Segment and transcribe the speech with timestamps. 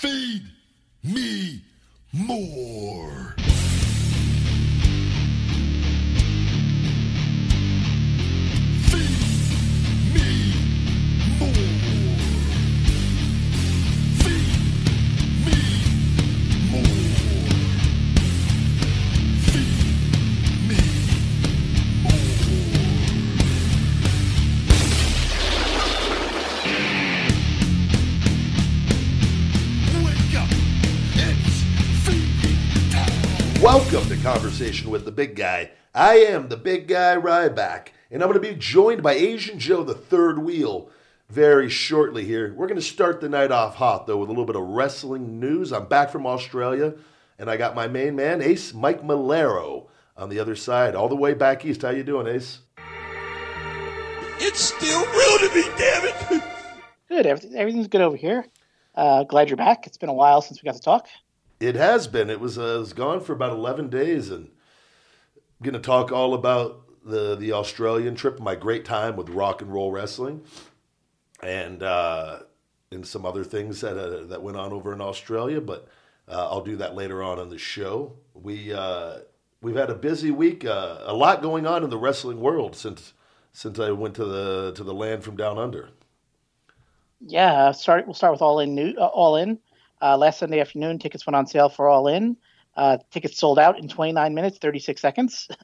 [0.00, 0.44] Feed
[1.04, 1.60] me
[2.14, 3.19] more.
[34.70, 35.72] Conversation with the Big Guy.
[35.92, 39.82] I am the Big Guy Ryback, and I'm going to be joined by Asian Joe,
[39.82, 40.90] the third wheel,
[41.28, 42.54] very shortly here.
[42.54, 45.40] We're going to start the night off hot, though, with a little bit of wrestling
[45.40, 45.72] news.
[45.72, 46.94] I'm back from Australia,
[47.36, 51.16] and I got my main man, Ace Mike Malero, on the other side, all the
[51.16, 51.82] way back east.
[51.82, 52.60] How you doing, Ace?
[54.38, 56.44] It's still real to me, damn it!
[57.08, 57.26] Good.
[57.26, 58.46] Everything, everything's good over here.
[58.94, 59.88] Uh, glad you're back.
[59.88, 61.08] It's been a while since we got to talk.
[61.58, 62.30] It has been.
[62.30, 64.48] It was, uh, it was gone for about 11 days, and
[65.62, 69.72] going to talk all about the the Australian trip, my great time with rock and
[69.72, 70.42] roll wrestling,
[71.42, 72.40] and uh,
[72.92, 75.60] and some other things that uh, that went on over in Australia.
[75.60, 75.88] But
[76.28, 78.14] uh, I'll do that later on in the show.
[78.34, 79.20] We uh,
[79.62, 83.14] we've had a busy week, uh, a lot going on in the wrestling world since
[83.52, 85.90] since I went to the to the land from down under.
[87.20, 87.52] Yeah.
[87.68, 88.06] uh, Start.
[88.06, 88.74] We'll start with All In.
[88.74, 89.58] New, All In.
[90.02, 92.36] Last Sunday afternoon, tickets went on sale for All In.
[92.80, 95.48] Uh, tickets sold out in 29 minutes, 36 seconds.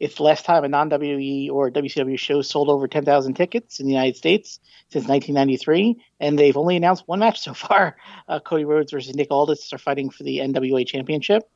[0.00, 3.86] It's the last time a non WWE or WCW show sold over 10,000 tickets in
[3.86, 7.96] the United States since 1993, and they've only announced one match so far.
[8.28, 11.48] Uh, Cody Rhodes versus Nick Aldis are fighting for the NWA Championship.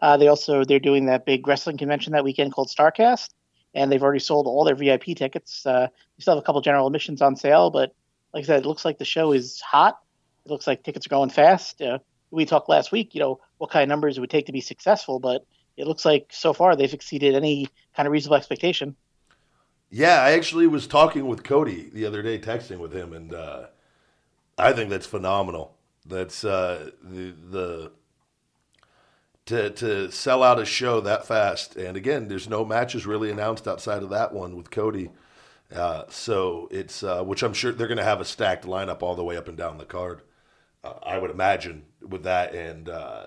[0.00, 3.30] Uh, they also they're doing that big wrestling convention that weekend called Starcast,
[3.74, 5.64] and they've already sold all their VIP tickets.
[5.64, 7.94] Uh, we still have a couple general admissions on sale, but
[8.34, 9.98] like I said, it looks like the show is hot.
[10.44, 11.80] It looks like tickets are going fast.
[11.80, 14.52] Uh, we talked last week, you know, what kind of numbers it would take to
[14.52, 15.44] be successful, but
[15.76, 18.96] it looks like so far they've exceeded any kind of reasonable expectation.
[19.90, 23.66] Yeah, I actually was talking with Cody the other day, texting with him, and uh,
[24.58, 25.76] I think that's phenomenal.
[26.04, 27.92] That's uh, the the
[29.46, 33.66] to to sell out a show that fast, and again, there's no matches really announced
[33.66, 35.10] outside of that one with Cody.
[35.74, 39.14] Uh, so it's uh, which I'm sure they're going to have a stacked lineup all
[39.14, 40.20] the way up and down the card.
[40.84, 43.26] Uh, I would imagine with that, and uh,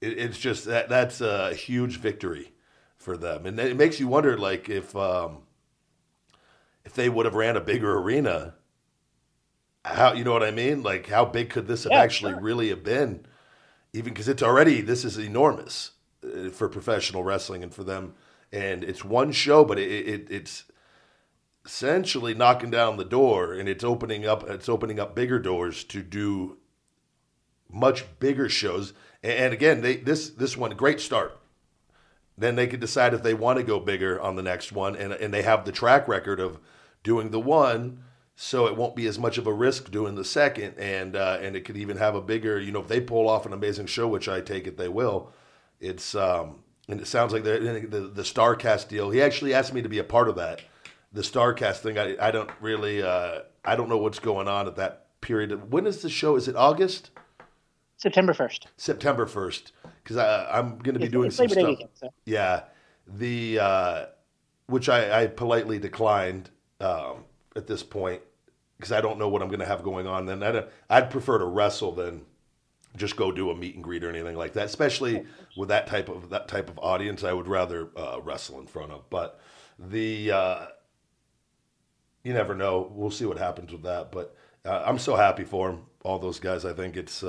[0.00, 2.52] it, it's just that that's a huge victory
[2.96, 5.38] for them, and it makes you wonder, like if um,
[6.84, 8.54] if they would have ran a bigger arena,
[9.84, 10.82] how you know what I mean?
[10.82, 12.34] Like how big could this have Yeah, actually sure.
[12.34, 13.26] really have been?
[13.92, 15.92] Even because it's already this is enormous
[16.24, 18.14] uh, for professional wrestling and for them,
[18.52, 20.64] and it's one show, but it, it it's
[21.64, 26.02] essentially knocking down the door, and it's opening up it's opening up bigger doors to
[26.02, 26.58] do
[27.70, 28.92] much bigger shows.
[29.22, 31.38] And, again, they this this one great start.
[32.38, 35.12] Then they could decide if they want to go bigger on the next one and,
[35.12, 36.58] and they have the track record of
[37.02, 38.02] doing the one
[38.34, 41.54] so it won't be as much of a risk doing the second and uh, and
[41.54, 44.08] it could even have a bigger you know if they pull off an amazing show
[44.08, 45.30] which i take it they will
[45.80, 49.82] it's um and it sounds like the the, the starcast deal he actually asked me
[49.82, 50.62] to be a part of that.
[51.12, 54.76] The starcast thing i, I don't really uh, i don't know what's going on at
[54.76, 55.70] that period.
[55.70, 56.36] When is the show?
[56.36, 57.10] Is it august
[58.00, 58.64] September 1st.
[58.76, 59.72] september 1st
[60.02, 62.08] because i'm going to be It's, doing it's some stuff weekend, so.
[62.24, 62.62] yeah,
[63.06, 64.06] the uh,
[64.66, 66.50] which I, I politely declined
[66.80, 67.24] um,
[67.56, 68.22] at this point
[68.76, 70.24] because I don't know what I'm going to have going on.
[70.26, 72.24] Then I'd, I'd prefer to wrestle than
[72.96, 74.66] just go do a meet and greet or anything like that.
[74.66, 78.66] Especially with that type of that type of audience, I would rather uh, wrestle in
[78.66, 79.10] front of.
[79.10, 79.40] But
[79.78, 80.66] the uh,
[82.24, 82.90] you never know.
[82.92, 84.12] We'll see what happens with that.
[84.12, 84.34] But
[84.64, 86.64] uh, I'm so happy for them, all those guys.
[86.64, 87.22] I think it's.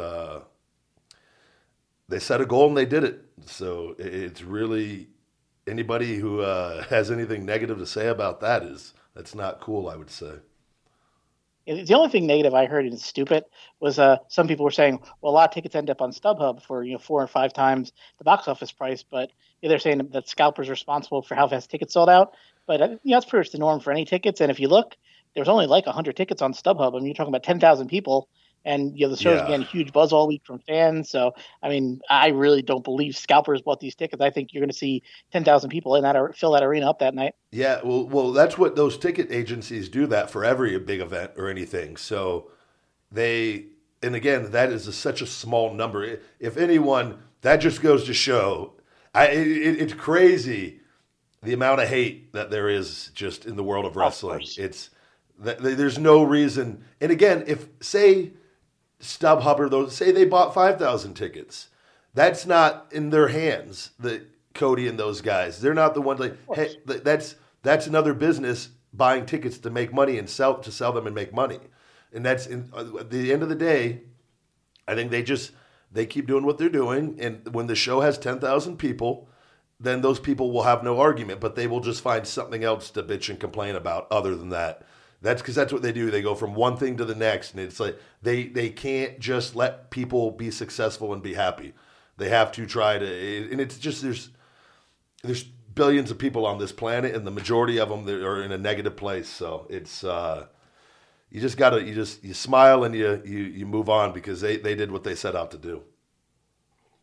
[2.12, 3.26] They set a goal and they did it.
[3.46, 5.08] So it's really
[5.66, 9.90] anybody who uh, has anything negative to say about that is that's not cool.
[9.90, 10.34] I would say.
[11.66, 13.46] The only thing negative I heard, and stupid,
[13.80, 16.64] was uh, some people were saying, well, a lot of tickets end up on StubHub
[16.64, 19.32] for you know four or five times the box office price, but
[19.62, 22.34] they're saying that scalpers are responsible for how fast tickets sold out.
[22.68, 24.41] But uh, you know, that's pretty much the norm for any tickets.
[24.41, 24.97] And if you look,
[25.35, 26.94] there's only like 100 tickets on StubHub.
[26.94, 28.28] I mean, you're talking about 10,000 people,
[28.66, 29.47] and you know the show's Yeah.
[29.47, 31.09] getting a huge buzz all week from fans.
[31.09, 34.22] So, I mean, I really don't believe scalpers bought these tickets.
[34.22, 36.99] I think you're going to see 10,000 people in that ar- fill that arena up
[36.99, 37.34] that night.
[37.52, 41.49] Yeah, well, well, that's what those ticket agencies do that for every big event or
[41.49, 41.97] anything.
[41.97, 42.52] So
[43.11, 43.66] they,
[44.03, 46.19] and again, that is a, such a small number.
[46.40, 48.73] If anyone, that just goes to show,
[49.13, 50.79] I, it, it's crazy
[51.43, 54.37] the amount of hate that there is just in the world of wrestling.
[54.40, 54.58] course.
[54.59, 54.91] it's
[55.40, 56.84] there's no reason.
[57.02, 58.34] And again, if say
[59.02, 61.68] StubHub or those say they bought five thousand tickets.
[62.14, 63.92] That's not in their hands.
[64.00, 68.70] The Cody and those guys, they're not the ones like hey, that's that's another business
[68.94, 71.59] buying tickets to make money and sell to sell them and make money.
[72.14, 74.02] And that's in, uh, at the end of the day,
[74.88, 75.52] I think they just
[75.92, 79.30] they keep doing what they're doing, and when the show has ten thousand people,
[79.80, 83.04] then those people will have no argument, but they will just find something else to
[83.04, 84.84] bitch and complain about other than that.
[85.22, 86.09] That's because that's what they do.
[86.09, 89.56] They go from one thing to the next, and it's like they they can't just
[89.56, 91.73] let people be successful and be happy.
[92.18, 94.29] They have to try to, and it's just there's
[95.23, 98.58] there's billions of people on this planet, and the majority of them are in a
[98.58, 99.29] negative place.
[99.29, 100.47] So it's uh,
[101.29, 104.58] you just gotta you just you smile and you you you move on because they
[104.58, 105.84] they did what they set out to do.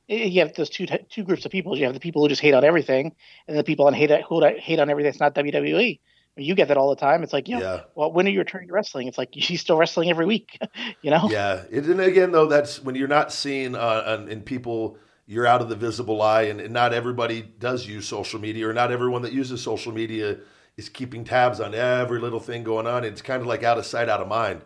[0.09, 1.77] You have those two two groups of people.
[1.77, 3.15] You have the people who just hate on everything,
[3.47, 6.01] and the people on hate who hate on everything that's not WWE.
[6.39, 7.23] You get that all the time.
[7.23, 7.81] It's like, you know, yeah.
[7.95, 9.09] well, when are you returning to wrestling?
[9.09, 10.59] It's like she's still wrestling every week,
[11.03, 11.29] you know?
[11.31, 11.65] Yeah.
[11.73, 14.99] And again, though, that's when you're not seen uh, in people
[15.29, 18.73] you're out of the visible eye, and, and, not everybody does use social media, or
[18.73, 20.39] not everyone that uses social media
[20.79, 23.05] is keeping tabs on every little thing going on.
[23.05, 24.63] It's kind of like out of sight, out of mind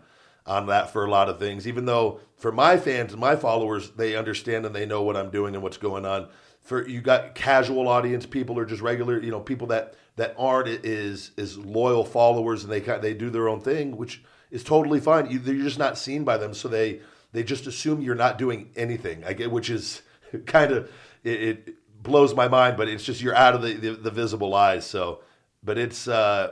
[0.46, 1.66] on that for a lot of things.
[1.66, 5.30] Even though for my fans and my followers, they understand and they know what I'm
[5.30, 6.28] doing and what's going on.
[6.60, 10.69] For you got casual audience, people or just regular, you know, people that that aren't
[10.69, 15.31] is is loyal followers and they they do their own thing, which is totally fine.
[15.31, 17.00] You, you're just not seen by them, so they
[17.32, 19.25] they just assume you're not doing anything.
[19.25, 20.03] I get, which is
[20.47, 20.91] kind of
[21.25, 24.56] it, it, blows my mind, but it's just you're out of the, the, the visible
[24.56, 24.85] eyes.
[24.85, 25.20] So,
[25.62, 26.50] but it's uh,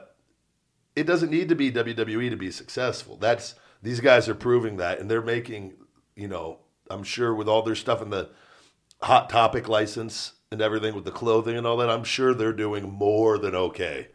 [0.95, 3.17] it doesn't need to be WWE to be successful.
[3.17, 5.75] That's these guys are proving that, and they're making
[6.15, 8.31] you know I'm sure with all their stuff in the
[9.03, 12.91] hot topic license and everything with the clothing and all that, I'm sure they're doing
[12.91, 14.08] more than okay.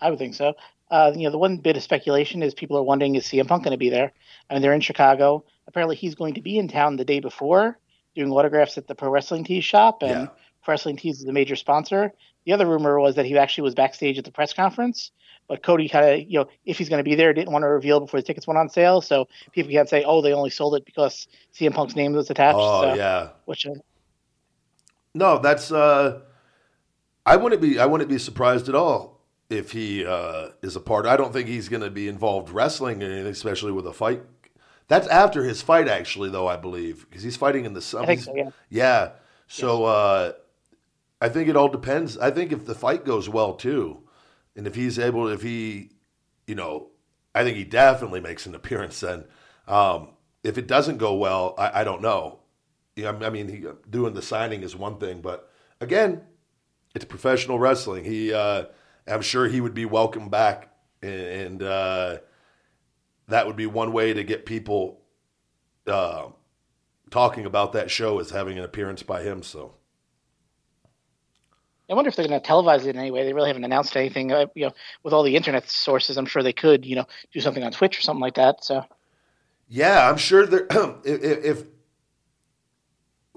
[0.00, 0.54] I would think so.
[0.90, 3.62] Uh, you know, the one bit of speculation is people are wondering is CM Punk
[3.62, 4.10] going to be there?
[4.48, 5.44] I mean, they're in Chicago.
[5.66, 7.78] Apparently, he's going to be in town the day before
[8.14, 10.26] doing autographs at the Pro Wrestling Tees shop, and yeah.
[10.64, 12.12] Pro Wrestling Tees is a major sponsor.
[12.46, 15.12] The other rumor was that he actually was backstage at the press conference,
[15.46, 17.68] but Cody kind of, you know, if he's going to be there, didn't want to
[17.68, 20.74] reveal before the tickets went on sale, so people can't say, oh, they only sold
[20.74, 22.56] it because CM Punk's name was attached.
[22.58, 23.28] Oh so, yeah.
[23.44, 23.66] Which.
[25.14, 25.72] No, that's.
[25.72, 26.20] uh
[27.26, 27.78] I wouldn't be.
[27.78, 29.20] I wouldn't be surprised at all
[29.50, 31.06] if he uh, is a part.
[31.06, 34.22] I don't think he's going to be involved wrestling, anything, especially with a fight
[34.90, 38.16] that's after his fight, actually, though I believe, because he's fighting in the summer.
[38.16, 38.50] So, yeah.
[38.68, 39.10] Yeah.
[39.46, 40.32] So uh,
[41.20, 42.18] I think it all depends.
[42.18, 44.02] I think if the fight goes well too,
[44.56, 45.90] and if he's able, if he,
[46.48, 46.88] you know,
[47.36, 49.26] I think he definitely makes an appearance then.
[49.68, 50.08] Um,
[50.42, 52.40] if it doesn't go well, I, I don't know.
[52.96, 55.50] Yeah, I mean, he, doing the signing is one thing, but
[55.80, 56.22] again,
[56.94, 58.04] it's professional wrestling.
[58.04, 58.64] He, uh,
[59.06, 60.70] I'm sure he would be welcome back,
[61.02, 62.18] and, uh,
[63.28, 65.00] that would be one way to get people
[65.86, 66.26] uh,
[67.10, 69.42] talking about that show as having an appearance by him.
[69.42, 69.74] So.
[71.88, 73.24] I wonder if they're going to televise it in any way.
[73.24, 74.30] They really haven't announced anything.
[74.30, 74.72] Uh, you know,
[75.02, 77.98] with all the internet sources, I'm sure they could, you know, do something on Twitch
[77.98, 78.64] or something like that.
[78.64, 78.84] So.
[79.68, 80.66] Yeah, I'm sure they're
[81.04, 81.64] if, if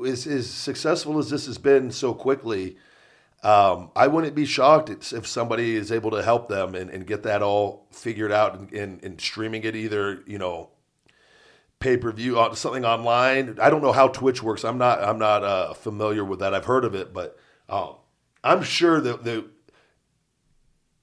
[0.05, 2.77] as, as successful as this has been so quickly,
[3.43, 7.23] um, I wouldn't be shocked if somebody is able to help them and, and get
[7.23, 10.69] that all figured out and, and, and streaming it either, you know,
[11.79, 13.57] pay per view on something online.
[13.61, 14.63] I don't know how Twitch works.
[14.63, 16.53] I'm not I'm not uh, familiar with that.
[16.53, 17.95] I've heard of it, but um,
[18.43, 19.45] I'm sure that the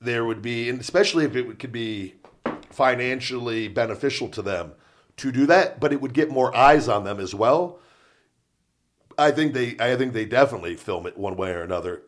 [0.00, 2.14] there would be, and especially if it could be
[2.70, 4.73] financially beneficial to them
[5.18, 7.78] to do that, but it would get more eyes on them as well.
[9.20, 12.02] I think they I think they definitely film it one way or another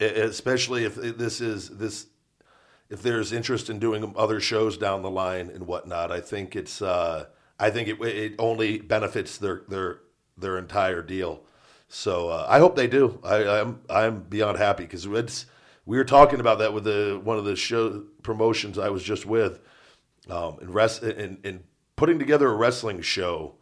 [0.00, 2.06] especially if this is this
[2.90, 6.12] if there's interest in doing other shows down the line and whatnot.
[6.12, 7.26] I think it's uh,
[7.58, 10.00] I think it it only benefits their their
[10.36, 11.44] their entire deal.
[11.88, 13.20] So uh, I hope they do.
[13.22, 15.46] I, I'm I'm beyond happy because it's
[15.86, 19.26] we were talking about that with the one of the show promotions I was just
[19.26, 19.60] with,
[20.28, 21.64] um, and rest and, and
[21.96, 23.56] putting together a wrestling show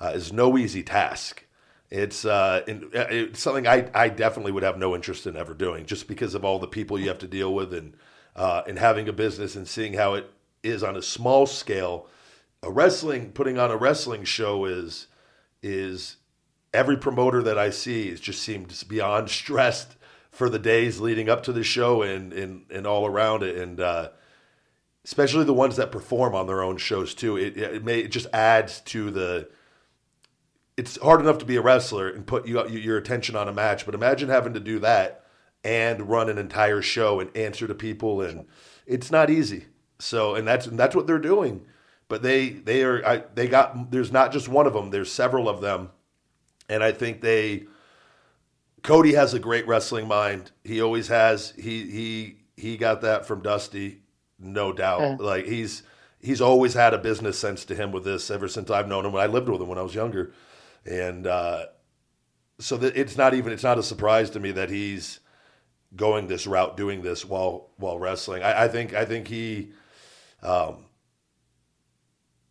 [0.00, 1.44] uh, is no easy task.
[1.90, 5.86] It's, uh, uh, it's something I, I definitely would have no interest in ever doing
[5.86, 7.96] just because of all the people you have to deal with and,
[8.36, 10.30] uh, and having a business and seeing how it
[10.62, 12.06] is on a small scale.
[12.62, 15.06] A wrestling, putting on a wrestling show is,
[15.62, 16.16] is
[16.74, 19.96] every promoter that I see is just seems beyond stressed
[20.30, 23.56] for the days leading up to the show and, and, and all around it.
[23.56, 24.10] And, uh,
[25.06, 27.38] especially the ones that perform on their own shows too.
[27.38, 29.48] It, it may, it just adds to the,
[30.78, 33.84] it's hard enough to be a wrestler and put you, your attention on a match,
[33.84, 35.24] but imagine having to do that
[35.64, 38.46] and run an entire show and answer to people, and
[38.86, 39.66] it's not easy.
[39.98, 41.66] So, and that's and that's what they're doing.
[42.08, 44.90] but they they are I, they got there's not just one of them.
[44.90, 45.90] There's several of them,
[46.68, 47.66] and I think they.
[48.82, 50.52] Cody has a great wrestling mind.
[50.64, 51.52] He always has.
[51.56, 54.00] He he he got that from Dusty,
[54.38, 55.20] no doubt.
[55.20, 55.82] Like he's
[56.20, 59.12] he's always had a business sense to him with this ever since I've known him.
[59.12, 60.32] When I lived with him when I was younger,
[60.88, 61.66] and uh,
[62.58, 65.20] so that it's not even it's not a surprise to me that he's
[65.94, 68.42] going this route, doing this while while wrestling.
[68.42, 69.72] I, I think I think he
[70.42, 70.86] um,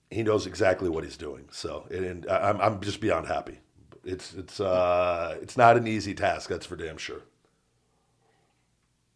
[0.09, 1.49] he knows exactly what he's doing.
[1.51, 3.59] So and I'm I'm just beyond happy.
[4.03, 7.21] It's it's uh, it's not an easy task, that's for damn sure.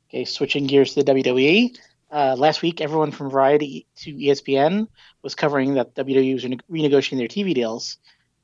[0.10, 1.78] Okay, switching gears to the WWE.
[2.12, 4.90] Uh, last week, everyone from Variety to ESPN
[5.22, 7.98] was covering that WWE was rene- renegotiating their TV deals.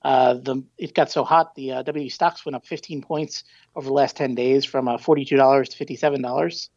[0.08, 3.44] Uh, the it got so hot, the uh, WWE stocks went up 15 points
[3.76, 6.70] over the last 10 days, from uh, $42 to $57.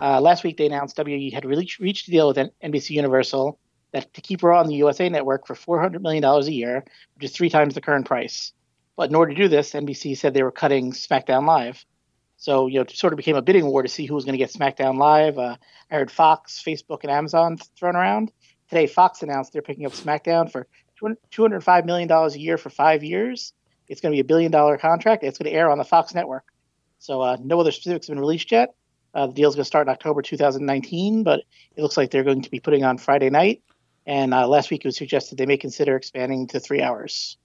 [0.00, 3.58] Uh, last week, they announced WWE had really reached a deal with NBC Universal
[3.92, 6.82] that to keep Raw on the USA Network for $400 million a year,
[7.14, 8.54] which is three times the current price.
[8.96, 11.84] But in order to do this, NBC said they were cutting SmackDown Live.
[12.38, 14.32] So you know, it sort of became a bidding war to see who was going
[14.32, 15.36] to get SmackDown Live.
[15.36, 15.56] Uh,
[15.90, 18.32] I heard Fox, Facebook, and Amazon thrown around.
[18.70, 20.66] Today, Fox announced they're picking up SmackDown for
[21.30, 23.52] two hundred five million dollars a year for five years.
[23.88, 25.24] It's going to be a billion dollar contract.
[25.24, 26.44] It's going to air on the Fox network.
[26.98, 28.74] So uh, no other specifics have been released yet.
[29.14, 31.40] Uh, the is going to start in October 2019, but
[31.76, 33.62] it looks like they're going to be putting on Friday night.
[34.06, 37.36] And uh, last week it was suggested they may consider expanding to three hours.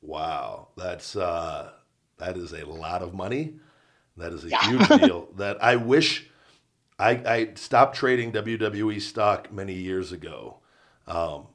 [0.00, 1.72] Wow, that's uh,
[2.18, 3.54] that is a lot of money.
[4.16, 4.68] That is a Yeah.
[4.68, 5.28] huge deal.
[5.36, 6.28] That I wish
[6.98, 10.58] I, I stopped trading WWE stock many years ago.
[11.06, 11.46] Um,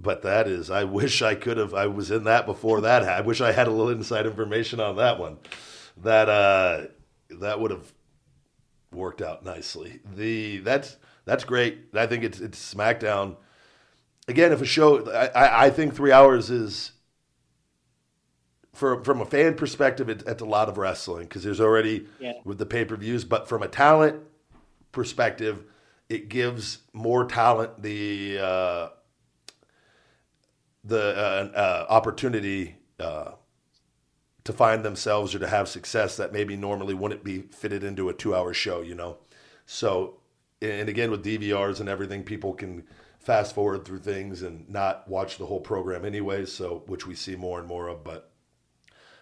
[0.00, 1.74] but that is, I wish I could have.
[1.74, 3.02] I was in that before that.
[3.02, 5.38] I wish I had a little inside information on that one.
[5.98, 6.86] That uh,
[7.30, 7.92] that would have
[8.92, 10.00] worked out nicely.
[10.16, 11.88] The that's that's great.
[11.94, 13.36] I think it's it's SmackDown.
[14.26, 16.92] Again, if a show, I, I, think three hours is
[18.72, 22.34] for from a fan perspective, it, it's a lot of wrestling because there's already Yeah.
[22.44, 23.24] with the pay per views.
[23.24, 24.22] But from a talent
[24.92, 25.64] perspective,
[26.08, 28.88] it gives more talent the uh,
[30.84, 33.32] the uh, uh, opportunity uh,
[34.44, 38.14] to find themselves or to have success that maybe normally wouldn't be fitted into a
[38.14, 38.80] two hour show.
[38.80, 39.18] You know,
[39.66, 40.18] so
[40.62, 42.84] and again with DVRs and everything, people can
[43.18, 46.46] fast forward through things and not watch the whole program anyway.
[46.46, 48.30] So which we see more and more of, but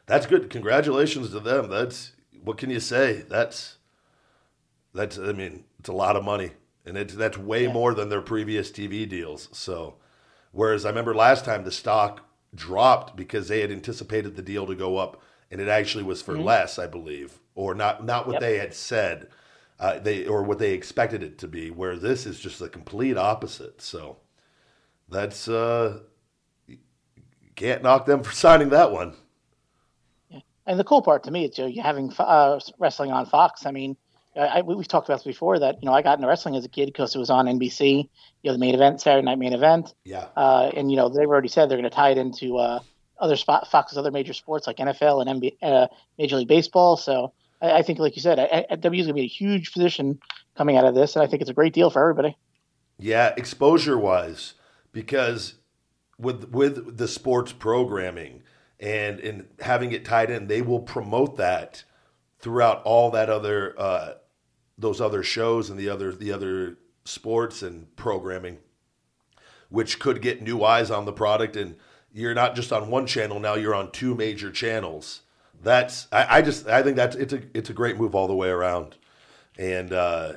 [0.07, 0.51] that's good.
[0.51, 1.69] Congratulations to them.
[1.69, 2.13] That's
[2.43, 3.25] what can you say?
[3.29, 3.77] That's
[4.95, 6.53] that's I mean, it's a lot of money.
[6.87, 7.73] And it's that's way Yeah.
[7.73, 9.49] more than their previous TV deals.
[9.53, 9.97] So
[10.53, 12.25] whereas I remember last time the stock
[12.55, 16.39] dropped because they had anticipated the deal to go up and it actually was for
[16.39, 17.39] less, I believe.
[17.55, 18.41] Or not not what Yep.
[18.41, 19.29] they had said.
[19.81, 23.17] Uh, they or what they expected it to be, where this is just the complete
[23.17, 23.81] opposite.
[23.81, 24.19] So
[25.09, 26.01] that's uh
[27.55, 29.15] can't knock them for signing that one.
[30.67, 33.65] And the cool part to me is you know, you having uh, wrestling on Fox.
[33.65, 33.97] I mean,
[34.39, 36.57] I, I, we- we've talked about this before that you know I got into wrestling
[36.57, 38.09] as a kid because it was on NBC.
[38.43, 40.27] You know, the main event, Saturday Night Main Event, Yeah.
[40.37, 42.81] uh, and you know they've already said they're going to tie it into uh,
[43.19, 46.97] other spot Fox's other major sports like NFL and NBA, uh, Major League Baseball.
[46.97, 49.29] So I, I think, like you said, I, I, W is going to be a
[49.29, 50.21] huge position
[50.57, 52.37] coming out of this, and I think it's a great deal for everybody.
[52.99, 54.55] Yeah, exposure wise,
[54.93, 55.55] because
[56.19, 58.43] with with the sports programming
[58.81, 61.83] and and having it tied in, they will promote that
[62.41, 64.13] throughout all that other uh,
[64.79, 68.59] those other shows and the other the other sports and programming,
[69.71, 71.57] which could get new eyes on the product.
[71.57, 71.77] And
[72.13, 75.23] you're not just on one channel now; you're on two major channels.
[75.63, 78.37] That's I, I just I think that's it's a it's a great move all the
[78.37, 78.97] way around,
[79.59, 79.93] and.
[79.93, 80.33] uh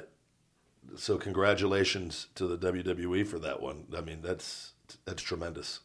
[0.98, 3.86] so congratulations to the WWE for that one.
[3.96, 4.74] I mean, that's
[5.06, 5.80] that's tremendous.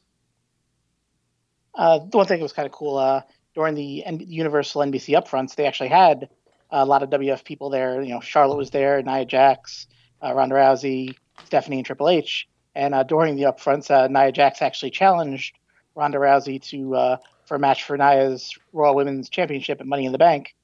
[1.75, 3.23] Uh, the one thing that was kind of cool uh,
[3.55, 6.29] during the Universal NBC upfronts, they actually had
[6.71, 8.03] a lot of WF people there.
[8.03, 9.87] You know, Charlotte was there, Nia Jax,
[10.23, 12.49] uh, Ronda Rousey, Stephanie, and Triple H.
[12.75, 15.57] And uh, during the upfronts, uh, Nia Jax actually challenged
[15.95, 20.13] Ronda Rousey to uh, for a match for Nia's Raw Women's Championship at Money in
[20.13, 20.55] the Bank.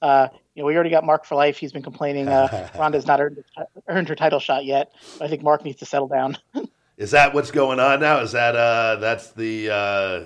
[0.00, 1.58] Uh, you know, we already got Mark for life.
[1.58, 3.44] He's been complaining uh, Ronda's not earned,
[3.88, 4.92] earned her title shot yet.
[5.20, 6.38] I think Mark needs to settle down.
[6.96, 8.18] Is that what's going on now?
[8.18, 10.24] Is that uh that's the uh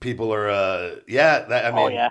[0.00, 2.08] people are uh yeah, that I mean oh yeah,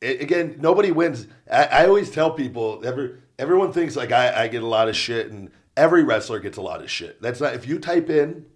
[0.00, 1.26] it, again, nobody wins.
[1.50, 4.96] I, I always tell people, every everyone thinks like I, I get a lot of
[4.96, 7.20] shit, and every wrestler gets a lot of shit.
[7.20, 8.46] That's not if you type in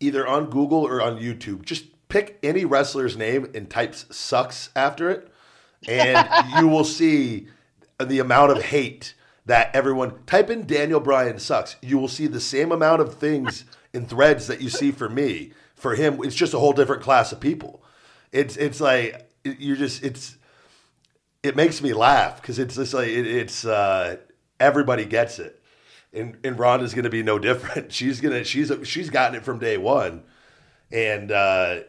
[0.00, 5.10] either on Google or on YouTube, just pick any wrestler's name and types "sucks" after
[5.10, 5.32] it,
[5.88, 6.28] and
[6.58, 7.48] you will see
[8.00, 9.14] the amount of hate
[9.46, 11.76] that everyone type in Daniel Bryan sucks.
[11.82, 15.52] You will see the same amount of things in threads that you see for me.
[15.74, 17.82] For him, it's just a whole different class of people.
[18.30, 20.36] It's it's like you're just it's
[21.42, 24.16] it makes me laugh because it's just like it, it's uh,
[24.60, 25.62] everybody gets it,
[26.12, 27.92] and and Ronda's going to be no different.
[27.94, 30.24] She's gonna she's she's gotten it from day one,
[30.90, 31.80] and uh,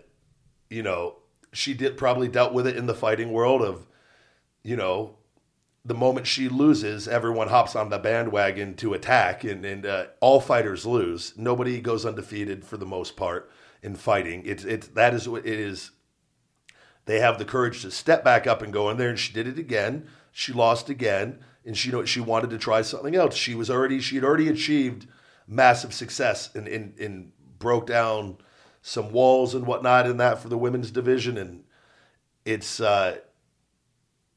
[0.70, 1.18] you know
[1.52, 3.88] she did probably dealt with it in the fighting world of
[4.64, 5.18] you know
[5.86, 10.40] the moment she loses, everyone hops on the bandwagon to attack, and, and uh, all
[10.40, 11.34] fighters lose.
[11.36, 14.44] Nobody goes undefeated for the most part in fighting.
[14.46, 15.92] It's it's that is what it is.
[17.06, 19.48] They have the courage to step back up and go in there, and she did
[19.48, 20.08] it again.
[20.32, 23.36] She lost again, and she you know she wanted to try something else.
[23.36, 25.08] She was already she had already achieved
[25.48, 28.38] massive success and and, and broke down
[28.82, 31.64] some walls and whatnot in that for the women's division, and
[32.46, 32.80] it's.
[32.80, 33.18] Uh,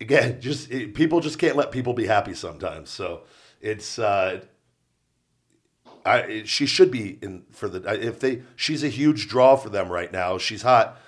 [0.00, 2.90] again, just it, people just can't let people be happy sometimes.
[2.90, 3.22] So
[3.60, 4.42] it's uh,
[6.04, 9.88] I she should be in for the if they she's a huge draw for them
[9.88, 10.38] right now.
[10.38, 11.00] She's hot.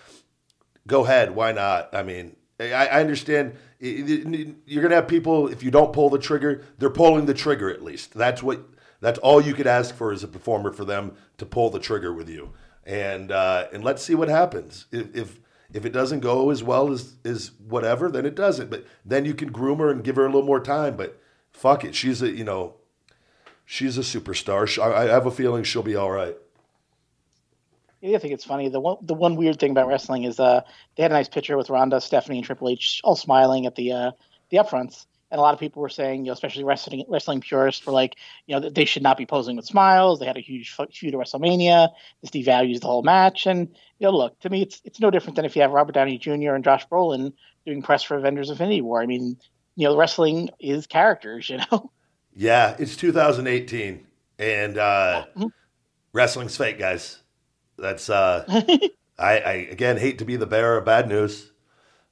[0.89, 1.95] Go ahead, why not?
[1.95, 6.65] I mean, I, I understand you're gonna have people if you don't pull the trigger,
[6.79, 8.15] they're pulling the trigger at least.
[8.15, 8.67] That's what
[9.01, 12.13] that's all you could ask for as a performer for them to pull the trigger
[12.13, 12.53] with you.
[12.85, 15.41] And uh, and let's see what happens if, if
[15.73, 18.71] if it doesn't go as well as as whatever, then it doesn't.
[18.71, 20.97] But then you can groom her and give her a little more time.
[20.97, 21.21] But
[21.53, 22.77] fuck it, she's a you know,
[23.65, 24.67] she's a superstar.
[24.81, 26.37] I, have a feeling she'll be all right.
[28.01, 28.69] Yeah, I think it's funny.
[28.69, 30.63] The one the one weird thing about wrestling is uh
[30.97, 33.93] they had a nice picture with Ronda, Stephanie, and Triple H all smiling at the
[33.93, 34.11] uh
[34.51, 35.07] the upfronts.
[35.31, 38.17] And a lot of people were saying, you know, especially wrestling wrestling purists, were like,
[38.47, 40.21] you know, they should not be posing with smiles.
[40.21, 41.91] They had a huge feud at WrestleMania.
[42.23, 43.47] This devalues the whole match.
[43.47, 45.93] And you know, look, to me, it's it's no different than if you have Robert
[45.93, 46.55] Downey Jr.
[46.55, 47.33] and Josh Brolin
[47.67, 49.03] doing press for Avengers Infinity War.
[49.03, 49.37] I mean,
[49.75, 51.91] you know, wrestling is characters, you know.
[52.41, 54.07] Yeah, it's 2018,
[54.39, 55.49] and uh, mm-hmm.
[56.13, 57.19] wrestling's fake, guys.
[57.79, 58.45] That's uh,
[59.19, 61.53] I, I again hate to be the bearer of bad news.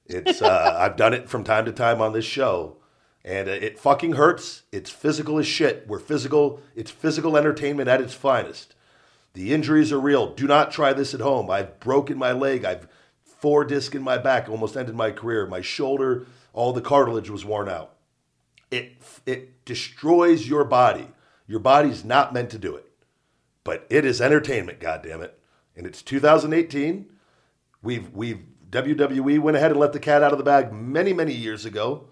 [0.06, 2.76] It's uh, I've done it from time to time on this show
[3.26, 4.62] and it fucking hurts.
[4.70, 5.84] It's physical as shit.
[5.88, 6.60] We're physical.
[6.76, 8.76] It's physical entertainment at its finest.
[9.34, 10.32] The injuries are real.
[10.32, 11.50] Do not try this at home.
[11.50, 12.64] I've broken my leg.
[12.64, 12.86] I've
[13.24, 14.48] four disc in my back.
[14.48, 15.44] Almost ended my career.
[15.44, 17.96] My shoulder, all the cartilage was worn out.
[18.70, 18.92] It
[19.26, 21.08] it destroys your body.
[21.48, 22.90] Your body's not meant to do it,
[23.64, 24.78] but it is entertainment.
[24.78, 25.38] God damn it!
[25.76, 27.06] And it's 2018.
[27.82, 31.34] We've we've WWE went ahead and let the cat out of the bag many many
[31.34, 32.08] years ago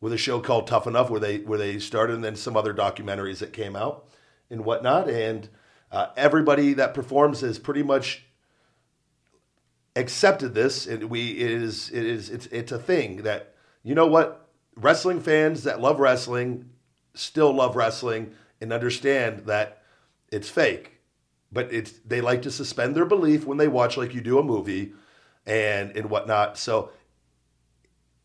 [0.00, 2.74] with a show called Tough Enough, where they where they started, and then some other
[2.74, 4.08] documentaries that came out
[4.50, 5.08] and whatnot.
[5.08, 5.48] And
[5.90, 8.24] uh, everybody that performs has pretty much
[9.94, 14.06] accepted this, and we it is it is it's it's a thing that you know
[14.06, 16.70] what wrestling fans that love wrestling
[17.14, 19.82] still love wrestling and understand that
[20.30, 20.91] it's fake,
[21.52, 24.42] but it's they like to suspend their belief when they watch like you do a
[24.42, 24.92] movie
[25.46, 26.58] and and whatnot.
[26.58, 26.90] So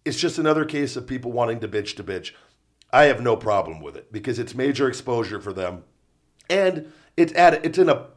[0.06, 2.32] it's just another case of people wanting to bitch to bitch.
[2.92, 5.84] I have no problem with it because it's major exposure for them,
[6.50, 8.08] and it's at it's in a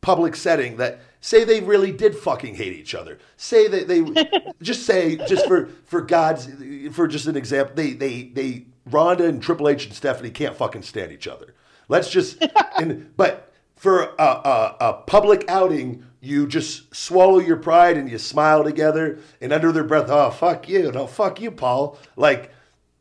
[0.00, 3.18] public setting that say they really did fucking hate each other.
[3.36, 6.48] Say that they just say just for for God's
[6.92, 10.82] for just an example, they they they Ronda and Triple H and Stephanie can't fucking
[10.82, 11.54] stand each other.
[11.88, 12.42] Let's just
[12.78, 13.52] and but
[13.84, 19.18] for a, a, a public outing you just swallow your pride and you smile together
[19.42, 21.98] and under their breath, oh fuck you, no fuck you, Paul.
[22.16, 22.50] Like,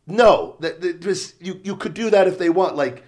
[0.05, 2.75] no, that, that just you you could do that if they want.
[2.75, 3.01] Like,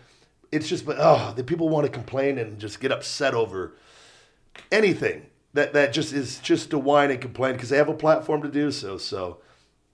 [0.53, 3.75] it's just but oh, the people want to complain and just get upset over
[4.71, 8.41] anything that that just is just to whine and complain because they have a platform
[8.43, 8.97] to do so.
[8.97, 9.41] So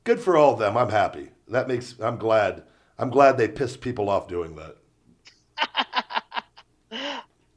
[0.04, 0.78] good for all of them.
[0.78, 1.30] I'm happy.
[1.48, 2.62] That makes I'm glad.
[3.00, 4.78] I'm glad they pissed people off doing that.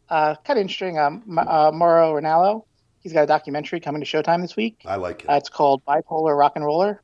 [0.09, 0.99] Uh, kind of interesting.
[0.99, 2.65] Um, uh, Mauro
[3.05, 4.81] he's got a documentary coming to Showtime this week.
[4.85, 5.31] I like it.
[5.31, 7.01] Uh, it's called Bipolar Rock and Roller.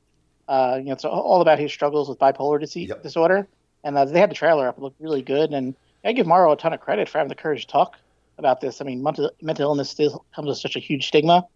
[0.49, 3.05] Uh, you know, it's all about his struggles with bipolar disease, yep.
[3.05, 3.47] disorder.
[3.85, 5.53] And uh, they had the trailer up; it looked really good.
[5.53, 7.97] And I give Mauro a ton of credit for having the courage to talk
[8.37, 8.81] about this.
[8.81, 11.47] I mean, mental, mental illness still comes with such a huge stigma.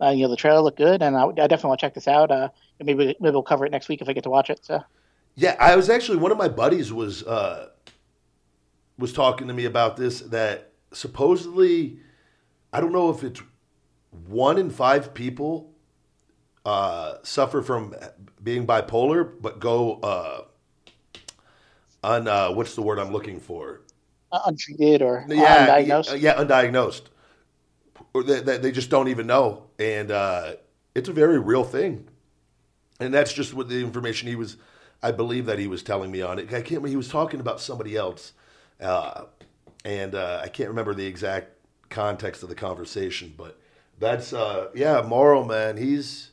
[0.00, 2.06] Uh, you know, the trailer looked good, and I, I definitely want to check this
[2.06, 2.30] out.
[2.30, 4.60] Uh, maybe maybe we'll cover it next week if I get to watch it.
[4.62, 4.82] So.
[5.34, 7.70] Yeah, I was actually one of my buddies was uh,
[8.98, 11.98] was talking to me about this that supposedly,
[12.72, 13.42] I don't know if it's
[14.26, 15.72] one in five people
[16.64, 17.94] uh, suffer from
[18.42, 20.44] being bipolar, but go uh,
[22.02, 23.82] un uh, what's the word I'm looking for?
[24.32, 26.20] Uh, untreated or yeah, undiagnosed.
[26.20, 27.02] Yeah, undiagnosed.
[28.12, 30.54] Or they, they just don't even know, and uh,
[30.94, 32.08] it's a very real thing.
[32.98, 34.56] And that's just what the information he was.
[35.02, 36.44] I believe that he was telling me on it.
[36.48, 36.70] I can't.
[36.70, 38.32] remember He was talking about somebody else,
[38.80, 39.24] uh,
[39.86, 41.52] and uh, I can't remember the exact
[41.88, 43.32] context of the conversation.
[43.36, 43.58] But
[43.98, 45.76] that's uh, yeah, Mauro man.
[45.76, 46.32] He's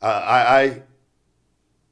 [0.00, 0.82] uh, I, I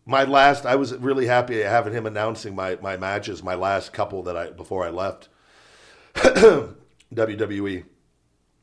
[0.07, 0.65] my last.
[0.65, 3.43] I was really happy having him announcing my my matches.
[3.43, 5.29] My last couple that I before I left
[6.15, 7.85] WWE.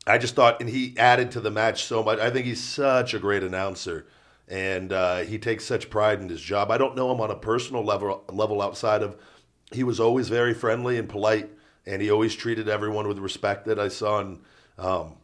[0.04, 2.18] I just thought, and he added to the match so much.
[2.18, 4.08] I think he's such a great announcer,
[4.48, 6.72] and uh, he takes such pride in his job.
[6.72, 9.16] I don't know him on a personal level level outside of
[9.70, 11.50] he was always very friendly and polite,
[11.86, 14.20] and he always treated everyone with respect that I saw.
[14.20, 14.40] And
[14.78, 15.16] um,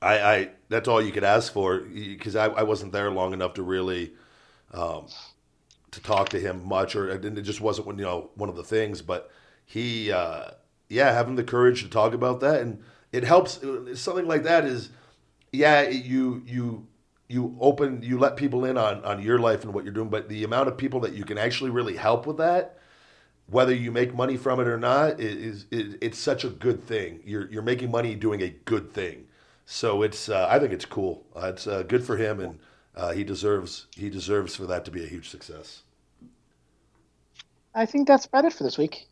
[0.00, 3.54] I, I that's all you could ask for because I, I wasn't there long enough
[3.54, 4.12] to really
[4.72, 5.06] um,
[5.90, 9.02] to talk to him much, or it just wasn't you know one of the things.
[9.02, 9.30] But
[9.64, 10.50] he, uh,
[10.88, 13.60] yeah, having the courage to talk about that and it helps.
[13.94, 14.90] Something like that is,
[15.52, 16.86] yeah, you you
[17.28, 20.28] you open you let people in on on your life and what you're doing, but
[20.28, 22.78] the amount of people that you can actually really help with that,
[23.48, 27.20] whether you make money from it or not, is, is it's such a good thing.
[27.24, 29.26] You're you're making money doing a good thing.
[29.66, 31.24] So it's uh, I think it's cool.
[31.34, 32.58] Uh, it's uh, good for him, and
[32.94, 35.82] uh, he deserves he deserves for that to be a huge success.
[37.74, 39.06] I think that's about it for this week.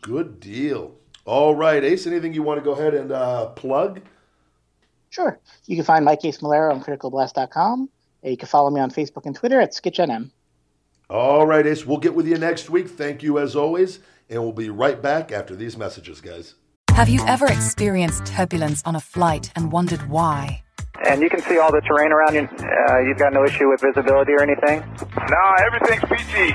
[0.00, 0.94] Good deal.
[1.26, 4.00] All right, Ace, anything you want to go ahead and uh, plug?
[5.10, 5.38] Sure.
[5.66, 7.88] You can find my case Malera on criticalblast.com.
[8.22, 10.30] You can follow me on Facebook and Twitter at SkitchNM.
[11.10, 12.88] All right, Ace, we'll get with you next week.
[12.88, 13.98] Thank you as always,
[14.30, 16.54] and we'll be right back after these messages, guys.
[16.90, 20.62] Have you ever experienced turbulence on a flight and wondered why?
[21.06, 22.48] And you can see all the terrain around you.
[22.48, 24.80] Uh, you've got no issue with visibility or anything?
[25.28, 26.54] Nah, everything's peachy.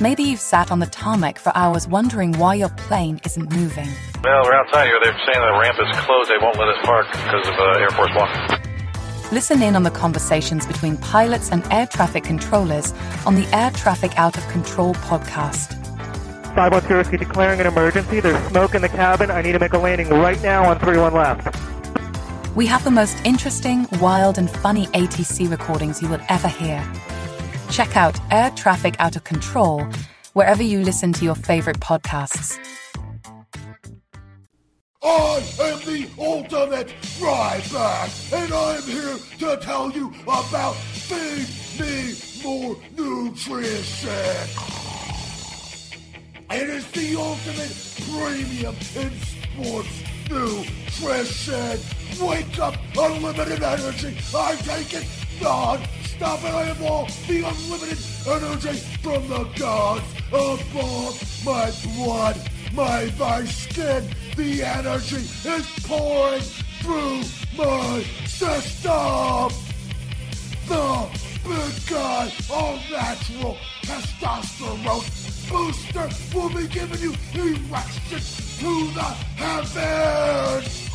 [0.00, 3.88] Maybe you've sat on the tarmac for hours wondering why your plane isn't moving.
[4.22, 4.98] Well, we're outside here.
[5.02, 6.30] They're saying the ramp is closed.
[6.30, 8.69] They won't let us park because of uh, Air Force One.
[9.32, 12.92] Listen in on the conversations between pilots and air traffic controllers
[13.24, 15.76] on the Air Traffic Out of Control podcast.
[16.56, 18.18] 510 Whiskey declaring an emergency.
[18.18, 19.30] There's smoke in the cabin.
[19.30, 21.56] I need to make a landing right now on 31 left.
[22.56, 26.84] We have the most interesting, wild, and funny ATC recordings you will ever hear.
[27.70, 29.86] Check out Air Traffic Out of Control
[30.32, 32.58] wherever you listen to your favorite podcasts.
[35.02, 41.48] I am the ultimate Ryback, and I'm here to tell you about Feed
[41.80, 44.10] Me More Nutrition.
[46.50, 47.74] It is the ultimate
[48.10, 51.80] premium in sports nutrition.
[52.20, 54.18] Wake up, unlimited energy.
[54.36, 55.06] I take it
[55.40, 62.36] non-stop, and I have all the unlimited energy from the gods above my blood,
[62.74, 64.04] my, my skin.
[64.36, 66.42] The energy is pouring
[66.80, 67.22] through
[67.56, 69.50] my system.
[70.68, 71.08] The
[71.44, 80.90] big guy, all natural testosterone booster will be giving you erections to the heavens.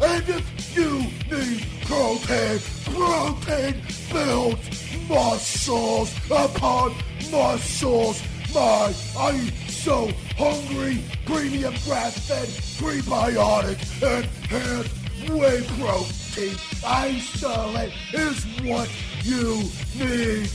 [0.00, 0.98] And if you
[1.30, 3.82] need protein, protein
[4.12, 6.94] builds muscles upon
[7.30, 8.22] muscles.
[8.54, 11.02] My, I eat so hungry.
[11.24, 18.88] Premium grass-fed prebiotic enhanced whey protein isolate is what
[19.22, 19.62] you
[19.98, 20.48] need.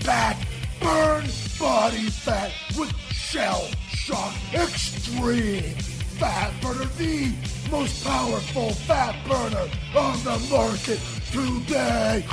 [0.00, 0.36] Fat,
[0.80, 1.24] burn
[1.58, 5.74] body fat with shell shock extreme
[6.20, 7.32] fat burner, the
[7.70, 12.24] most powerful fat burner on the market today.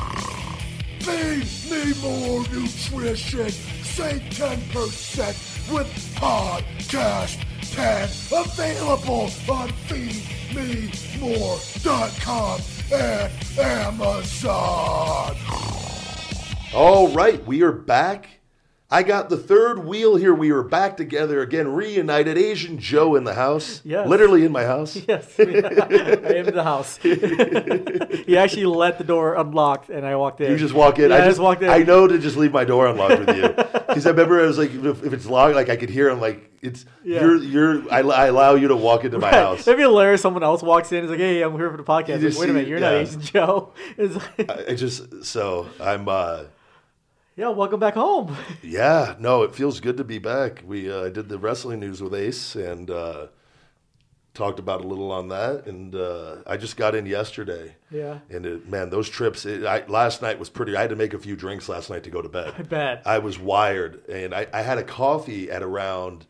[1.00, 3.50] Feed me more nutrition.
[3.50, 7.38] Save 10% with Podcast
[7.74, 8.10] 10.
[8.32, 12.62] Available on feedmemore.com
[12.94, 15.36] and Amazon.
[16.74, 18.37] All right, we are back.
[18.90, 20.34] I got the third wheel here.
[20.34, 22.38] We are back together again, reunited.
[22.38, 23.82] Asian Joe in the house.
[23.84, 24.08] Yes.
[24.08, 24.96] Literally in my house.
[25.08, 26.96] Yes, I am in the house.
[27.02, 30.52] he actually let the door unlocked, and I walked in.
[30.52, 31.10] You just walk in.
[31.12, 31.70] Yeah, I I just walked in.
[31.70, 33.50] I know to just leave my door unlocked with you
[33.88, 36.22] because I remember I was like, if, if it's locked, like I could hear him.
[36.22, 37.22] Like it's Yeah.
[37.22, 37.92] you're you're.
[37.94, 39.34] I, I allow you to walk into my Right.
[39.42, 39.68] house.
[39.68, 40.22] It'd be hilarious.
[40.22, 41.00] Someone else walks in.
[41.00, 42.80] and is like, "Hey, I'm here for the podcast." Like, just Wait a minute, you're
[42.80, 42.92] yeah.
[42.92, 43.74] not Asian Joe.
[43.98, 46.08] It's like, I just so I'm.
[46.08, 46.44] uh
[47.38, 48.36] yeah, welcome back home.
[48.64, 50.64] Yeah, no, it feels good to be back.
[50.66, 53.28] We uh, did the wrestling news with Ace and uh,
[54.34, 55.68] talked about a little on that.
[55.68, 57.76] And uh, I just got in yesterday.
[57.92, 58.20] Yeah.
[58.30, 59.46] And it, man, those trips.
[59.46, 60.76] It, I, last night was pretty.
[60.76, 62.56] I had to make a few drinks last night to go to bed.
[62.58, 63.04] I bet.
[63.06, 66.26] I was wired, and I, I had a coffee at around.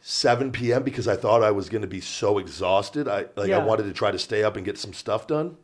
[0.00, 0.84] 7 p.m.
[0.84, 3.08] because I thought I was going to be so exhausted.
[3.08, 5.56] I like I wanted to try to stay up and get some stuff done,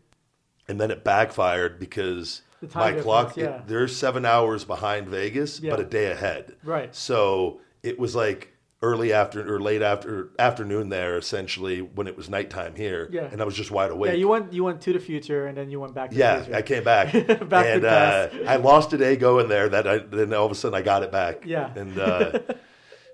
[0.68, 2.42] and then it backfired because
[2.74, 3.44] my clock, yeah.
[3.58, 5.70] it, they're seven hours behind Vegas, Yeah.
[5.72, 6.56] but a day ahead.
[6.64, 6.94] Right.
[6.94, 8.50] So it was like
[8.82, 13.08] early after or late after afternoon there, essentially when it was nighttime here.
[13.10, 13.28] Yeah.
[13.32, 14.10] And I was just wide awake.
[14.12, 16.20] Yeah, you went you went to the future and then you went back to the
[16.20, 16.46] Yeah.
[16.56, 17.12] I came back,
[17.48, 18.28] Back to and uh.
[18.46, 19.68] I lost a day going there.
[19.68, 21.44] That I then all of a sudden I got it back.
[21.46, 21.72] Yeah.
[21.74, 22.38] and uh,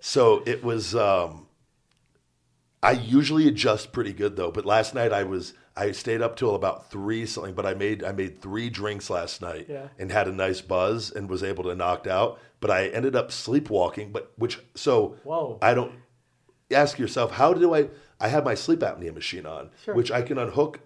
[0.00, 0.94] so it was.
[0.94, 1.46] Um,
[2.82, 5.52] I usually adjust pretty good though, but last night I was
[5.88, 7.54] I stayed up till about three something.
[7.54, 9.88] But I made I made three drinks last night Yeah.
[9.98, 12.38] and had a nice buzz and was able to knock out.
[12.60, 14.12] But I ended up sleepwalking.
[14.12, 15.58] But which so Whoa.
[15.62, 15.92] I don't
[16.72, 17.88] ask yourself how do I
[18.20, 19.94] I have my sleep apnea machine on, Sure.
[19.94, 20.80] which I can unhook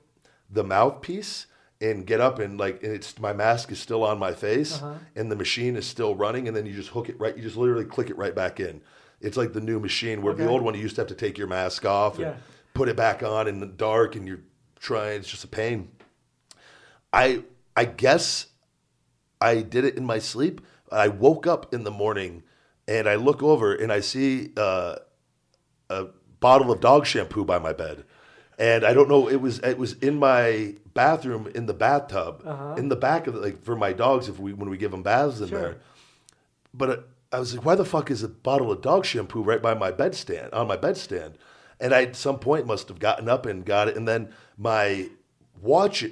[0.48, 1.46] the mouthpiece
[1.80, 4.94] and get up and like and it's my mask is still on my face Uh-huh.
[5.16, 7.56] and the machine is still running and then you just hook it right you just
[7.56, 8.80] literally click it right back in.
[9.20, 11.36] It's like the new machine where the old one you used to have to take
[11.38, 12.34] your mask off and Yeah.
[12.74, 14.40] put it back on in the dark and you're
[14.84, 15.88] trying it's just a pain.
[17.12, 17.42] I
[17.76, 18.46] I guess
[19.40, 20.60] I did it in my sleep.
[20.92, 22.42] I woke up in the morning
[22.86, 24.96] and I look over and I see uh,
[25.90, 26.06] a
[26.38, 28.04] bottle of dog shampoo by my bed.
[28.58, 32.74] And I don't know, it was it was in my bathroom in the bathtub, Uh-huh.
[32.76, 35.02] in the back of it, like for my dogs if we when we give them
[35.02, 35.58] baths in Sure.
[35.60, 35.76] there.
[36.72, 39.74] But I was like, why the fuck is a bottle of dog shampoo right by
[39.74, 41.34] my bedstand on my bedstand?
[41.80, 43.96] And I at some point must have gotten up and got it.
[43.96, 45.08] And then my
[45.60, 46.04] watch,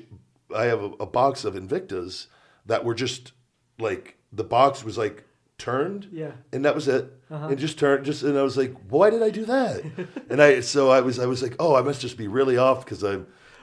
[0.54, 2.26] I have a, a box of Invictas
[2.66, 3.32] that were just
[3.78, 5.24] like the box was like
[5.58, 6.32] turned, Yeah.
[6.52, 7.12] and that was it.
[7.30, 7.48] Uh-huh.
[7.48, 9.82] And just turned, just and I was like, why did I do that?
[10.30, 12.84] and I so I was I was like, oh, I must just be really off
[12.84, 13.16] because I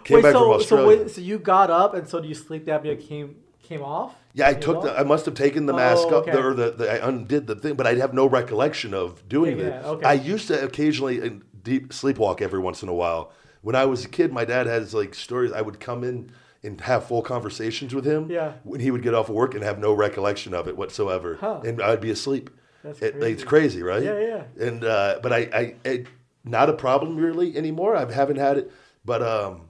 [0.03, 0.87] came Wait, back so from so Australia.
[1.03, 4.15] wait, so you got up and so do you sleep apnea came came off?
[4.33, 4.83] Yeah, I took off?
[4.83, 4.99] the.
[4.99, 6.31] I must have taken the Oh, mask up okay.
[6.31, 9.57] there, or the, the I undid the thing, but I have no recollection of doing
[9.57, 9.69] Taking it.
[9.81, 10.05] that, okay.
[10.05, 11.29] I used to occasionally uh,
[11.63, 13.31] deep sleepwalk every once in a while.
[13.61, 15.51] When I was a kid, my dad has like stories.
[15.51, 16.31] I would come in
[16.63, 18.29] and have full conversations with him.
[18.29, 18.53] Yeah.
[18.63, 21.61] When he would get off of work and have no recollection of it whatsoever, Huh.
[21.65, 22.49] and I'd be asleep.
[22.83, 23.31] That's It- crazy.
[23.33, 24.03] it's crazy, right?
[24.03, 24.43] Yeah, yeah.
[24.67, 26.03] And uh, but I, I, I,
[26.43, 27.95] not a problem really anymore.
[27.95, 28.71] I haven't had it,
[29.05, 29.63] but um,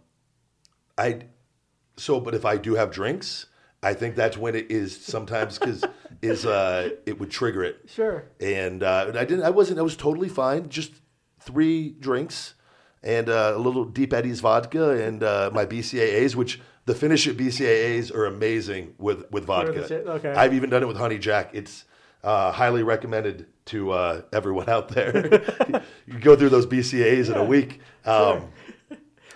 [0.97, 1.21] I
[1.97, 3.47] so but if I do have drinks,
[3.81, 5.83] I think that's when it is sometimes because
[6.21, 7.81] is uh it would trigger it.
[7.87, 8.25] Sure.
[8.39, 9.43] And uh, I didn't.
[9.43, 9.79] I wasn't.
[9.79, 10.69] I was totally fine.
[10.69, 10.91] Just
[11.39, 12.53] three drinks
[13.03, 17.37] and uh, a little Deep Eddies vodka and uh, my BCAAs, which the finish at
[17.37, 19.85] BCAAs are amazing with with vodka.
[19.93, 20.31] Okay.
[20.33, 21.51] I've even done it with Honey Jack.
[21.53, 21.85] It's
[22.23, 25.43] uh, highly recommended to uh, everyone out there.
[26.07, 27.79] you go through those BCAAs in a week.
[28.05, 28.47] Um,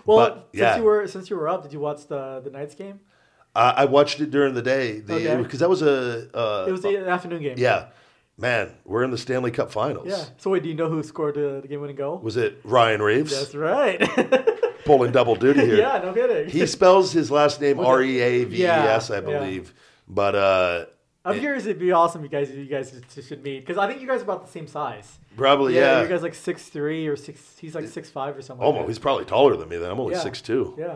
[0.06, 0.76] Well, But, since yeah.
[0.78, 3.00] you were since you were up, did you watch the the Knights game?
[3.56, 5.42] Uh, I watched it during the day Okay.
[5.42, 6.28] because that was a.
[6.38, 7.56] Uh, It was the afternoon game.
[7.58, 7.86] yeah,
[8.38, 10.08] man, we're in the Stanley Cup Finals.
[10.08, 10.24] Yeah.
[10.38, 12.18] So wait, do you know who scored the, the game-winning goal?
[12.20, 14.02] Was it Ryan Reaves That's right.
[14.86, 15.76] pulling double duty here?
[15.78, 16.50] yeah, no kidding.
[16.50, 19.30] He spells his last name R E A V E S, I it- R A
[19.30, 19.74] V S, Yeah, believe.
[20.08, 20.86] But uh,
[21.26, 21.64] I'm it- curious.
[21.66, 22.24] It'd be awesome.
[22.26, 24.52] if You guys, you guys should- meet because I think you guys are about the
[24.52, 25.20] same size.
[25.38, 26.02] probably yeah.
[26.02, 27.58] you guys like six three or six.
[27.60, 28.64] He's like six five or something.
[28.66, 29.78] Almost, like he's probably taller than me.
[29.78, 30.20] Then I'm only Yeah.
[30.20, 30.76] six two.
[30.78, 30.96] Yeah.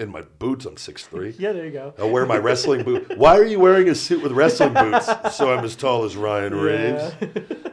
[0.00, 1.34] In my boots, I'm six three.
[1.38, 1.92] Yeah, there you go.
[1.98, 3.18] I wear my wrestling boot.
[3.18, 5.08] Why are you wearing a suit with wrestling boots?
[5.36, 7.12] So I'm as tall as Ryan Reaves.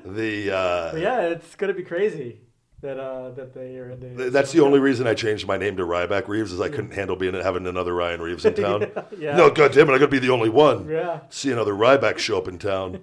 [0.06, 2.40] The uh, yeah, it's gonna be crazy
[2.82, 4.10] that uh that they are in the.
[4.24, 6.92] Th- That's the only reason I changed my name to Ryback Reeves is I couldn't
[6.94, 8.90] handle being having another Ryan Reaves in town.
[9.18, 9.36] Yeah.
[9.38, 10.88] No, God damn it, I gotta be the only one.
[10.90, 11.20] Yeah.
[11.30, 13.02] See another Ryback show up in town.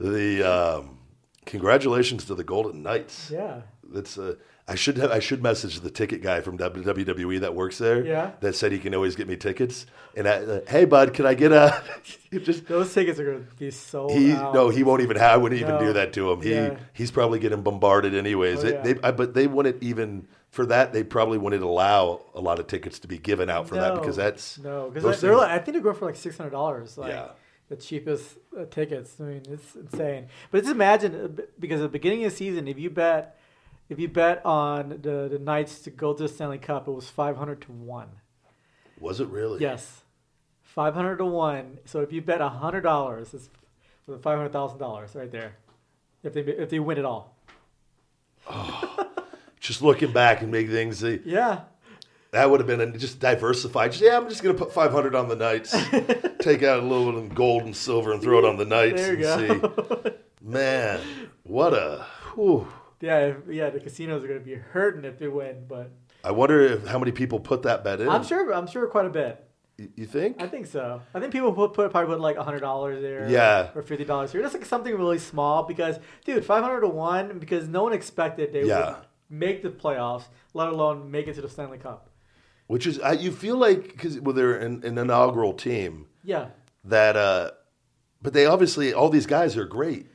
[0.00, 0.98] the um,
[1.46, 3.30] congratulations to the Golden Knights.
[3.30, 3.62] Yeah.
[3.84, 4.34] That's uh,
[4.68, 8.04] I should have I should message the ticket guy from WWE that works there.
[8.06, 8.30] Yeah.
[8.40, 9.86] That said he can always get me tickets.
[10.16, 11.82] And I, uh, hey bud, can I get a?
[12.40, 14.08] just Those tickets are gonna be so.
[14.08, 14.54] he out.
[14.54, 15.32] no, he won't even have.
[15.32, 15.80] I wouldn't even No.
[15.80, 16.42] do that to him.
[16.42, 16.76] He Yeah.
[16.92, 18.62] he's probably getting bombarded anyways.
[18.64, 18.82] Oh, It- yeah.
[18.94, 20.92] they, I, but they wouldn't even for that.
[20.92, 24.14] They probably wouldn't allow a lot of tickets to be given out for that because
[24.16, 26.96] that's no because they're like, I think they're going for like six hundred dollars.
[26.96, 27.28] Like, Yeah.
[27.68, 29.16] The cheapest uh, tickets.
[29.18, 30.26] I mean, it's insane.
[30.50, 33.38] But just imagine uh, because at the beginning of the season, if you bet,
[33.92, 37.08] if you bet on the the Knights to go to the Stanley Cup, it was
[37.10, 38.08] five hundred to one.
[38.98, 39.60] was it really?
[39.60, 40.02] Yes,
[40.62, 41.78] five hundred to one.
[41.84, 43.50] So if you bet hundred dollars, it's
[44.06, 45.56] for five hundred thousand dollars right there.
[46.22, 47.36] If they if they win it all.
[48.48, 49.10] Oh,
[49.60, 51.02] just looking back and make things.
[51.02, 51.60] Yeah.
[52.30, 53.92] That would have been a, just diversified.
[53.92, 55.72] Just, yeah, I'm just gonna put 500 on the Knights.
[56.38, 59.02] take out a little bit of gold and silver and throw it on the Knights
[59.02, 60.02] and go.
[60.04, 60.10] see.
[60.40, 61.00] Man,
[61.42, 62.06] what a.
[62.34, 62.66] Whew.
[63.02, 63.68] Yeah, if, yeah.
[63.68, 65.90] The casinos are going to be hurting if they win, but
[66.24, 68.08] I wonder if, how many people put that bet in.
[68.08, 68.52] I'm sure.
[68.54, 69.44] I'm sure quite a bit.
[69.76, 70.40] You, you think?
[70.40, 71.02] I think so.
[71.14, 73.70] I think people put, put probably put like hundred dollars there, Yeah.
[73.74, 74.40] or fifty dollars here.
[74.40, 78.52] That's like something really small because, dude, five hundred to one because no one expected
[78.52, 78.86] they Yeah.
[78.86, 78.96] would
[79.28, 82.08] make the playoffs, let alone make it to the Stanley Cup.
[82.68, 86.06] Which is, I, you feel like because well, they're an, an inaugural team.
[86.22, 86.48] Yeah,
[86.84, 87.50] that, uh,
[88.22, 90.06] but they obviously all these guys are great,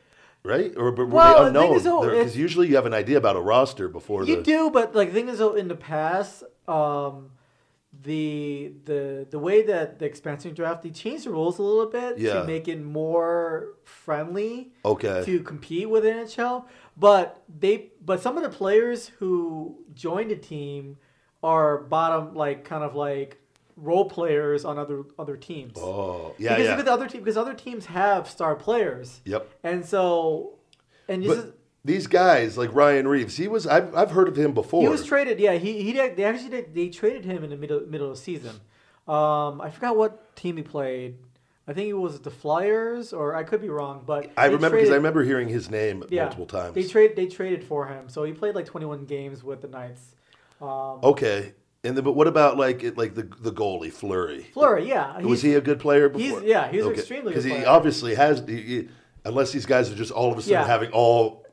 [0.48, 0.74] right?
[0.78, 1.74] Or but were Well, they unknown?
[1.78, 4.42] Because it's- usually you have an idea about a roster before You the.
[4.44, 7.32] do, but like the thing is, though, in the past, um,
[8.04, 12.18] the the the way that the expansion draft they changed the rules a little bit
[12.20, 12.34] Yeah.
[12.42, 15.24] to make it more friendly Okay.
[15.26, 16.66] to compete with NHL.
[16.96, 20.98] But they but some of the players who joined the team
[21.42, 23.40] are bottom like kind of like
[23.78, 25.74] role players on other other teams.
[25.78, 26.82] Oh, yeah, because yeah.
[26.82, 29.22] the other team because other teams have star players.
[29.24, 29.50] Yep.
[29.64, 30.58] And so
[31.08, 34.82] and But these guys like Ryan Reaves, he was I've, I've heard of him before.
[34.82, 35.40] He was traded.
[35.40, 38.18] Yeah, he he did, they actually did, they traded him in the middle middle of
[38.18, 38.60] the season.
[39.08, 41.18] Um, I forgot what team he played.
[41.70, 44.90] I think it was the Flyers, or I could be wrong, but I remember because
[44.90, 46.76] I remember hearing his name yeah, multiple times.
[46.76, 50.16] They trade they traded for him, so he played like 21 games with the Knights.
[50.62, 54.44] Um, okay, and then but what about like it, like the the goalie Flurry?
[54.54, 56.48] Fleury, yeah, was he a good player he's- before?
[56.48, 58.44] yeah, he's an extremely good because he obviously has.
[58.48, 58.90] He, he-
[59.26, 60.66] unless these guys are just all of a sudden Yeah.
[60.68, 61.46] having all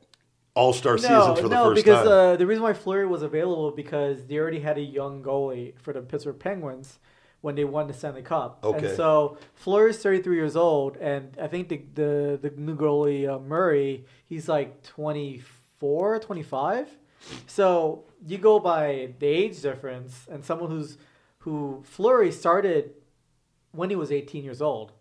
[0.55, 2.05] all star seasons for the no, first because time.
[2.05, 5.77] No, uh, the reason why Fleury was available because they already had a young goalie
[5.79, 6.99] for the Pittsburgh Penguins
[7.41, 8.59] when they won the Stanley Cup.
[8.63, 8.87] Okay.
[8.87, 13.39] And so Fleury's 33 years old, and I think the the, the new goalie uh,
[13.39, 16.87] Murray, he's like 24, 25.
[17.47, 20.97] So you go by the age difference, and someone who's
[21.39, 22.91] who Fleury started
[23.71, 24.93] when he was 18 years old.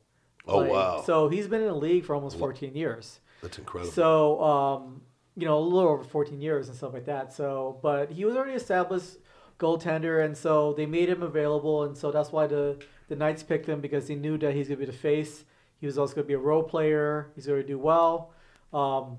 [0.47, 1.03] Oh, Like, wow.
[1.05, 3.21] So he's been in the league for almost 14 years.
[3.41, 3.93] That's incredible.
[3.93, 5.03] So, um,
[5.37, 7.33] you know, a little over 14 years and stuff like that.
[7.33, 9.17] So, but he was already established
[9.59, 13.67] goaltender, and so they made him available, and so that's why the the Knights picked
[13.67, 15.45] him because they knew that he's gonna be the face.
[15.79, 17.31] He was also gonna be a role player.
[17.35, 18.33] He's gonna do well.
[18.73, 19.19] Um,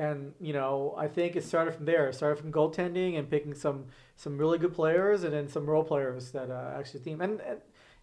[0.00, 2.08] and you know, I think it started from there.
[2.08, 3.86] It started from goaltending and picking some
[4.16, 7.60] some really good players, and then some role players that uh, actually team and, and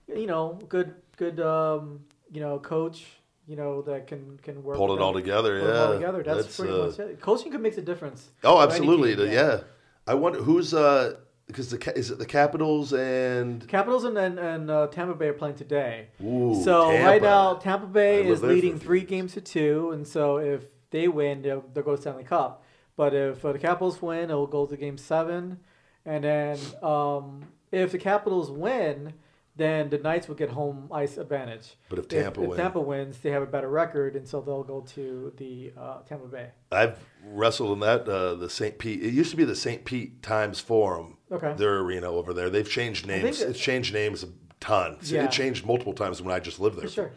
[0.07, 3.05] you know, good good um, you know coach.
[3.47, 4.77] You know that can can work.
[4.77, 5.99] With it all together, pull it all yeah.
[5.99, 6.23] together.
[6.23, 7.21] That's, That's, pretty uh, much it.
[7.21, 8.29] Coaching can make a difference.
[8.43, 9.15] oh, absolutely.
[9.15, 9.59] team, the- yeah.
[10.05, 11.15] I wonder who's uh
[11.47, 15.33] because the is it the Capitals and Capitals and and, and uh, Tampa Bay are
[15.33, 16.09] playing today.
[16.21, 17.05] Ooh, so Tampa.
[17.05, 20.37] right now Tampa Bay is there for a leading three games to two, and so
[20.37, 22.63] if they win, they'll, they'll go to Stanley Cup.
[22.95, 25.59] But if uh, the Capitals win, it will go to game seven,
[26.05, 29.13] and then um, if the Capitals win,
[29.55, 31.75] then the Knights will get home ice advantage.
[31.89, 34.41] But if Tampa wins if, win- Tampa wins, they have a better record, and so
[34.41, 36.49] they'll go to the uh, Tampa Bay.
[36.71, 38.77] I've wrestled in that uh, the St.
[38.77, 39.03] Pete.
[39.03, 39.83] It used to be the St.
[39.83, 41.17] Pete Times Forum.
[41.31, 41.53] Okay.
[41.57, 42.49] Their arena over there.
[42.49, 43.41] They've changed names.
[43.41, 44.97] it's changed names a ton.
[45.03, 45.25] Yeah.
[45.25, 46.87] It changed multiple times when I just lived there.
[46.87, 47.11] For sure.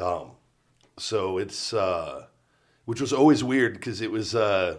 [0.00, 0.32] Um,
[0.98, 2.26] so it's uh,
[2.88, 4.78] which was always weird because it was uh,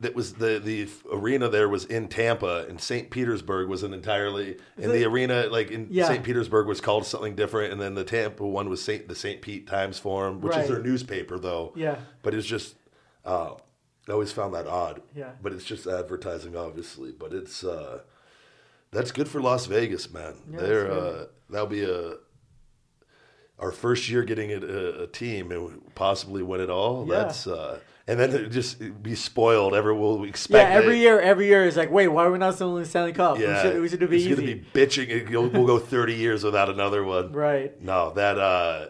[0.00, 3.10] that was the the arena there was in Tampa and St.
[3.10, 6.06] Petersburg was an entirely and the arena like in Yeah.
[6.08, 6.24] St.
[6.24, 9.06] Petersburg was called something different and then the Tampa one was St.
[9.06, 9.42] the St.
[9.42, 10.62] Pete Times Forum which Right.
[10.62, 11.96] is their newspaper though Yeah.
[12.22, 12.76] but it's just
[13.26, 13.50] uh,
[14.08, 15.32] I always found that odd Yeah.
[15.42, 18.00] but it's just advertising obviously but it's uh,
[18.92, 22.14] that's good for Las Vegas man Yeah, they're uh, that'll be a
[23.58, 27.06] our first year getting a, a, a team and possibly win it all.
[27.08, 27.18] Yeah.
[27.18, 29.74] That's uh, and then just be spoiled.
[29.74, 30.70] Ever will expect.
[30.70, 32.82] Yeah, every that- year, every year is like, wait, why are we not still in
[32.82, 33.38] the Stanley Cup?
[33.38, 34.30] Yeah, we should, we should it it's easy.
[34.34, 35.30] gonna be bitching.
[35.30, 37.32] We'll go thirty years without another one.
[37.32, 37.80] Right.
[37.82, 38.38] No, that.
[38.38, 38.86] uh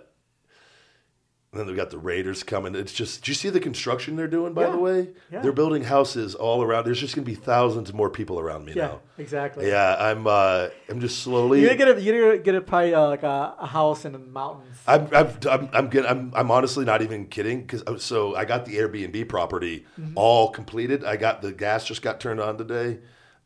[1.59, 2.75] and then they've got the Raiders coming.
[2.77, 3.25] It's just.
[3.25, 4.53] Do you see the construction they're doing?
[4.55, 4.71] By Yeah.
[4.71, 5.41] the way, Yeah.
[5.43, 6.85] they're building houses all around.
[6.87, 9.01] There's just gonna be thousands more people around me Yeah, now.
[9.19, 9.67] exactly.
[9.69, 10.27] Yeah, I'm.
[10.27, 11.61] uh I'm just slowly.
[11.61, 14.19] You're gonna get a you're gonna get probably uh, like a, a house in the
[14.19, 14.77] mountains.
[14.87, 18.77] I'm I'm I'm I'm, I'm I'm honestly not even kidding because so I got the
[18.77, 20.13] Airbnb property Mm-hmm.
[20.15, 21.05] all completed.
[21.05, 22.99] I got the gas just got turned on today,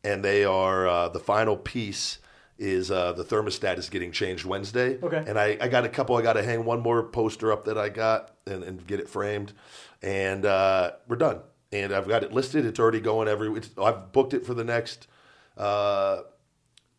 [0.03, 2.19] and they are uh, the final piece
[2.63, 4.97] is uh, the thermostat is getting changed Wednesday.
[5.03, 5.23] Okay.
[5.27, 6.15] and I, I got a couple.
[6.15, 9.09] I got to hang one more poster up that I got and, and get it
[9.09, 9.51] framed,
[10.01, 11.41] and uh, we're done.
[11.71, 12.65] And I've got it listed.
[12.65, 13.61] It's already going every.
[13.77, 15.07] I've booked it for the next
[15.57, 16.21] uh,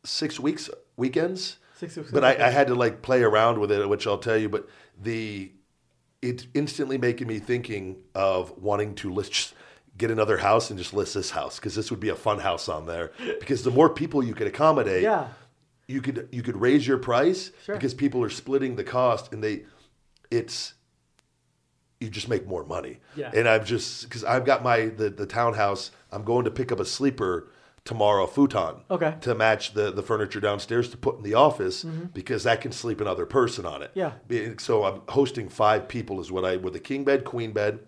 [0.05, 1.59] six weeks weekends.
[1.77, 2.47] Six weeks, But I.
[2.47, 4.49] I had to like play around with it, which I'll tell you.
[4.49, 4.69] But
[5.01, 5.51] the
[6.23, 9.55] it's instantly making me thinking of wanting to list
[9.97, 12.69] get another house and just list this house because this would be a fun house
[12.69, 13.13] on there.
[13.41, 15.29] Because the more people you could accommodate, Yeah.
[15.87, 17.75] You could you could raise your price Sure.
[17.75, 19.65] because people are splitting the cost and they
[20.31, 20.75] it's
[22.01, 22.99] you just make more money.
[23.17, 23.31] Yeah.
[23.35, 25.91] And I'm just because I've got my the, the townhouse.
[26.13, 27.49] I'm going to pick up a sleeper
[27.85, 28.83] tomorrow, futon.
[28.91, 29.15] Okay.
[29.23, 33.01] To match the the furniture downstairs to put in the office because that can sleep
[33.01, 33.95] another person on it.
[33.95, 34.33] Mm-hmm.
[34.33, 34.55] Yeah.
[34.59, 37.81] So I'm hosting five people is what I with a king bed, queen bed,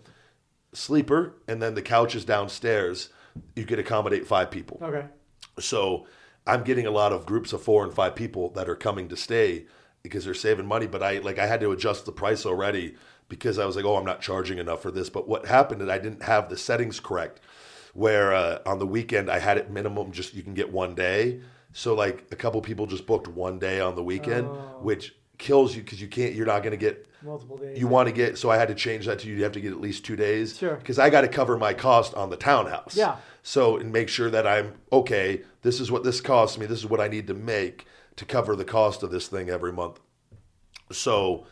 [0.73, 3.11] sleeper, and then the couch is downstairs.
[3.55, 4.79] You could accommodate five people.
[4.83, 5.05] Okay.
[5.59, 6.07] So
[6.47, 9.17] I'm getting a lot of groups of four and five people that are coming to
[9.17, 9.67] stay
[10.03, 10.87] because they're saving money.
[10.87, 12.95] But I like I had to adjust the price already
[13.29, 15.11] because I was like, oh, I'm not charging enough for this.
[15.11, 17.41] But what happened is I didn't have the settings correct.
[17.95, 21.41] Where uh, on the weekend I had it minimum just you can get one day.
[21.73, 24.79] So like a couple people just booked one day on the weekend, Oh.
[24.83, 26.35] which kills you because you can't.
[26.35, 27.79] You're not going to get Multiple days.
[27.79, 29.73] you want to get so I had to change that to you have to get
[29.73, 30.57] at least two days.
[30.59, 30.75] Sure.
[30.77, 32.97] Because I got to cover my cost on the townhouse.
[32.97, 33.17] Yeah.
[33.43, 35.43] So and make sure that I'm okay.
[35.63, 36.67] This is what this costs me.
[36.67, 39.73] This is what I need to make to cover the cost of this thing every
[39.73, 40.01] month.
[40.93, 41.47] So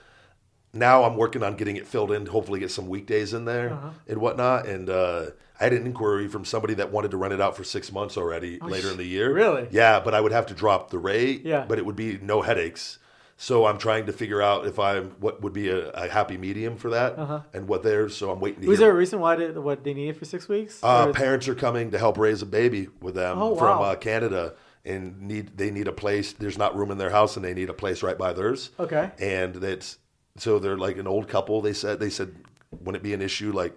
[0.72, 2.26] now I'm working on getting it filled in.
[2.26, 3.90] Hopefully, get some weekdays in there Uh-huh.
[4.08, 4.66] and whatnot.
[4.66, 5.26] And uh,
[5.60, 8.16] I had an inquiry from somebody that wanted to rent it out for six months
[8.16, 9.30] already later in the year.
[9.30, 9.68] Oh, Really?
[9.70, 11.42] Yeah, but I would have to drop the rate.
[11.44, 11.64] Yeah.
[11.68, 12.98] But it would be no headaches.
[13.36, 16.76] So I'm trying to figure out if I'm what would be a, a happy medium
[16.76, 17.40] for that Uh-huh.
[17.52, 18.16] and what theirs.
[18.16, 18.86] So I'm waiting to Was hear.
[18.86, 20.78] there a reason why they, what they need it for six weeks?
[20.82, 23.82] Uh, parents are coming to help raise a baby with them Oh, from wow.
[23.82, 24.54] uh, Canada,
[24.84, 26.32] and need they need a place.
[26.32, 28.70] There's not room in their house, and they need a place right by theirs.
[28.78, 29.10] Okay.
[29.18, 29.98] And that's
[30.36, 31.60] so they're like an old couple.
[31.60, 32.34] They said they said
[32.70, 33.76] wouldn't it be an issue like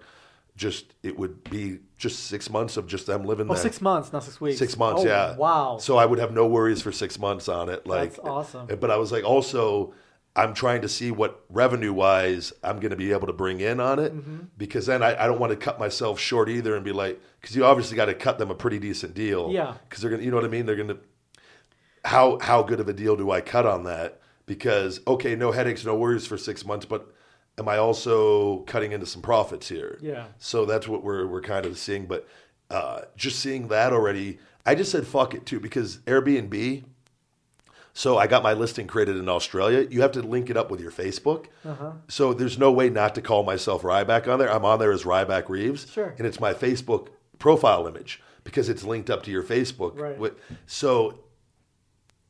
[0.57, 3.63] just it would be just six months of just them living oh, there.
[3.63, 4.57] six months, not six weeks.
[4.57, 5.35] Six months, Oh, yeah.
[5.37, 5.77] Wow.
[5.79, 7.87] So I would have no worries for six months on it.
[7.87, 8.67] Like That's awesome.
[8.79, 9.93] But I was like, also,
[10.35, 13.79] I'm trying to see what revenue wise I'm going to be able to bring in
[13.79, 14.37] on it Mm-hmm.
[14.57, 17.55] because then I, I don't want to cut myself short either and be like, because
[17.55, 19.49] you obviously got to cut them a pretty decent deal.
[19.51, 19.75] Yeah.
[19.87, 20.65] Because they're gonna, you know what I mean?
[20.65, 20.97] They're gonna.
[22.05, 24.21] How how good of a deal do I cut on that?
[24.45, 27.13] Because okay, no headaches, no worries for six months, but
[27.57, 29.97] am I also cutting into some profits here?
[30.01, 30.27] Yeah.
[30.37, 32.05] So that's what we're we're kind of seeing.
[32.05, 32.27] But
[32.69, 36.83] uh, just seeing that already, I just said fuck it too because Airbnb.
[37.93, 39.87] So I got my listing created in Australia.
[39.89, 41.47] You have to link it up with your Facebook.
[41.65, 41.93] Uh-huh.
[42.07, 44.53] So there's no way not to call myself Ryback on there.
[44.53, 45.91] I'm on there as Ryback Reeves.
[45.91, 46.13] Sure.
[46.19, 47.07] And it's my Facebook
[47.39, 49.99] profile image because it's linked up to your Facebook.
[49.99, 50.33] Right.
[50.67, 51.21] So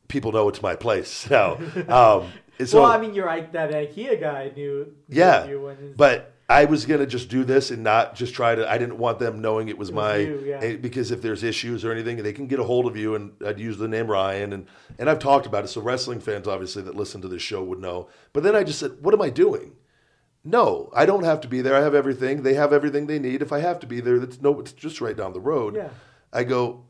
[0.08, 1.58] people know it's my place now.
[1.90, 2.32] Um,
[2.66, 4.93] so, well, I mean, you're like that IKEA guy knew.
[5.08, 8.34] yeah, knew you when his- but I was gonna just do this and not just
[8.34, 8.70] try to.
[8.70, 10.60] I didn't want them knowing it was was my you, yeah.
[10.62, 13.16] eh, because if there's issues or anything, they can get a hold of you.
[13.16, 14.66] And I'd use the name Ryan, and
[14.97, 15.68] and I've talked about it.
[15.68, 18.08] So wrestling fans, obviously, that listen to this show would know.
[18.32, 19.74] But then I just said, what am I doing?
[20.45, 21.76] No, I don't have to be there.
[21.76, 22.43] I have everything.
[22.43, 23.41] They have everything they need.
[23.41, 24.58] If I have to be there, that's no.
[24.62, 25.76] It's just right down the road.
[25.76, 25.89] Yeah.
[26.32, 26.86] I go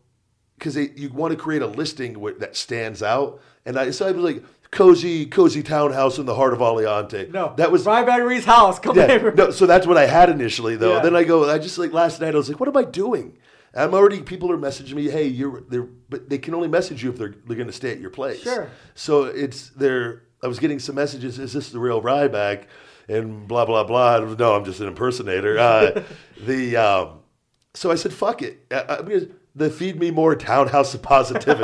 [0.58, 3.42] because you want to create a listing that stands out.
[3.66, 7.32] And I so I was like cozy, cozy townhouse in the heart of Aliante.
[7.32, 8.80] no, that was Ryback Reed's house.
[8.80, 9.32] Come yeah, over.
[9.32, 10.96] no, so that's what I had initially though.
[10.96, 11.04] Yeah.
[11.04, 13.38] Then I go, I just like last night I was like, what am I doing?
[13.74, 17.12] I'm already people are messaging me, hey, you're they're but they can only message you
[17.12, 18.42] if they're they're gonna stay at your place.
[18.42, 18.70] Sure.
[18.96, 22.66] So it's they're I was getting some messages, is this the real Ryback?
[23.10, 24.20] And blah blah blah.
[24.20, 25.58] No, I'm just an impersonator.
[25.58, 26.04] Uh,
[26.46, 27.20] the um,
[27.74, 28.66] so I said, fuck it.
[28.72, 29.28] I, I, because
[29.58, 31.64] the feed me more townhouse of positivity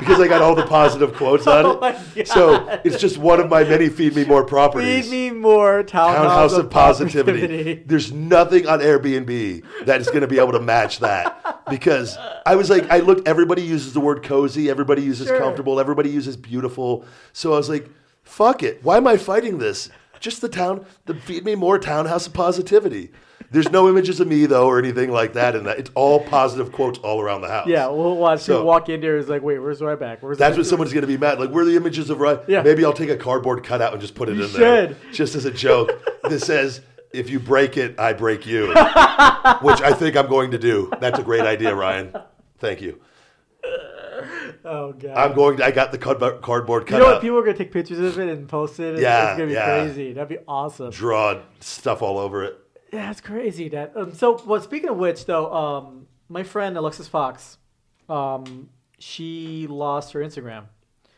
[0.00, 1.78] because I got all the positive quotes on it.
[1.80, 5.84] Oh so it's just one of my many feed me more properties Feed me more
[5.84, 7.82] townhouse, townhouse of of positivity.
[7.86, 12.56] There's nothing on Airbnb that is going to be able to match that because I
[12.56, 13.26] was like, I looked.
[13.28, 14.68] Everybody uses the word cozy.
[14.68, 15.38] Everybody uses Sure.
[15.38, 15.78] comfortable.
[15.80, 17.04] Everybody uses beautiful.
[17.32, 17.88] So I was like,
[18.22, 18.82] fuck it.
[18.82, 19.90] Why am I fighting this?
[20.24, 20.86] Just the town.
[21.04, 23.10] The feed me more townhouse of positivity.
[23.50, 26.72] There's no images of me though or anything like that, and that it's all positive
[26.72, 27.66] quotes all around the house.
[27.66, 29.18] Yeah, we'll watch So- you walk in there.
[29.18, 30.22] Is like, wait, where's Ryback?
[30.22, 31.38] Where's That's what someone's going to be mad.
[31.38, 32.40] Like, where are the images of Ryan?
[32.48, 32.62] Yeah.
[32.62, 34.96] Maybe I'll take a cardboard cutout and just put it You in there.
[35.12, 35.90] Just as a joke
[36.22, 36.80] that says,
[37.12, 38.68] if you break it, I break you.
[38.68, 40.90] Which I think I'm going to do.
[41.00, 42.16] That's a great idea, Ryan.
[42.60, 42.98] Thank you.
[44.64, 45.16] Oh god.
[45.16, 47.20] I'm going to, I got the cardboard cardboard you know what?
[47.20, 48.94] People are gonna take pictures of it and post it.
[48.94, 49.64] and Yeah, it's gonna be yeah.
[49.84, 50.12] crazy.
[50.12, 50.90] That'd be awesome.
[50.90, 52.58] Draw stuff all over it.
[52.92, 53.68] Yeah, it's crazy.
[53.70, 53.92] That.
[53.96, 57.58] Um, so, well, speaking of which, though, um, my friend Alexis Fox,
[58.08, 60.64] um, she lost her Instagram.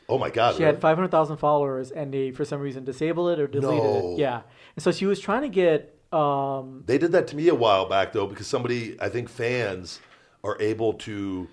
[0.09, 0.55] Oh my God.
[0.55, 0.75] She really?
[0.75, 4.13] had 500,000 followers, and they, for some reason, disabled it or deleted No.
[4.13, 4.19] it.
[4.19, 4.43] Yeah.
[4.77, 5.93] And so she was trying to get.
[6.13, 10.01] Um, They did that to me a while back though, because somebody, I think fans
[10.45, 11.49] are able to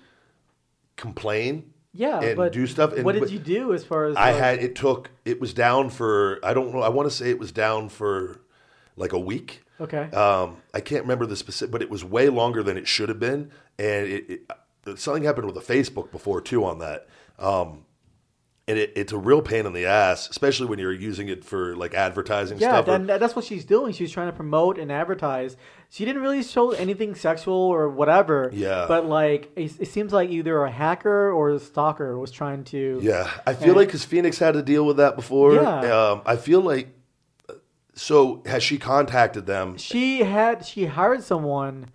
[0.96, 2.92] complain yeah, and but do stuff.
[2.92, 5.54] And, what did you do as far as I like- had it took it was
[5.54, 8.40] down for I don't know I want to say it was down for
[8.96, 9.62] like a week.
[9.80, 10.10] Okay.
[10.10, 13.18] Um, I can't remember the specific, but it was way longer than it should have
[13.18, 14.30] been, and it,
[14.86, 17.08] it something happened with the Facebook before too on that.
[17.38, 17.84] Um,
[18.66, 21.76] and it, it's a real pain in the ass, especially when you're using it for
[21.76, 22.86] like advertising Yeah, stuff.
[22.86, 23.92] then that's what she's doing.
[23.92, 25.56] She's trying to promote and advertise.
[25.90, 28.50] She didn't really show anything sexual or whatever.
[28.52, 28.86] Yeah.
[28.88, 32.98] But like, it, it seems like either a hacker or a stalker was trying to.
[33.02, 35.54] Yeah, I feel And- like because Phoenix had to deal with that before.
[35.54, 36.10] Yeah.
[36.10, 36.88] Um, I feel like.
[37.96, 39.76] So has she contacted them?
[39.76, 41.90] She had she hired someone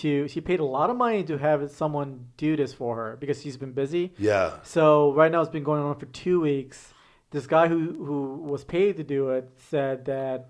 [0.00, 0.28] to.
[0.28, 3.56] She paid a lot of money to have someone do this for her because she's
[3.56, 4.12] been busy.
[4.18, 4.58] Yeah.
[4.62, 6.92] So right now it's been going on for two weeks.
[7.30, 10.48] this guy who who was paid to do it said that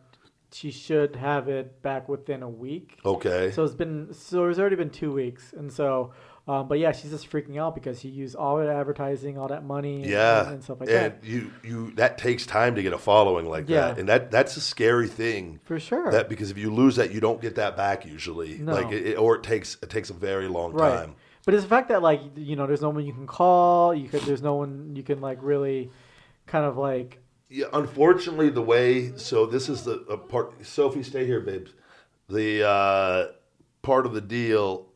[0.53, 2.99] she should have it back within a week.
[3.05, 3.51] Okay.
[3.51, 6.13] So it's been so it's already been two weeks, and so.
[6.47, 9.65] Um, but yeah, she's just freaking out because she used all that advertising, all that
[9.65, 11.25] money, yeah, and stuff like and that.
[11.25, 13.89] you you that takes time to get a following like Yeah.
[13.89, 16.11] that, and that that's a scary thing For sure.
[16.11, 18.59] That because if you lose that, you don't get that back usually.
[18.59, 18.75] No.
[18.75, 20.99] Like it, or it takes it takes a very long right.
[20.99, 21.15] time.
[21.47, 23.95] But it's the fact that like you know, there's no one you can call.
[23.95, 25.91] You could there's no one you can like really,
[26.47, 30.67] kind of like Yeah, unfortunately, the way so this is the a part.
[30.67, 31.73] Sophie, stay here, babes.
[32.29, 33.27] The uh,
[33.81, 34.91] part of the deal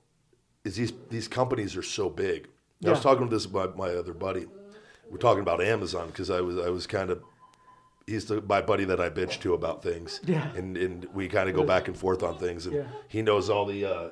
[0.69, 2.49] is these these companies are so big.
[2.87, 4.47] I was talking to this my my other buddy.
[5.11, 7.23] We're talking about Amazon because I was I was kind of
[8.07, 10.21] he's the, my buddy that I bitch to about things.
[10.25, 10.53] Yeah.
[10.55, 12.85] and and we kind of go back and forth on things, and Yeah.
[13.09, 13.85] he knows all the.
[13.85, 14.09] Uh,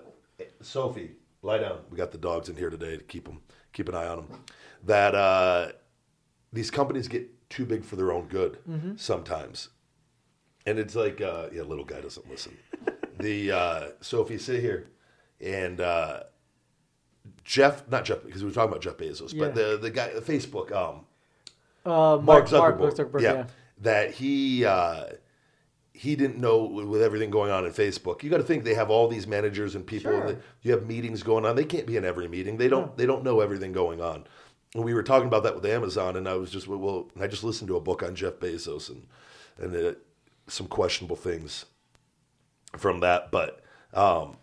[0.61, 1.79] Sophie, lie down.
[1.91, 3.41] We got the dogs in here today to keep them
[3.73, 4.29] keep an eye on them.
[4.85, 5.73] That uh,
[6.53, 8.97] these companies get too big for their own good Mm-hmm.
[8.97, 9.69] sometimes.
[10.67, 12.57] And it's like, uh, yeah, little guy doesn't listen.
[13.21, 14.89] the uh, Sophie, sit here,
[15.41, 16.25] and uh,
[17.45, 19.45] Jeff, not Jeff, because we were talking about Jeff Bezos, Yeah.
[19.47, 21.07] but the the guy, Facebook, um,
[21.85, 23.21] uh, Mark Mark, Zuckerberg, Mark Zuckerberg.
[23.23, 23.47] yeah, yeah.
[23.83, 25.05] that he uh,
[25.93, 28.23] he didn't know with everything going on in Facebook.
[28.23, 30.11] You got to think they have all these managers and people.
[30.13, 30.21] Sure.
[30.21, 31.57] And they- you have meetings going on.
[31.57, 32.57] They can't be in every meeting.
[32.59, 32.97] They don't.
[32.97, 34.25] They don't know everything going on.
[34.75, 37.45] And we were talking about that with Amazon, and I was just well, I just
[37.45, 39.07] listened to a book on Jeff Bezos and
[39.59, 39.95] and uh,
[40.49, 41.67] some questionable things
[42.77, 43.61] from that, but.
[43.95, 44.37] Um,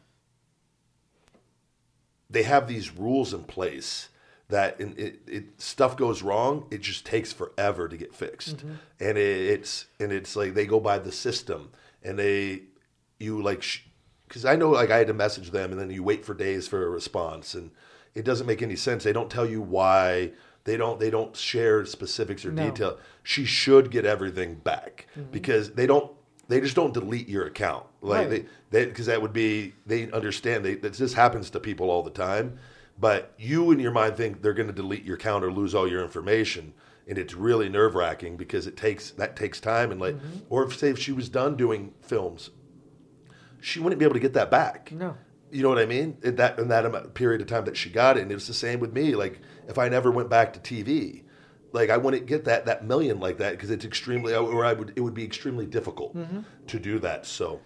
[2.34, 4.09] they have these rules in place
[4.49, 8.57] that in, it, it stuff goes wrong it just takes forever to get fixed.
[8.57, 8.73] Mm-hmm.
[8.99, 11.71] And it, it's and it's like they go by the system
[12.03, 12.63] and they
[13.19, 13.63] you like
[14.27, 16.67] because i know like i had to message them and then you wait for days
[16.67, 17.71] for a response and
[18.15, 19.03] it doesn't make any sense.
[19.03, 20.31] They don't tell you why.
[20.65, 22.69] They don't they don't share specifics or No.
[22.69, 22.97] detail.
[23.23, 25.31] She should get everything back mm-hmm.
[25.31, 26.11] because they don't
[26.48, 28.48] they just don't delete your account like Right.
[28.72, 32.12] they because that would be they understand they, that this happens to people all the
[32.12, 32.60] time
[33.00, 35.88] but you in your mind think they're going to delete your account or lose all
[35.88, 36.74] your information
[37.08, 40.39] and it's really nerve-wracking because it takes that takes time and like mm-hmm.
[40.50, 42.50] or if say if she was done doing films
[43.62, 45.16] she wouldn't be able to get that back No.
[45.52, 46.18] you know what I mean?
[46.24, 48.54] In that in that period of time that she got it, and it was the
[48.54, 49.16] same with me.
[49.16, 51.22] Like if I never went back to TV,
[51.74, 54.93] like I wouldn't get that that million like that because it's extremely, or I would
[54.95, 56.39] it would be extremely difficult Mm-hmm.
[56.67, 57.26] to do that.
[57.26, 57.59] So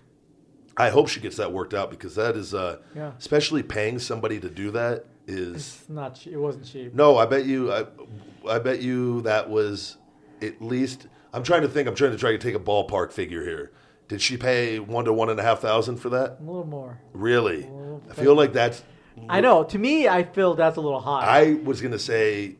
[0.76, 3.12] I hope she gets that worked out because that is, uh, Yeah.
[3.20, 6.26] especially paying somebody to do that is It's not.
[6.26, 6.94] It wasn't cheap.
[6.94, 7.18] no.
[7.18, 7.86] I bet you, I,
[8.50, 9.98] I bet you that was
[10.42, 11.08] at least.
[11.34, 11.88] I'm trying to think.
[11.88, 13.72] I'm trying to try to take a ballpark figure here.
[14.08, 16.38] Did she pay one to one and a half thousand for that?
[16.40, 17.00] A little more.
[17.14, 17.70] Really?
[18.10, 18.84] I feel like that's.
[19.28, 19.64] I know.
[19.66, 21.26] To me, I feel that's a little high.
[21.26, 22.56] I was gonna say,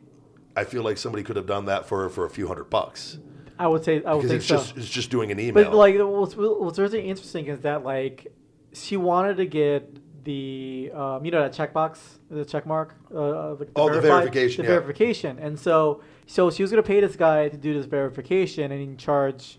[0.58, 3.18] I feel like somebody could have done that for for a few hundred bucks
[3.58, 4.02] I would say.
[4.04, 4.56] I would because think it's so.
[4.56, 5.64] just it's just doing an email.
[5.64, 8.32] But like, what's what's really interesting is that like,
[8.72, 11.98] she wanted to get the um, you know that checkbox,
[12.30, 14.78] the check mark, uh, the, Oh, the verification, the yeah.
[14.78, 18.98] verification, and so so she was gonna pay this guy to do this verification and
[18.98, 19.58] charge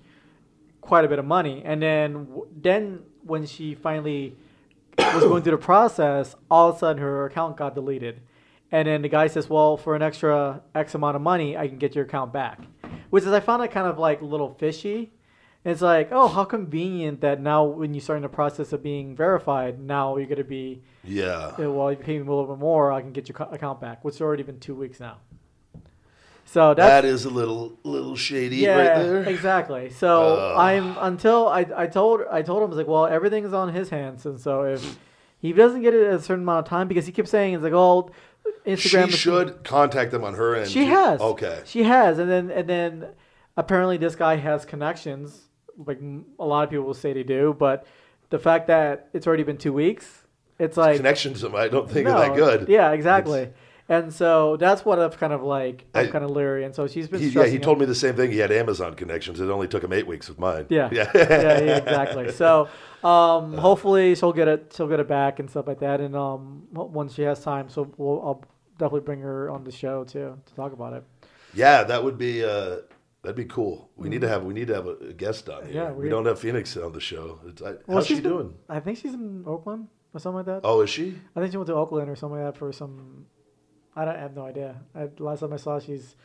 [0.79, 4.37] quite a bit of money, and then then when she finally
[4.97, 8.21] was going through the process, all of a sudden her account got deleted.
[8.71, 11.77] And then the guy says, "Well, for an extra X amount of money, I can
[11.77, 12.59] get your account back,"
[13.09, 15.11] which is I found it kind of like a little fishy.
[15.65, 18.81] And It's like, oh, how convenient that now when you start in the process of
[18.81, 22.93] being verified, now you're gonna be, yeah, well, you pay me a little bit more,
[22.93, 25.17] I can get your account back, which has already been two weeks now.
[26.45, 29.23] So that's that is a little little shady yeah, right there.
[29.23, 29.89] exactly.
[29.91, 30.57] So Ugh.
[30.57, 33.89] I'm until I I told I told him I was like, well, everything's on his
[33.89, 34.97] hands, and so if
[35.39, 37.63] he doesn't get it at a certain amount of time, because he keeps saying it's
[37.63, 38.11] like, oh,
[38.65, 39.09] Instagram.
[39.09, 40.69] She should contact them on her end.
[40.69, 41.19] She has.
[41.19, 41.61] Okay.
[41.65, 43.07] She has, and then and then
[43.57, 45.41] apparently this guy has connections.
[45.77, 45.99] Like
[46.39, 47.85] a lot of people will say they do, but
[48.29, 50.23] the fact that it's already been two weeks,
[50.59, 52.67] it's like Connections, I don't think no, are that good.
[52.67, 53.49] Yeah, exactly.
[53.91, 55.85] And so that's what I've kind of like.
[55.95, 57.19] I'm I- kind of leery, and so she's been.
[57.21, 58.31] He, yeah, he told me the same thing.
[58.31, 59.39] He had Amazon connections.
[59.39, 60.67] It only took him eight weeks with mine.
[60.69, 60.89] Yeah.
[60.91, 61.27] yeah, yeah,
[61.59, 62.31] yeah, exactly.
[62.31, 62.69] So,
[63.03, 64.73] um, hopefully she'll get it.
[64.77, 66.01] She'll get it back and stuff like that.
[66.01, 68.43] And um, she has time, so we'll, I'll
[68.77, 71.03] definitely bring her on the show too to talk about it.
[71.55, 72.77] Yeah, that would be uh,
[73.23, 73.89] that'd be cool.
[73.97, 75.67] We need to have we need to have a, a guest on here.
[75.69, 75.75] Mm-hmm.
[75.77, 77.39] Yeah, we, we- don't have Phoenix on the show.
[77.47, 78.53] It's, I, Well, how's she been- doing?
[78.69, 80.61] I think she's in Oakland or something like that.
[80.63, 81.15] Oh, is she?
[81.35, 83.25] I think she went to Oakland or something like that for some.
[83.99, 84.75] I don't I have no idea.
[84.95, 86.15] I, last time I saw, she's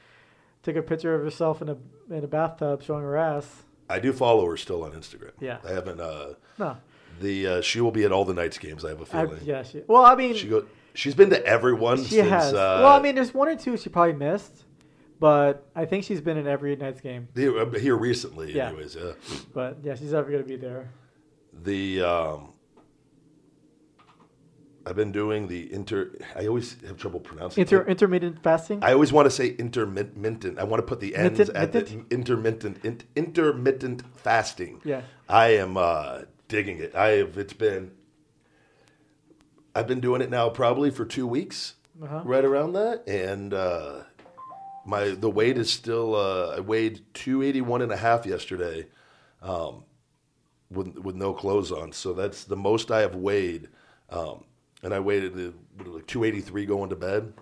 [0.62, 1.76] took a picture of herself in a
[2.10, 3.64] in a bathtub showing her ass.
[3.90, 5.32] I do follow her still on Instagram.
[5.40, 5.58] Yeah.
[5.68, 6.00] I haven't.
[6.00, 6.76] Uh, No,
[7.20, 8.84] the uh, she will be at all the Knights games.
[8.84, 9.40] I have a feeling.
[9.44, 9.82] yeah, she.
[9.86, 10.64] Well, I mean, She go.
[10.94, 12.28] She's been to everyone she since.
[12.30, 12.54] has.
[12.54, 14.64] Uh, well, I mean, there's one or two she probably missed,
[15.20, 17.26] but I think she's been in every Knights game.
[17.34, 18.68] Here, uh, here recently, Yeah.
[18.68, 18.94] anyways.
[18.96, 19.12] Yeah.
[19.52, 20.88] But yeah, she's never gonna be there.
[21.64, 22.52] The um,
[24.86, 26.10] I've been doing the inter.
[26.36, 27.62] I always have trouble pronouncing.
[27.62, 27.88] Inter it.
[27.88, 28.80] intermittent fasting.
[28.82, 30.58] I always want to say intermittent.
[30.58, 34.80] I want to put the ends at the intermittent in, intermittent fasting.
[34.84, 35.02] Yeah.
[35.28, 36.94] I am uh, digging it.
[36.94, 37.38] I have.
[37.38, 37.92] It's been.
[39.74, 42.22] I've been doing it now probably for two weeks, Uh-huh.
[42.24, 44.02] right around that, and uh,
[44.86, 46.14] my the weight is still.
[46.14, 48.86] Uh, I weighed 281 and a half yesterday,
[49.42, 49.84] um,
[50.70, 51.92] with with no clothes on.
[51.92, 53.68] So that's the most I have weighed,
[54.10, 54.44] um,
[54.84, 57.32] and I weighed what, like 283 going to bed.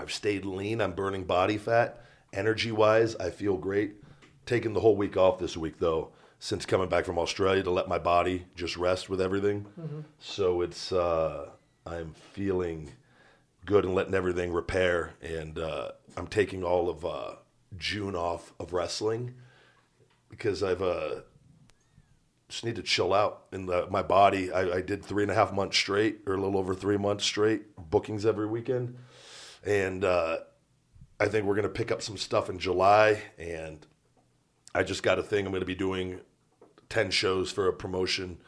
[0.00, 0.80] I've stayed lean.
[0.80, 2.04] I'm burning body fat.
[2.32, 3.96] Energy wise, I feel great.
[4.46, 6.10] Taking the whole week off this week though,
[6.40, 9.66] since coming back from Australia to let my body just rest with everything.
[10.18, 11.50] So it's uh,
[11.86, 12.90] I'm feeling
[13.66, 15.14] good and letting everything repair.
[15.22, 17.34] And uh, I'm taking all of uh,
[17.78, 19.34] June off of wrestling
[20.28, 21.20] because I've uh,
[22.54, 24.52] just need to chill out in the, my body.
[24.52, 27.24] I, I did three and a half months straight, or a little over three months
[27.24, 28.96] straight, bookings every weekend,
[29.64, 30.36] and uh,
[31.18, 33.22] I think we're gonna pick up some stuff in July.
[33.38, 33.84] And
[34.72, 35.46] I just got a thing.
[35.46, 36.20] I'm gonna be doing
[36.88, 38.38] ten shows for a promotion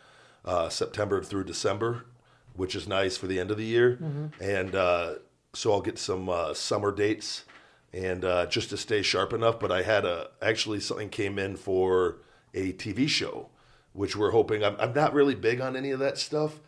[0.45, 2.07] uh, September through December,
[2.55, 3.99] which is nice for the end of the year.
[4.41, 5.15] And uh,
[5.53, 7.45] so I'll get some uh, summer dates
[7.93, 9.59] and uh, just to stay sharp enough.
[9.59, 12.19] But I had a actually something came in for
[12.55, 13.49] a TV show,
[13.97, 14.63] which we're hoping.
[14.63, 16.61] I'm, I'm not really big on any of that stuff,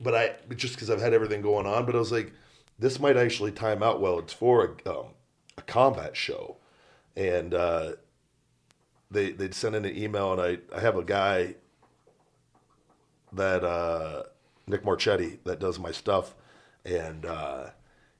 [0.00, 1.86] but I just because I've had everything going on.
[1.86, 2.32] But I was like,
[2.78, 4.18] this might actually time out well.
[4.18, 5.06] It's for a, um,
[5.56, 6.56] a combat show,
[7.16, 7.92] and uh,
[9.10, 11.54] they they'd send in an email, and I I have a guy
[13.32, 14.24] that uh,
[14.66, 16.34] Nick Marchetti that does my stuff,
[16.84, 17.66] and uh,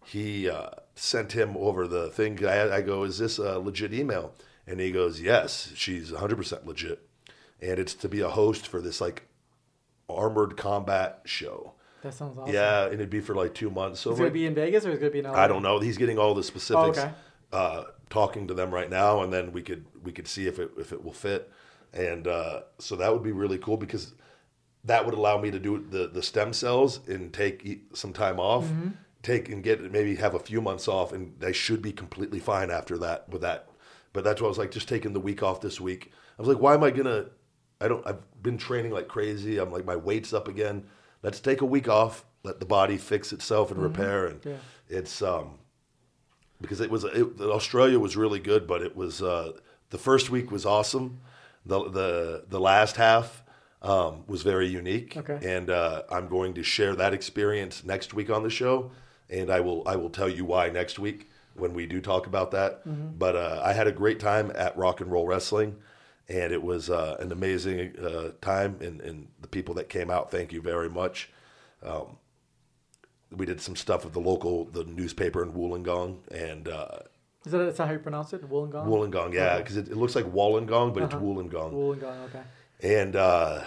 [0.04, 2.44] he uh, sent him over the thing.
[2.46, 4.34] I, I go, "Is this a legit email?"
[4.68, 7.09] And he goes, "Yes, she's 100 percent legit,
[7.62, 9.24] and it's to be a host for this like
[10.08, 12.54] armored combat show." That sounds awesome.
[12.54, 14.00] Yeah, and it'd be for like two months.
[14.00, 15.34] So Is it like- gonna be in Vegas or is it gonna be in LA?
[15.34, 15.78] I don't know.
[15.80, 16.98] He's getting all the specifics.
[16.98, 17.10] Oh, okay.
[17.52, 20.70] uh, talking to them right now, and then we could we could see if it
[20.78, 21.50] if it will fit.
[21.92, 24.14] And uh, so that would be really cool because
[24.84, 28.64] that would allow me to do the the stem cells and take some time off,
[28.64, 28.88] Mm-hmm.
[29.22, 32.70] take and get maybe have a few months off, and I should be completely fine
[32.70, 33.68] after that with that.
[34.12, 36.10] But that's why I was like, just taking the week off this week.
[36.38, 37.26] I was like, why am I gonna?
[37.80, 38.06] I don't.
[38.06, 39.58] I've been training like crazy.
[39.58, 40.84] I'm like my weight's up again.
[41.22, 42.24] Let's take a week off.
[42.42, 44.26] Let the body fix itself and repair.
[44.26, 44.48] And Mm-hmm.
[44.50, 44.98] Yeah.
[44.98, 45.58] it's um
[46.60, 49.52] because it was it, Australia was really good, but it was uh,
[49.90, 51.20] the first week was awesome.
[51.66, 53.42] The the the last half
[53.82, 55.38] um, was very unique, Okay.
[55.42, 58.90] and uh, I'm going to share that experience next week on the show,
[59.30, 62.50] and I will I will tell you why next week when we do talk about
[62.52, 62.82] that.
[63.18, 65.76] But uh, I had a great time at Rock and Roll Wrestling,
[66.30, 70.30] and it was uh, an amazing uh, time, and, and the people that came out,
[70.30, 71.28] thank you very much
[73.30, 76.98] we did some stuff with the local the newspaper in Wollongong and uh,
[77.44, 78.48] Is that that's not how you pronounce it?
[78.48, 78.86] Wollongong.
[78.86, 81.72] Wollongong, yeah, because it, it looks like Wollongong, but it's Wollongong.
[81.72, 82.24] Wollongong.
[82.24, 82.42] Okay.
[82.82, 83.62] And uh,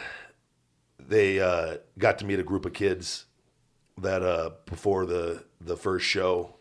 [0.99, 3.25] they uh, got to meet a group of kids
[3.97, 6.55] that uh, before the the first show,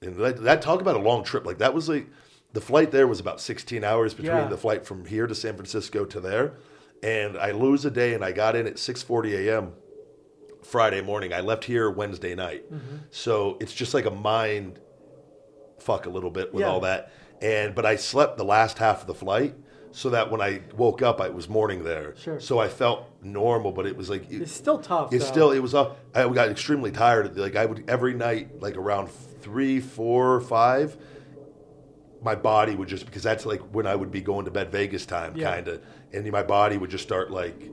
[0.00, 1.44] and that, that talk about a long trip.
[1.44, 2.06] Like that was like
[2.52, 4.48] the flight there was about 16 hours between Yeah.
[4.48, 6.54] the flight from here to San Francisco to there,
[7.02, 9.72] and I lose a day, and I got in at 6:40 a.m.
[10.62, 11.32] Friday morning.
[11.32, 12.64] I left here Wednesday night,
[13.10, 14.80] so it's just like a mind
[15.78, 16.70] fuck a little bit with Yeah.
[16.70, 17.12] all that.
[17.40, 19.54] And but I slept the last half of the flight,
[19.92, 22.14] so that when I woke up, I was morning there.
[22.16, 22.40] Sure.
[22.40, 25.12] So I felt normal, but it was like it- It's still tough.
[25.12, 25.30] it's though.
[25.32, 27.36] still it was uh, I got extremely tired.
[27.38, 29.08] Like I would every night, like around
[29.40, 30.96] three, four, five,
[32.22, 35.06] my body would just because that's like when I would be going to bed Vegas
[35.06, 35.54] time, Yeah.
[35.54, 37.70] kind of, and my body would just start like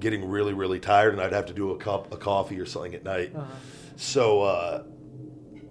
[0.00, 2.94] getting really, really tired, and I'd have to do a cup of coffee or something
[2.94, 3.32] at night.
[3.34, 3.46] Uh-huh.
[3.96, 4.82] So, uh,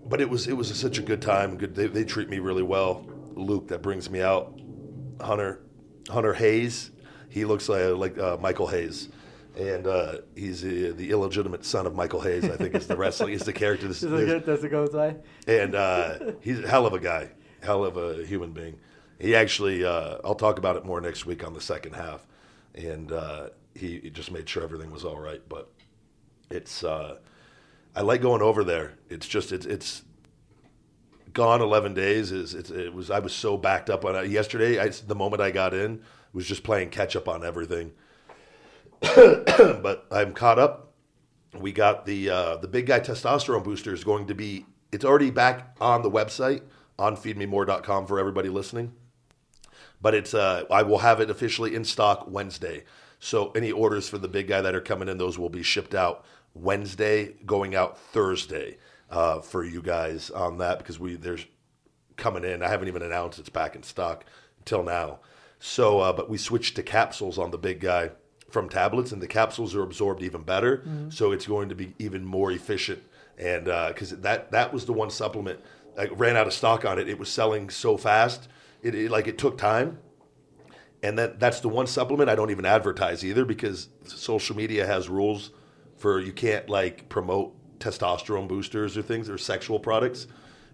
[0.06, 1.58] but it was it was such a good time.
[1.58, 3.06] Good, they, they treat me really well.
[3.36, 4.60] Luke that brings me out,
[5.22, 5.62] Hunter
[6.10, 6.92] Hunter Hayes.
[7.30, 9.10] He looks like like uh, Michael Hayes.
[9.56, 12.44] And uh, he's uh, the illegitimate son of Michael Hayes.
[12.46, 13.88] I think is the wrestling is the character.
[13.90, 15.22] This, Does it, this- go- does it go inside?
[15.48, 17.30] and uh, he's a hell of a guy,
[17.64, 18.80] hell of a human being.
[19.20, 22.26] He actually, uh, I'll talk about it more next week on the second half,
[22.76, 25.42] and uh, he, he just made sure everything was all right.
[25.48, 25.72] But
[26.50, 27.18] it's, uh,
[27.96, 28.96] I like going over there.
[29.10, 30.04] It's just, it's, it's
[31.32, 32.32] gone 11 days.
[32.32, 34.80] Is it's, it was, I was so backed up on it yesterday.
[34.80, 36.02] I, the moment I got in,
[36.34, 37.94] was just playing catch up on everything.
[39.02, 40.94] but I'm caught up
[41.60, 45.32] we got the uh, the big guy testosterone booster is going to be it's already
[45.32, 46.62] back on the website
[46.98, 48.94] on feedmemore.com for everybody listening.
[50.02, 52.84] But it's uh, I will have it officially in stock Wednesday.
[53.20, 55.96] So any orders for the big guy that are coming in, those will be shipped
[55.96, 58.78] out Wednesday, going out Thursday
[59.10, 61.46] uh, for you guys on that because we there's
[62.18, 62.62] coming in.
[62.62, 64.26] I haven't even announced it's back in stock
[64.60, 65.20] until now.
[65.60, 68.12] So, uh, but we switched to capsules on the big guy
[68.52, 70.84] from tablets, and the capsules are absorbed even better.
[71.10, 73.02] So it's going to be even more efficient.
[73.38, 75.60] And because that that was the one supplement
[75.98, 77.08] I ran out of stock on it.
[77.08, 78.48] It was selling so fast.
[78.82, 80.00] It, it like it took time.
[81.02, 85.10] And that that's the one supplement I don't even advertise either because social media has
[85.10, 85.52] rules
[85.98, 90.28] for you can't like promote testosterone boosters or things or sexual products.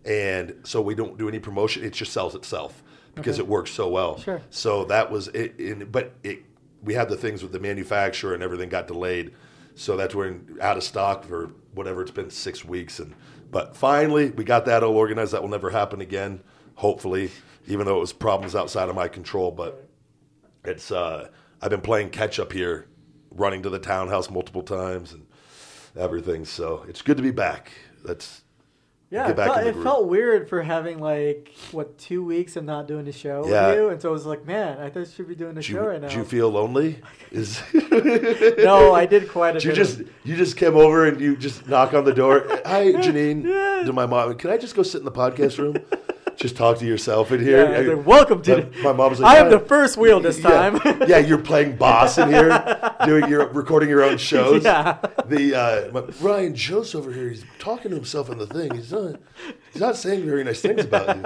[0.05, 1.83] And so we don't do any promotion.
[1.83, 2.83] It just sells itself
[3.15, 4.19] because it works so well.
[4.19, 4.41] Sure.
[4.49, 5.59] So that was it.
[5.59, 6.43] In, but it
[6.81, 9.33] we had the things with the manufacturer and everything got delayed.
[9.75, 13.13] So that's where in, out of stock for whatever it's been six weeks and
[13.51, 15.33] but finally we got that all organized.
[15.33, 16.41] That will never happen again.
[16.75, 17.31] Hopefully,
[17.67, 19.89] even though it was problems outside of my control, but
[20.63, 21.29] it's uh,
[21.61, 22.87] I've been playing catch up here,
[23.31, 25.25] running to the townhouse multiple times and
[25.97, 26.45] everything.
[26.45, 27.71] So it's good to be back.
[28.03, 28.41] That's
[29.11, 33.05] Yeah, it, felt, it felt weird for having like what two weeks of not doing
[33.05, 33.67] the show Yeah.
[33.69, 35.63] with you, and so I was like, man, I thought I should be doing the
[35.63, 36.09] show you, right now.
[36.09, 36.99] do you feel lonely?
[37.31, 39.75] Is no, I did quite a you bit.
[39.75, 42.45] just of, you just came over and you just knock on the door.
[42.65, 43.85] Hi, Janine.
[43.85, 45.77] To my mom, can I just go sit in the podcast room?
[46.39, 47.69] Just talk to yourself in here.
[47.69, 48.69] Yeah, like, welcome to.
[48.77, 50.69] My, my mom's like, I am the first wheel this Yeah.
[50.69, 51.03] time.
[51.07, 52.49] yeah, you're playing boss in here,
[53.05, 54.63] doing your recording your own shows.
[54.63, 54.97] Yeah.
[55.25, 57.29] The uh, my- Ryan Joe's over here.
[57.29, 58.73] He's talking to himself on the thing.
[58.73, 59.19] He's not.
[59.73, 61.17] He's not saying very nice things about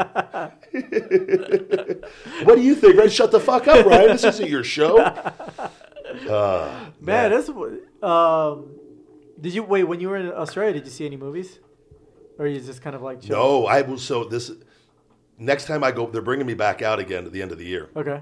[0.74, 0.82] you.
[2.44, 2.98] what do you think?
[2.98, 3.10] Ryan?
[3.10, 4.08] Shut the fuck up, Ryan.
[4.10, 4.98] This isn't your show.
[6.30, 7.72] Uh, Man, that's what-
[8.08, 8.70] um.
[9.42, 10.74] Did you wait when you were in Australia?
[10.74, 11.60] Did you see any movies,
[12.38, 13.66] or you just kind of like no.
[13.66, 13.98] I will.
[13.98, 14.52] So this
[15.46, 17.66] next time I go, they're bringing me back out again at the end of the
[17.66, 17.90] year.
[17.96, 18.22] Okay.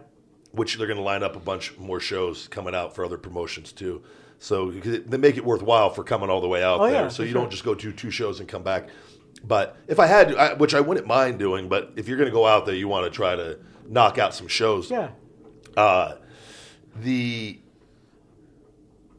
[0.54, 3.72] which they're going to line up a bunch more shows coming out for other promotions
[3.72, 4.04] too.
[4.40, 7.04] So they make it worthwhile for coming all the way out Oh, there.
[7.04, 7.42] yeah, so you sure.
[7.42, 8.90] don't just go to two shows and come back.
[9.44, 12.34] But if I had, I, which I wouldn't mind doing, but if you're going to
[12.34, 14.90] go out there, you want to try to knock out some shows.
[14.92, 15.12] Yeah.
[15.78, 16.16] Uh,
[16.98, 17.60] the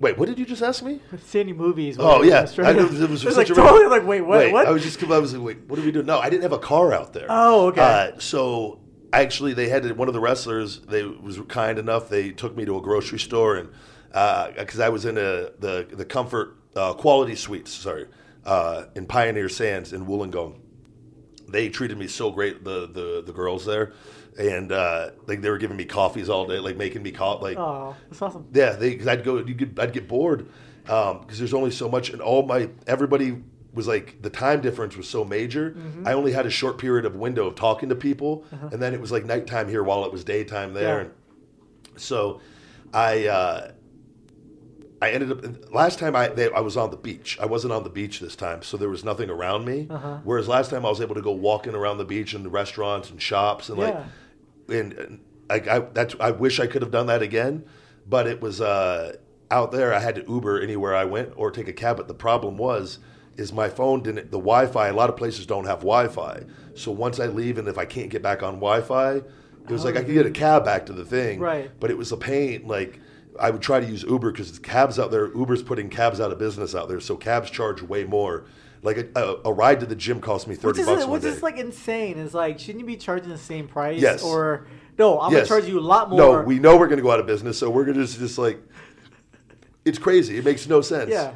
[0.03, 1.00] wait, what did you just ask me?
[1.24, 1.96] See any movies?
[1.98, 4.20] Oh you were in yeah, I know, it was It's such like totally like wait
[4.20, 4.66] what Wait, what?
[4.66, 6.07] I was just I was like, wait, what are we doing?
[6.07, 7.26] No, I didn't have a car out there.
[7.30, 7.80] Oh, okay.
[7.80, 8.80] Uh, so
[9.12, 10.80] actually, they had one of the wrestlers.
[10.80, 12.09] They was kind enough.
[12.09, 13.70] They took me to a grocery store and
[14.59, 17.72] because I was in a the the comfort uh, quality suites.
[17.72, 18.07] Sorry,
[18.44, 20.59] uh, in Pioneer Sands in Wollongong.
[21.48, 22.64] They treated me so great.
[22.64, 23.92] The the the girls there.
[24.39, 27.59] And uh, like they were giving me coffees all day, like making me coffee, like
[27.59, 28.47] oh, that's awesome.
[28.55, 30.49] yeah, they because I'd go, you could, I'd get bored
[30.85, 33.43] because there's only so much, and all my everybody
[33.74, 35.72] was like the time difference was so major.
[35.72, 36.09] Mm-hmm.
[36.09, 39.01] I only had a short period of window of talking to people, and then it
[39.01, 41.01] was like nighttime here while it was daytime there.
[41.01, 41.05] Uh-huh.
[41.05, 41.91] Yeah.
[41.93, 42.41] And so,
[42.95, 43.72] I uh,
[45.03, 47.37] I ended up last time I they, I was on the beach.
[47.41, 49.89] I wasn't on the beach this time, so there was nothing around me.
[49.91, 50.18] Uh-huh.
[50.24, 53.11] Whereas last time I was able to go walking around the beach and the restaurants
[53.11, 54.01] and shops and like Yeah.
[54.03, 54.11] and,
[54.72, 57.64] and I, I that's I wish I could have done that again,
[58.06, 59.16] but it was uh,
[59.50, 59.94] out there.
[59.94, 61.96] I had to Uber anywhere I went or take a cab.
[61.96, 62.98] But the problem was,
[63.36, 64.88] is my phone didn't the Wi-Fi.
[64.88, 66.44] A lot of places don't have Wi-Fi.
[66.74, 69.96] So once I leave and if I can't get back on Wi-Fi, it was like
[69.96, 71.38] I could get a cab back to the thing.
[71.38, 71.70] Right.
[71.78, 72.66] But it was a pain.
[72.66, 72.98] Like
[73.38, 75.34] I would try to use Uber because cabs out there.
[75.34, 77.00] Uber's putting cabs out of business out there.
[77.00, 78.44] So cabs charge way more.
[78.85, 81.11] Like a, a, a ride to the gym cost me Which thirty is bucks one
[81.12, 81.28] which day.
[81.28, 82.18] is like insane.
[82.18, 84.01] Is like shouldn't you be charging the same price?
[84.01, 84.22] Yes.
[84.24, 84.66] Or
[84.99, 85.49] no, I'm Yes.
[85.49, 86.18] gonna charge you a lot more.
[86.18, 88.18] No, we know we're going to go out of business, so we're going to just,
[88.18, 88.61] just like,
[89.85, 90.37] it's crazy.
[90.37, 91.11] It makes no sense.
[91.11, 91.35] yeah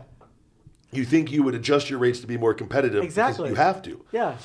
[0.92, 3.02] You think you would adjust your rates to be more competitive.
[3.04, 3.48] Exactly.
[3.50, 4.04] You have to.
[4.12, 4.36] yeah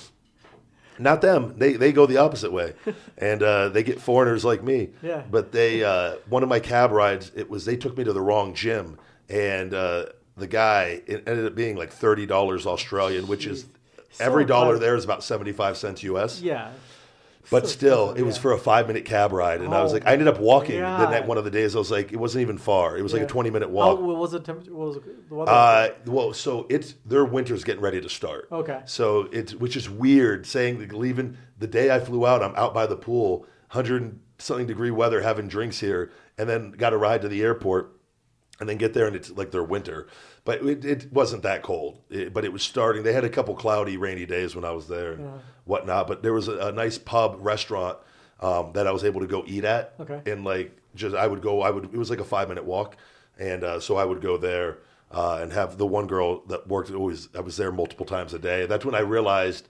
[0.99, 1.55] Not them.
[1.57, 2.73] They, they go the opposite way.
[3.17, 4.89] and uh, they get foreigners like me.
[5.01, 5.23] Yeah.
[5.29, 8.21] But they, uh, one of my cab rides, it was, they took me to the
[8.21, 8.97] wrong gym.
[9.29, 10.05] And uh,
[10.41, 13.65] the guy, it ended up being like $30 Australian, which is,
[14.11, 14.79] So every dollar close.
[14.81, 16.41] there is about 75 cents US.
[16.41, 16.71] yeah.
[17.49, 19.95] But So still, it was for a five minute cab ride, and I was Oh
[19.95, 21.09] like, I ended up walking the God.
[21.09, 21.75] night one of the days.
[21.75, 22.95] I was like, it wasn't even far.
[22.97, 23.25] It was like Yeah.
[23.25, 23.99] a twenty minute Oh, walk.
[23.99, 24.73] what was the temperature?
[24.75, 25.51] What was the weather?
[25.51, 28.47] Uh, well, so it's their winter's getting ready to start.
[28.51, 28.81] Okay.
[28.85, 32.75] So it's which is weird saying that leaving the day I flew out, I'm out
[32.75, 37.23] by the pool, hundred something degree weather, having drinks here, and then got a ride
[37.23, 37.91] to the airport,
[38.59, 40.07] and then get there and it's like their winter.
[40.43, 41.99] But it, it wasn't that cold.
[42.09, 43.03] It- but it was starting.
[43.03, 45.23] They had a couple cloudy, rainy days when I was there and
[45.65, 46.07] whatnot.
[46.07, 47.97] But there was a, a nice pub restaurant
[48.39, 49.93] um, that I was able to go eat at.
[49.99, 50.21] Okay.
[50.31, 51.61] And like just I would go.
[51.61, 51.85] I would.
[51.85, 52.97] It was like a five minute walk,
[53.39, 54.79] and uh, so I would go there
[55.11, 57.29] uh, and have the one girl that worked always.
[57.35, 58.65] I was there multiple times a day.
[58.65, 59.67] That's when I realized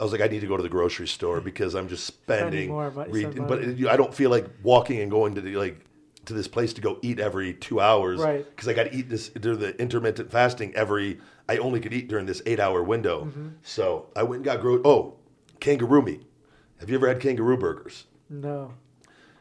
[0.00, 2.68] I was like, I need to go to the grocery store because I'm just spending.
[2.70, 5.84] more money- re- but it- I don't feel like walking and going to the, like
[6.26, 8.44] to this place to go eat every two hours, Right.
[8.48, 11.18] Because I got to eat this during the intermittent fasting every.
[11.48, 13.48] I only could eat during this eight hour window, Mm-hmm.
[13.62, 15.14] so I went and got gro- oh
[15.60, 16.22] kangaroo meat.
[16.80, 18.04] Have you ever had kangaroo burgers?
[18.30, 18.74] No.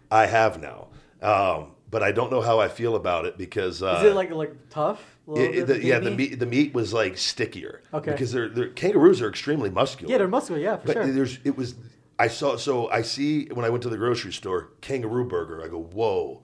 [0.10, 0.88] I have now,
[1.22, 4.32] um, but I don't know how I feel about it because uh, Is it like
[4.32, 5.04] like tough?
[5.36, 7.82] It- it- the, yeah, the meat the meat was like stickier.
[7.94, 8.12] Okay.
[8.12, 10.12] Because they're, they're kangaroos are extremely muscular.
[10.12, 10.60] Yeah, they're muscular.
[10.60, 11.08] Yeah, for But sure.
[11.12, 11.76] there's it was
[12.20, 15.64] I saw so I see when I went to the grocery store kangaroo burger.
[15.64, 16.42] I go whoa,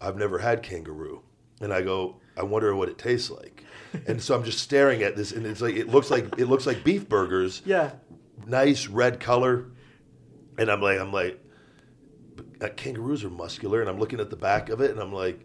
[0.00, 1.22] I've never had kangaroo,
[1.60, 3.64] and I go I wonder what it tastes like.
[4.06, 6.66] and so I'm just staring at this, and it's like it looks like it looks
[6.66, 7.92] like beef burgers, Yeah.
[8.46, 9.66] nice red color,
[10.58, 11.40] and I'm like I'm like,
[12.60, 15.40] uh, kangaroos are muscular, and I'm looking at the back of it, and I'm like.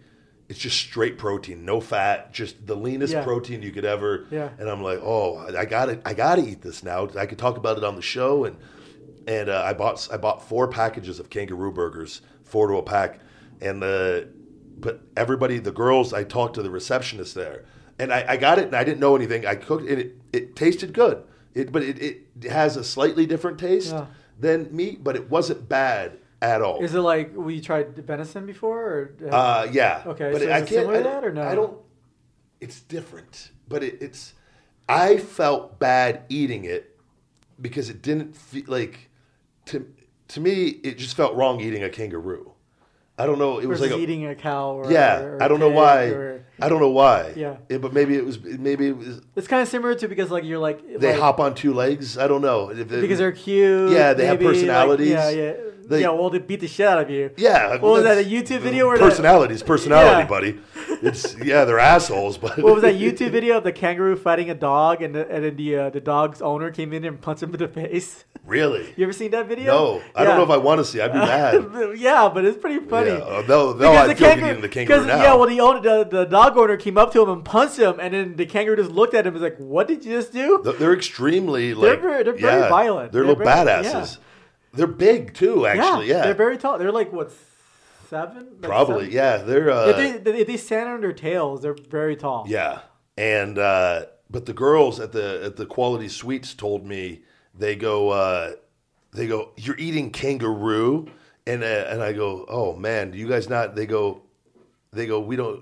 [0.49, 3.24] It's just straight protein, no fat, just the leanest Yeah.
[3.24, 4.26] protein you could ever.
[4.30, 4.49] Yeah.
[4.60, 7.08] And I'm like, oh, I got to I got to eat this now.
[7.18, 8.58] I could talk about it on the show, and
[9.26, 13.22] and uh, I bought I bought four packages of kangaroo burgers, four to a pack,
[13.62, 14.28] and the
[14.80, 17.65] but everybody, the girls, I talked to the receptionist there,
[17.99, 19.45] and I, I got it, and I didn't know anything.
[19.45, 23.57] I cooked it, it, it tasted good, it, but it, it has a slightly different
[23.59, 24.07] taste Yeah.
[24.39, 26.84] than meat, but it wasn't bad at all.
[26.84, 28.82] Is it like we tried venison before?
[29.21, 30.03] Or, Uh, yeah.
[30.05, 30.69] Okay, but so is I it can't.
[30.69, 31.43] similar I that or no?
[31.43, 31.78] I don't.
[32.59, 34.34] It's different, but it, it's.
[34.89, 36.97] I felt bad eating it
[37.61, 39.09] because it didn't feel like
[39.67, 39.88] to
[40.30, 40.67] to me.
[40.84, 42.53] It just felt wrong eating a kangaroo.
[43.18, 43.59] I don't know.
[43.59, 45.20] It was like a, eating a cow or yeah.
[45.20, 46.05] or I don't know why.
[46.05, 47.34] or- I don't know why.
[47.36, 47.58] Yeah.
[47.70, 48.41] It- but maybe it was.
[48.41, 49.22] Maybe it was.
[49.36, 52.18] it's kind of similar to because like you're like They like, hop on two legs.
[52.18, 52.72] I don't know.
[52.74, 53.91] They- because they're cute.
[53.91, 55.10] Yeah, they have maybe, like, personalities.
[55.10, 55.54] yeah, yeah,
[55.86, 56.10] They- yeah.
[56.10, 57.32] Well, they beat the shit out of you.
[57.38, 57.72] Yeah.
[57.72, 58.18] What was that?
[58.18, 59.64] A YouTube video where personalities?
[59.74, 60.28] Personality, Yeah.
[60.28, 60.60] buddy.
[61.01, 61.66] It's yeah.
[61.66, 65.14] They're assholes, but What was that YouTube video of the kangaroo fighting a dog and
[65.16, 67.68] the, and then the uh, the dog's owner came in and punched him in the
[67.68, 68.26] face?
[68.45, 68.93] Really?
[68.97, 69.74] You ever seen that video?
[69.74, 70.99] No, I don't know if I want to see.
[71.01, 71.66] I'd be mad.
[71.97, 73.12] yeah, but it's pretty funny.
[73.12, 75.24] Yeah, uh, they'll Because I feel eating the kangaroo now.
[75.24, 78.00] Yeah, well, the, owner, the the dog owner came up to him and punched him,
[78.00, 80.34] and then the kangaroo just looked at him and was like, "What did you just
[80.34, 83.12] do?" They're extremely They're very- they're very yeah, violent.
[83.12, 84.18] They're, They're little very- badasses.
[84.74, 86.08] They're big too, actually.
[86.10, 86.78] Yeah, they're very tall.
[86.78, 87.32] They're like what
[88.10, 88.48] seven?
[88.54, 89.06] Like probably.
[89.06, 89.12] seven?
[89.12, 92.46] Yeah, they're uh, If they, if they stand on their tails, they're very tall.
[92.48, 92.80] yeah.
[93.18, 97.22] And uh, but the girls at the at the Quality Suites told me
[97.54, 98.54] they go uh,
[99.12, 101.08] they go you're eating kangaroo
[101.46, 104.24] and uh, and I go oh man do you guys not they go
[104.91, 105.62] they go we don't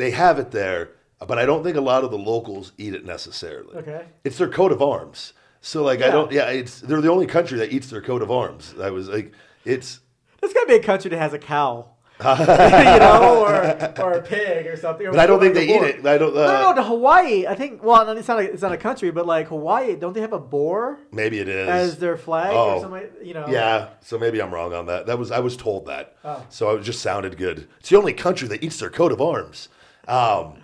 [0.00, 0.90] they have it there
[1.26, 3.76] but I don't think a lot of the locals eat it necessarily.
[3.76, 4.06] Okay.
[4.24, 5.34] It's their coat of arms.
[5.60, 8.30] So like I don't yeah, it's they're the only country that eats their coat of
[8.30, 8.74] arms.
[8.80, 9.32] I was like
[9.64, 10.00] it's
[10.40, 11.88] There's gotta be a country that has a cow.
[12.20, 15.06] you know, or, or a pig or something.
[15.10, 16.06] but I don't think they eat it.
[16.06, 17.46] I don't No, uh, no, no, to Hawaii.
[17.46, 17.82] I think.
[17.82, 18.40] Well, it's not.
[18.40, 21.48] A, it's not a country, but like Hawaii, don't they have a boar maybe it
[21.48, 21.66] is.
[21.66, 22.76] as their flag Oh.
[22.76, 23.08] or something?
[23.22, 23.46] You know.
[23.48, 25.06] Yeah, so maybe I'm wrong on that.
[25.06, 26.14] That was I was told that.
[26.22, 26.44] Oh.
[26.50, 27.66] So it just sounded good.
[27.78, 29.70] It's the only country that eats their coat of arms.
[30.10, 30.58] Um,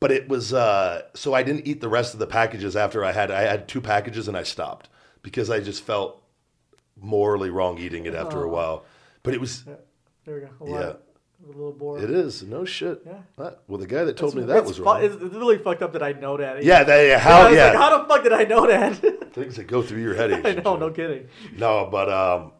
[0.00, 3.12] but it was uh, so I didn't eat the rest of the packages after I
[3.12, 4.88] had I had two packages and I stopped
[5.22, 6.22] because I just felt
[7.00, 8.52] morally wrong eating it after a Oh.
[8.52, 8.84] while.
[9.22, 10.46] But it was There we go.
[10.58, 10.80] Hawaii.
[10.82, 10.92] Yeah.
[11.44, 11.98] A little boar.
[12.02, 13.02] it is no shit.
[13.06, 13.20] Yeah.
[13.68, 15.02] Well, the guy that told It's- me that was fu- wrong.
[15.04, 16.64] It's, really fucked up that I know that.
[16.64, 19.32] yeah, they, how yeah like, how the fuck did I know that?
[19.34, 20.32] things that go through your head.
[20.46, 21.28] I know, no kidding.
[21.56, 22.52] No, but um,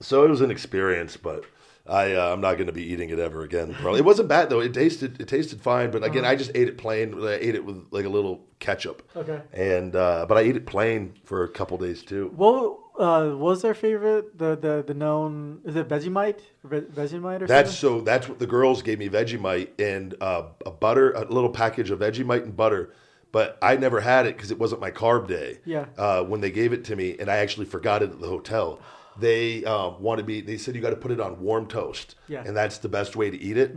[0.00, 1.44] so it was an experience, but
[1.88, 3.74] I uh, I'm not going to be eating it ever again.
[3.74, 4.60] Probably it wasn't bad though.
[4.60, 7.14] It tasted it tasted fine, but again, I just ate it plain.
[7.22, 9.08] I ate it with like a little ketchup.
[9.16, 9.40] Okay.
[9.52, 12.32] And uh, but I ate it plain for a couple days too.
[12.34, 14.36] What uh, was their favorite?
[14.38, 16.40] The the the known is it Vegemite?
[16.64, 18.00] Ve- Vegemite or That's something?
[18.00, 18.04] so.
[18.04, 22.00] That's what the girls gave me Vegemite and uh, a butter, a little package of
[22.00, 22.92] Vegemite and butter.
[23.30, 25.58] But I never had it because it wasn't my carb day.
[25.66, 25.84] Yeah.
[25.98, 28.80] Uh, when they gave it to me, and I actually forgot it at the hotel.
[29.18, 30.40] They want to be.
[30.40, 32.14] They said you got to put it on warm toast.
[32.28, 32.42] Yeah.
[32.46, 33.74] And that's the best way to eat it.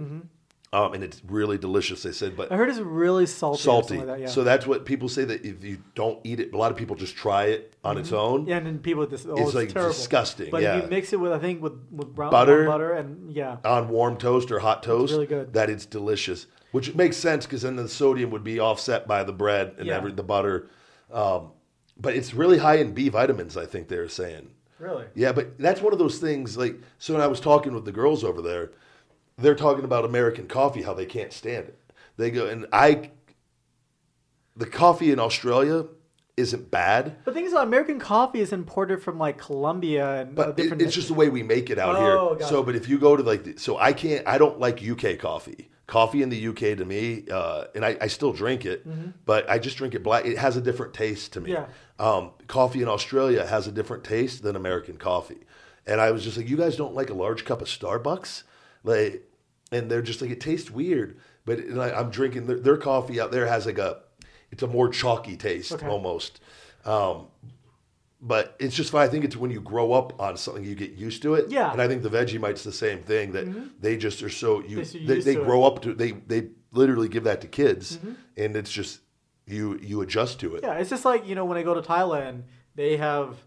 [0.73, 2.03] Um, and it's really delicious.
[2.03, 3.61] They said, but I heard it's really salty.
[3.61, 3.97] salty.
[3.97, 4.27] Like that, yeah.
[4.27, 6.95] So that's what people say that if you don't eat it, a lot of people
[6.95, 8.41] just try it on its own.
[8.41, 8.49] Mm-hmm.
[8.49, 9.91] yeah, and then people just oh, It's, it's, like, terrible.
[9.93, 10.77] disgusting, But yeah.
[10.77, 12.65] if you mix it with I think with with brown Butter.
[12.65, 15.51] butter and yeah, on warm toast or hot toast, really good.
[15.53, 16.47] that it's delicious.
[16.71, 19.97] Which makes sense because then the sodium would be offset by the bread and Yeah.
[19.97, 20.69] every the butter.
[21.11, 21.51] Um,
[21.97, 23.57] but it's really high in B vitamins.
[23.57, 24.51] I think they're saying.
[24.82, 25.05] Really.
[25.15, 26.57] Yeah, but that's one of those things.
[26.57, 28.71] Like, so when I was talking with the girls over there,
[29.38, 31.79] they're talking about American coffee, how they can't stand it.
[32.17, 33.11] They go, and I,
[34.55, 35.86] the coffee in Australia
[36.38, 40.49] isn't bad, But the thing is, American coffee is imported from like Colombia and but
[40.49, 40.82] it- different.
[40.82, 42.47] it's just the way we make it out Oh, here.
[42.47, 45.19] So, but if you go to like, the, so I can't, I don't like UK
[45.19, 48.87] coffee Coffee in the UK to me, uh, and I, I still drink it,
[49.25, 50.25] but I just drink it black.
[50.25, 51.51] It has a different taste to me.
[51.51, 51.65] Yeah.
[51.99, 55.41] Um, coffee in Australia has a different taste than American coffee,
[55.85, 58.43] and I was just like, you guys don't like a large cup of Starbucks,
[58.85, 59.27] like,
[59.73, 61.17] and they're just like, it tastes weird.
[61.43, 63.97] But and I, I'm drinking their, their coffee out there has like a,
[64.49, 65.87] it's a more chalky taste Okay.
[65.87, 66.39] almost.
[66.85, 67.27] Um,
[68.22, 69.01] but it's just fine.
[69.01, 71.49] I think it's when you grow up on something, you get used to it.
[71.49, 71.72] Yeah.
[71.72, 73.32] And I think the Vegemite's the same thing.
[73.32, 73.67] That mm-hmm.
[73.80, 75.45] they just are so you they, they to it.
[75.45, 78.13] grow up to they they literally give that to kids, mm-hmm.
[78.38, 78.99] and it's just
[79.47, 80.63] you you adjust to it.
[80.63, 82.43] Yeah, it's just like you know when I go to Thailand,
[82.76, 83.38] they have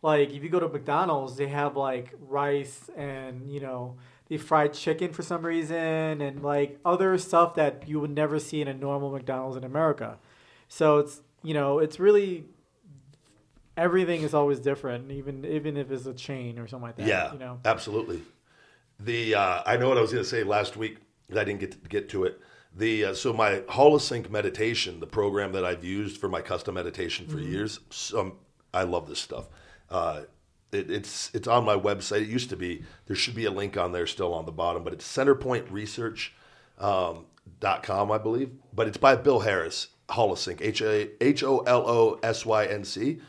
[0.00, 3.96] like if you go to McDonald's, they have like rice and you know
[4.28, 8.62] they fried chicken for some reason and like other stuff that you would never see
[8.62, 10.18] in a normal McDonald's in America.
[10.68, 12.46] So it's you know it's really
[13.76, 17.06] everything is always different, even even if it's a chain or something like that.
[17.06, 17.60] Yeah, you know.
[17.64, 18.22] absolutely.
[19.00, 20.98] The uh, I know what I was going to say last week.
[21.28, 22.40] but I didn't get to get to it.
[22.74, 27.26] The uh, so my Holosync meditation, the program that I've used for my custom meditation
[27.26, 27.80] for years.
[27.90, 28.34] Some
[28.72, 29.48] I love this stuff.
[29.90, 30.22] Uh,
[30.72, 32.22] it, it's it's on my website.
[32.22, 32.82] It used to be.
[33.06, 36.34] There should be a link on there still on the bottom, but it's Centerpointe Research
[36.78, 37.26] um,
[37.60, 38.50] dot com, I believe.
[38.72, 42.84] But it's by Bill Harris, Holosync, H A H O L O S Y N
[42.84, 43.20] C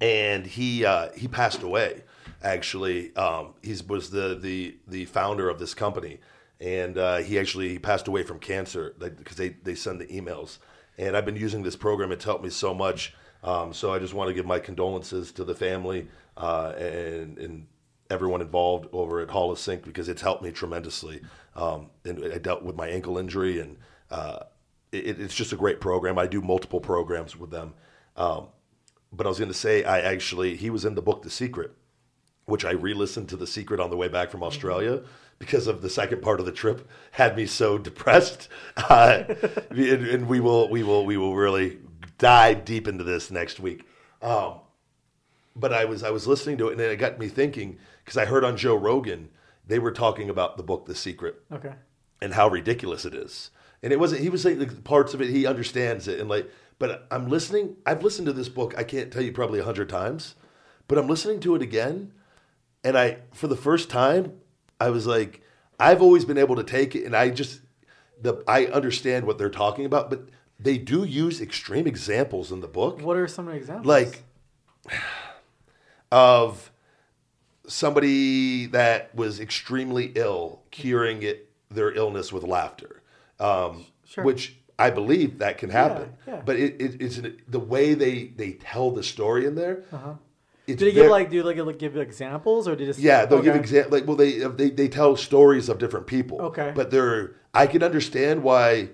[0.00, 2.02] and he uh, he passed away.
[2.42, 6.20] Actually, um, he was the, the the founder of this company,
[6.60, 10.58] and uh, he actually he passed away from cancer because they they send the emails.
[10.98, 13.14] And I've been using this program; it's helped me so much.
[13.42, 17.66] Um, so I just want to give my condolences to the family uh, and and
[18.10, 21.20] everyone involved over at Holosync because it's helped me tremendously.
[21.54, 23.76] Um, and I dealt with my ankle injury, and
[24.10, 24.40] uh,
[24.92, 26.18] it, it's just a great program.
[26.18, 27.74] I do multiple programs with them.
[28.16, 28.48] Um,
[29.16, 31.72] but I was going to say, I actually, he was in the book The Secret,
[32.44, 35.02] which I re listened to The Secret on the way back from Australia
[35.38, 38.48] because of the second part of the trip had me so depressed.
[38.76, 39.24] Uh,
[39.70, 41.78] and, and we will, we will, we will really
[42.18, 43.84] dive deep into this next week.
[44.22, 44.60] Um,
[45.56, 48.16] but I was, I was listening to it and then it got me thinking because
[48.18, 49.30] I heard on Joe Rogan,
[49.66, 51.72] they were talking about the book The Secret Okay.
[52.20, 53.50] and how ridiculous it is.
[53.82, 54.22] And it wasn't.
[54.22, 55.28] He was saying like, parts of it.
[55.30, 56.50] He understands it, and like.
[56.78, 57.76] But I'm listening.
[57.86, 58.74] I've listened to this book.
[58.76, 60.34] I can't tell you probably a hundred times,
[60.88, 62.12] but I'm listening to it again,
[62.84, 64.34] and I for the first time,
[64.80, 65.42] I was like,
[65.80, 67.60] I've always been able to take it, and I just
[68.20, 72.68] the I understand what they're talking about, but they do use extreme examples in the
[72.68, 73.86] book What are some examples?
[73.86, 74.22] like
[76.12, 76.70] of
[77.66, 83.02] somebody that was extremely ill curing it their illness with laughter
[83.40, 84.24] um, Sure.
[84.24, 86.42] which i believe that can happen yeah.
[86.44, 90.14] but it, it, it's an, the way they they tell the story in there Uh-huh.
[90.66, 93.24] it's do they give like do like like give examples or do they just yeah,
[93.26, 93.60] they'll give Okay.
[93.60, 96.40] example like well they they they tell stories of different people.
[96.42, 96.72] Okay.
[96.74, 98.90] But they're I can understand why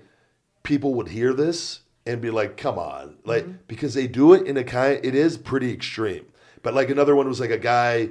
[0.63, 3.57] people would hear this and be like, "Come on." Like Mm-hmm.
[3.67, 6.25] because they do it in a kind it is pretty extreme.
[6.61, 8.09] But like another one was like a guy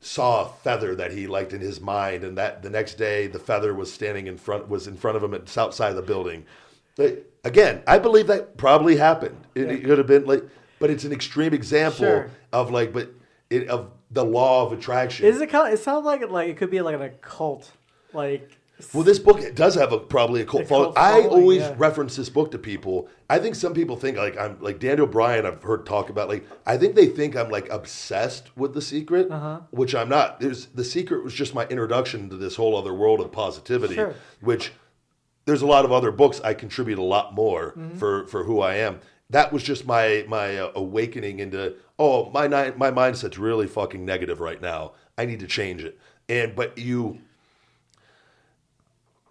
[0.00, 3.38] saw a feather that he liked in his mind and that the next day the
[3.38, 6.44] feather was standing in front was in front of him at outside of the building.
[6.98, 9.36] Like, again, I believe that probably happened.
[9.54, 10.44] It, it could have been like
[10.78, 12.30] but it's an extreme example Sure.
[12.52, 13.10] of like but
[13.50, 15.26] it of the law of attraction.
[15.26, 15.68] Is it kind?
[15.68, 17.70] Of, it sounds like it like it could be like an occult,
[18.12, 18.58] like
[18.92, 20.92] Well, this book it does have a probably a cult A following.
[20.96, 21.74] I always yeah.
[21.78, 23.08] reference this book to people.
[23.30, 25.46] I think some people think like I'm like Daniel Bryan.
[25.46, 29.30] I've heard talk about like I think they think I'm like obsessed with the secret,
[29.30, 29.60] Uh-huh.
[29.70, 30.40] which I'm not.
[30.40, 34.14] There's the secret was just my introduction to this whole other world of positivity, Sure.
[34.40, 34.72] which
[35.44, 37.96] there's a lot of other books I contribute a lot more Mm-hmm.
[37.98, 39.00] for for who I am.
[39.30, 44.40] That was just my my uh, awakening into oh my my mindset's really fucking negative
[44.40, 44.92] right now.
[45.16, 45.98] I need to change it.
[46.28, 47.18] And but you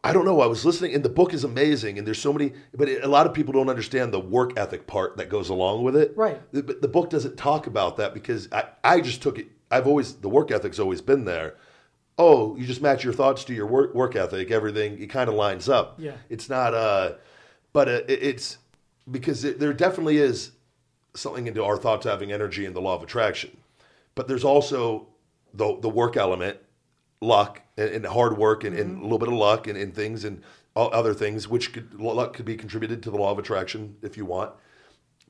[0.04, 0.42] I don't know.
[0.42, 2.54] I was listening, and the book is amazing, and there's so many.
[2.76, 5.84] But it, a lot of people don't understand the work ethic part that goes along
[5.84, 6.14] with it.
[6.18, 6.42] Right.
[6.52, 9.48] The, but the book doesn't talk about that because I, I just took it.
[9.70, 11.56] I've always the work ethic's always been there.
[12.24, 14.52] Oh, you just match your thoughts to your work work ethic.
[14.52, 15.96] Everything it kind of lines up.
[15.98, 16.18] Yeah.
[16.30, 16.76] It's not.
[16.76, 17.14] Uh,
[17.74, 18.58] but uh, it, it's
[19.10, 20.52] because it, there definitely is
[21.16, 23.58] something into our thoughts having energy and the law of attraction.
[24.14, 25.08] But there's also
[25.56, 26.58] the the work element,
[27.22, 30.24] luck and, and hard work and, and a little bit of luck and, and things
[30.24, 30.44] and
[30.76, 34.26] other things which could luck could be contributed to the law of attraction if you
[34.26, 34.52] want.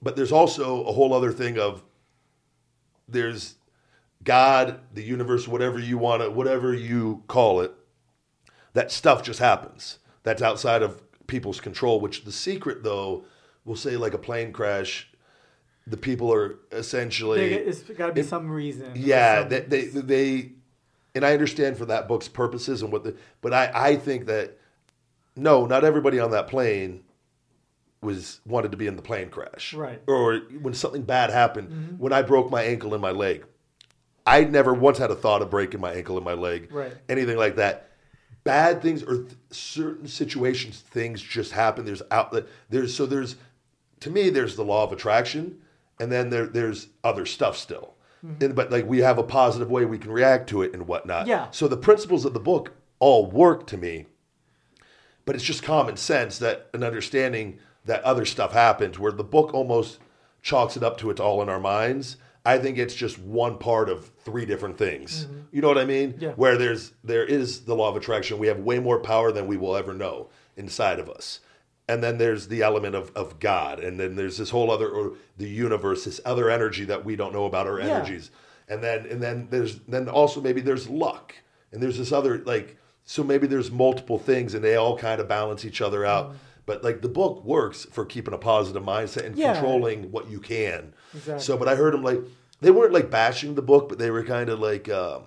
[0.01, 1.83] But there's also a whole other thing of
[3.07, 3.55] there's
[4.23, 7.73] God, the universe, whatever you want to, whatever you call it,
[8.73, 9.99] that stuff just happens.
[10.23, 11.99] That's outside of people's control.
[11.99, 13.25] Which the secret, though,
[13.65, 15.09] we'll say like a plane crash,
[15.87, 18.91] the people are essentially They- it's got to be it- some reason.
[18.95, 20.51] yeah, Some- they, they they
[21.15, 24.57] and I understand for that book's purposes and what the but I I think that
[25.35, 27.03] no, not everybody on that plane
[28.01, 29.73] was wanted to be in the plane crash.
[29.73, 30.01] Right.
[30.07, 31.95] Or when something bad happened, mm-hmm.
[31.97, 33.45] when I broke my ankle and my leg,
[34.25, 36.93] I never once had a thought of breaking my ankle and my leg, Right.
[37.09, 37.89] anything like that.
[38.43, 41.85] Bad things or th- certain situations, things just happen.
[41.85, 42.45] There's outlet.
[42.69, 43.35] There's so there's
[43.99, 45.61] to me there's the law of attraction,
[45.99, 47.93] and then there there's other stuff still.
[48.25, 48.43] Mm-hmm.
[48.43, 51.27] And, but like we have a positive way we can react to it and whatnot.
[51.27, 51.47] Yeah.
[51.51, 54.05] So the principles of the book all work to me
[55.25, 59.53] but it's just common sense that an understanding that other stuff happens where the book
[59.53, 59.99] almost
[60.41, 63.89] chalks it up to it's all in our minds i think it's just one part
[63.89, 65.25] of three different things.
[65.25, 65.39] Mm-hmm.
[65.51, 66.15] You know what i mean?
[66.19, 66.31] Yeah.
[66.31, 68.37] where there's there is the law of attraction.
[68.39, 71.39] We have way more power than we will ever know inside of us.
[71.87, 73.79] And then there's the element of, of god.
[73.79, 77.33] And then there's this whole other or the universe this other energy that we don't
[77.33, 77.87] know about our Yeah.
[77.97, 78.31] energies.
[78.69, 81.35] And then and then there's then also maybe there's luck.
[81.71, 85.27] And there's this other like so maybe there's multiple things and they all kind of
[85.27, 86.35] balance each other out mm.
[86.65, 89.53] But like the book works for keeping a positive mindset and Yeah.
[89.53, 91.43] controlling what you can Exactly.
[91.43, 92.19] so but i heard them like
[92.61, 95.23] they weren't like bashing the book but they were kind of like um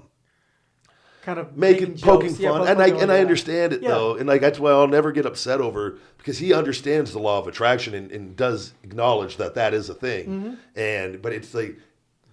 [1.22, 2.02] kind of making jokes.
[2.02, 3.90] poking Yeah, fun poking and I and I understand it Yeah.
[3.90, 7.38] though and like that's why I'll never get upset over because he understands the law
[7.38, 10.54] of attraction and, and does acknowledge that that is a thing Mm-hmm.
[10.78, 11.78] and but it's like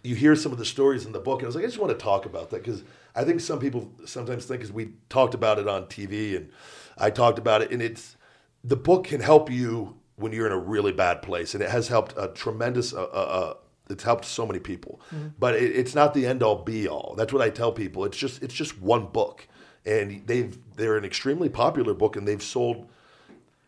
[0.04, 1.80] you hear some of the stories in the book and I was like I just
[1.80, 2.84] want to talk about that because
[3.16, 6.49] I think some people sometimes think because we talked about it on TV and
[6.97, 8.18] I talked about it and it's
[8.64, 11.88] the book can help you when you're in a really bad place and it has
[11.88, 13.53] helped a tremendous uh, uh, uh,
[13.89, 15.01] it's helped so many people.
[15.38, 18.05] But it, it's not the end all be all that's what i tell people.
[18.05, 19.47] It's just it's just one book.
[19.86, 22.88] And they've they're an extremely popular book and they've sold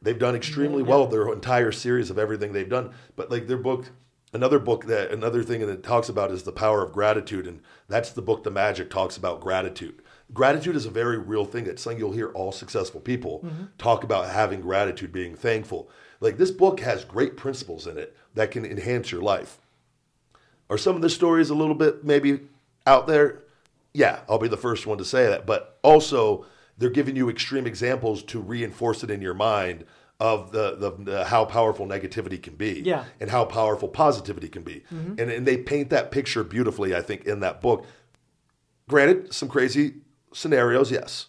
[0.02, 2.94] they've done extremely well their entire series of everything they've done.
[3.16, 3.90] But like their book
[4.34, 7.62] another book that another thing that it talks about is the power of gratitude and
[7.88, 10.02] that's the book the magic talks about gratitude
[10.34, 13.66] gratitude is a very real thing it's something you'll hear all successful people mm-hmm.
[13.78, 18.52] talk about having gratitude being thankful like this book has great principles in it that
[18.52, 19.60] can enhance your life
[20.70, 22.40] are some of the stories a little bit maybe
[22.88, 23.44] out there?
[23.94, 25.46] Yeah, I'll be the first one to say that.
[25.46, 26.46] But also,
[26.78, 29.86] they're giving you extreme examples to reinforce it in your mind
[30.20, 33.04] of the, the, the how powerful negativity can be Yeah.
[33.20, 34.84] and how powerful positivity can be.
[34.92, 35.20] Mm-hmm.
[35.20, 37.86] And, and they paint that picture beautifully, I think, in that book.
[38.88, 39.96] Granted, some crazy
[40.34, 41.28] scenarios, yes.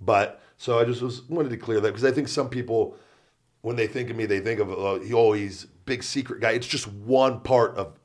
[0.00, 2.96] But so I just was wanted to clear that because I think some people,
[3.62, 6.52] when they think of me, they think of uh, oh he's big secret guy.
[6.52, 7.98] It's just one part of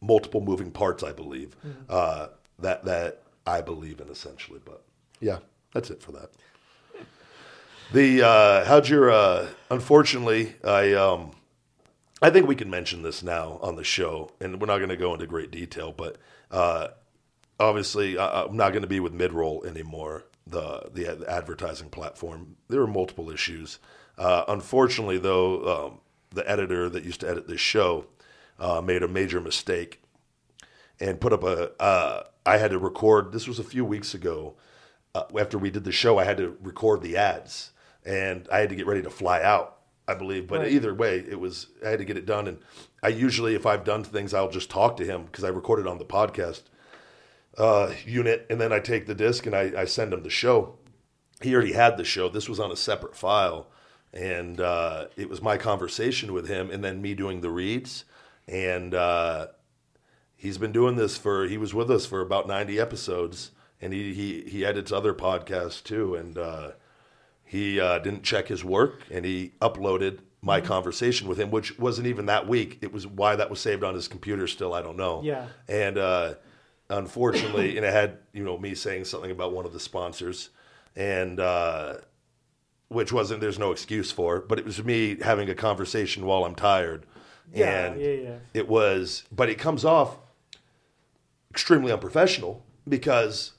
[0.00, 1.56] multiple moving parts, I believe.
[1.88, 2.28] Uh,
[2.58, 4.60] that that I believe in essentially.
[4.64, 4.82] But
[5.20, 5.38] yeah,
[5.72, 6.30] that's it for that.
[7.92, 11.32] The uh, how'd your uh, unfortunately I um,
[12.22, 14.96] I think we can mention this now on the show, and we're not going to
[14.96, 16.16] go into great detail, but
[16.50, 16.88] uh,
[17.60, 22.56] obviously I, I'm not going to be with Midroll anymore, the the ad- advertising platform.
[22.68, 23.78] There were multiple issues.
[24.18, 26.00] Uh, unfortunately, though, um,
[26.30, 28.06] the editor that used to edit this show
[28.58, 30.02] uh, made a major mistake
[30.98, 31.70] and put up a.
[31.80, 33.32] Uh, I had to record.
[33.32, 34.54] This was a few weeks ago.
[35.14, 37.70] Uh, after we did the show, I had to record the ads,
[38.04, 39.76] and I had to get ready to fly out.
[40.08, 40.72] I believe, but Right.
[40.72, 42.48] either way, it was I had to get it done.
[42.48, 42.58] And
[43.00, 45.98] I usually, if I've done things, I'll just talk to him because I recorded on
[45.98, 46.62] the podcast
[47.58, 50.78] uh, unit, and then I take the disc and I, I send him the show.
[51.42, 52.28] He already had the show.
[52.28, 53.68] This was on a separate file,
[54.12, 58.04] and uh, it was my conversation with him, and then me doing the reads.
[58.46, 59.48] And uh,
[60.36, 61.46] he's been doing this for.
[61.46, 65.82] He was with us for about ninety episodes, and he he he edits other podcasts
[65.82, 66.14] too.
[66.14, 66.72] And uh,
[67.44, 72.06] he uh, didn't check his work, and he uploaded my conversation with him, which wasn't
[72.06, 72.78] even that week.
[72.80, 74.46] It was why that was saved on his computer.
[74.46, 75.22] Still, I don't know.
[75.22, 75.46] Yeah.
[75.68, 76.34] And uh,
[76.90, 80.50] unfortunately, and it had you know me saying something about one of the sponsors,
[80.96, 81.96] and uh,
[82.88, 86.44] which wasn't there's no excuse for, it, but it was me having a conversation while
[86.44, 87.06] I'm tired.
[87.52, 88.36] Yeah, and yeah, yeah.
[88.54, 90.18] it was, but it comes off
[91.50, 93.52] extremely unprofessional because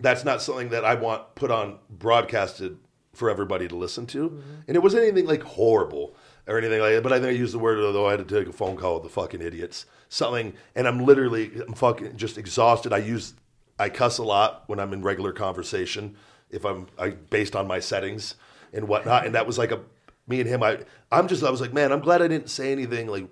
[0.00, 2.78] that's not something that I want put on broadcasted
[3.12, 4.30] for everybody to listen to.
[4.30, 4.54] Mm-hmm.
[4.68, 6.16] And it wasn't anything like horrible
[6.46, 7.02] or anything like that.
[7.02, 8.94] But I think I used the word though I had to take a phone call
[8.94, 9.86] with the fucking idiots.
[10.08, 12.92] Something and I'm literally I'm fucking just exhausted.
[12.92, 13.34] I use
[13.78, 16.16] I cuss a lot when I'm in regular conversation
[16.50, 18.36] if I'm I based on my settings
[18.72, 19.26] and whatnot.
[19.26, 19.80] And that was like a
[20.26, 20.78] me and him, I
[21.12, 23.26] I'm just I was like, man, I'm glad I didn't say anything like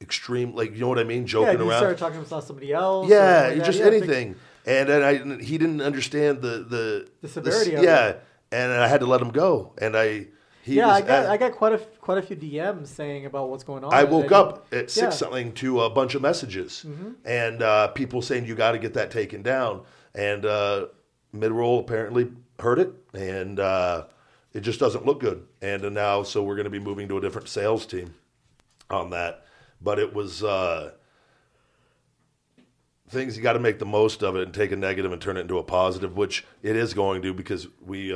[0.00, 1.78] extreme like you know what I mean, Yeah, joking you around.
[1.78, 3.08] started talking about somebody else.
[3.08, 3.78] Yeah, like just.
[3.80, 4.36] Yeah, anything.
[4.66, 8.24] And then I he didn't understand the the The severity of yeah, it.
[8.52, 9.72] and I had to let him go.
[9.78, 10.28] And I
[10.68, 13.48] he yeah, I got at- I got quite a quite a few DMs saying about
[13.48, 13.92] what's going on.
[13.92, 15.04] I woke up at six yeah.
[15.04, 15.12] Mm-hmm.
[15.16, 16.84] something to a bunch of messages
[17.24, 19.82] and uh, people saying you got to get that taken down.
[20.14, 20.86] And uh,
[21.34, 22.30] Midroll apparently
[22.60, 24.04] heard it, and uh,
[24.52, 25.46] it just doesn't look good.
[25.62, 28.14] And uh, now, so we're going to be moving to a different sales team
[28.90, 29.44] on that.
[29.80, 30.92] But it was uh,
[33.08, 35.36] things you got to make the most of it and take a negative and turn
[35.36, 38.12] it into a positive, which it is going to because we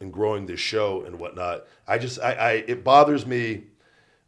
[0.00, 1.64] in growing this show and whatnot.
[1.86, 3.64] I just I, I it bothers me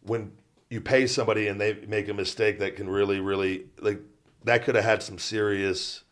[0.02, 0.32] when
[0.70, 4.00] you pay somebody and they make a mistake that can really really like
[4.44, 6.04] that could have had some serious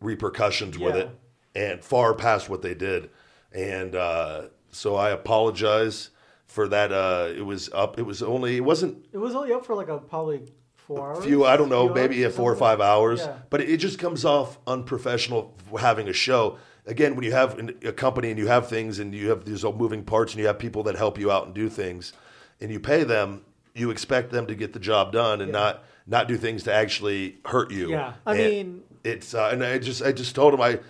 [0.00, 1.10] repercussions with it
[1.54, 3.10] and far past what they did.
[3.52, 6.10] And uh, so I apologize
[6.46, 6.92] for that.
[6.92, 7.98] Uh, it was up.
[7.98, 8.56] It was only.
[8.56, 10.42] It wasn't It was only up for like a probably
[10.76, 11.24] four hours.
[11.24, 11.44] few.
[11.44, 11.92] I don't know.
[11.92, 13.20] Maybe a four or five hours.
[13.20, 13.38] Yeah.
[13.50, 16.58] But it just comes off unprofessional having a show.
[16.86, 19.72] Again, when you have a company and you have things and you have these all
[19.72, 22.12] moving parts and you have people that help you out and do things,
[22.60, 23.44] and you pay them,
[23.74, 27.38] you expect them to get the job done and not not do things to actually
[27.44, 27.90] hurt you.
[27.90, 28.14] Yeah.
[28.26, 30.80] I And mean- it's uh, and I just I just told him I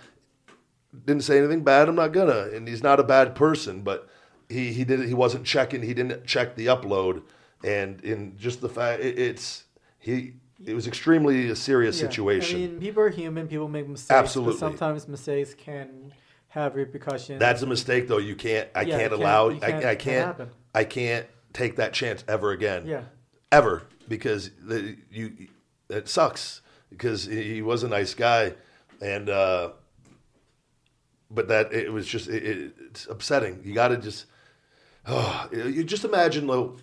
[1.05, 1.87] didn't say anything bad.
[1.87, 4.09] I'm not gonna, and he's not a bad person, but
[4.49, 5.81] he he did he wasn't checking.
[5.83, 7.21] He didn't check the upload,
[7.63, 9.65] and in just the fact it, it's
[9.99, 10.33] he
[10.65, 12.07] it was extremely a serious Yeah.
[12.07, 12.57] situation.
[12.57, 13.47] I mean, people are human.
[13.47, 14.11] People make mistakes.
[14.11, 14.59] Absolutely.
[14.59, 16.13] Sometimes mistakes can
[16.49, 17.39] have repercussions.
[17.39, 18.17] That's a mistake, though.
[18.17, 18.67] You can't.
[18.75, 19.49] I Yeah, can't can't- allow.
[19.49, 20.49] I, can't- I can't can't.
[20.75, 22.85] I can't take that chance ever again.
[22.85, 23.03] Yeah.
[23.51, 25.47] Ever because the, you
[25.89, 28.53] it sucks because he he was a nice guy,
[29.01, 29.71] and uh,
[31.29, 33.61] but that it was just it, it, it's upsetting.
[33.63, 34.25] You got to just
[35.07, 36.77] oh, you just imagine though,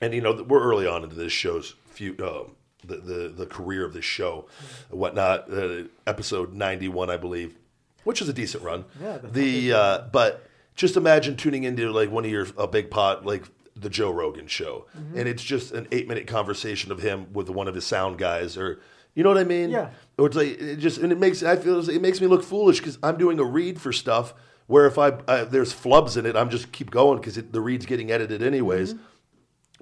[0.00, 2.16] and you know we're early on into this show's few.
[2.22, 4.46] Um, the, the, the career of this show,
[4.90, 5.52] whatnot.
[5.52, 7.56] Uh, episode ninety one, I believe,
[8.04, 8.84] which is a decent run.
[9.00, 13.24] Yeah, the uh, but just imagine tuning into like one of your a big pot
[13.26, 13.44] like
[13.76, 15.18] the Joe Rogan show, Mm-hmm.
[15.18, 18.56] and it's just an eight minute conversation of him with one of his sound guys,
[18.56, 18.80] or
[19.14, 19.70] you know what I mean?
[19.70, 19.90] Yeah.
[20.18, 22.78] Or it's like it just and it makes I feel it makes me look foolish
[22.78, 24.34] because I'm doing a read for stuff
[24.66, 25.10] where if I,
[25.44, 28.94] there's flubs in it, I'm just keep going because the read's getting edited anyways.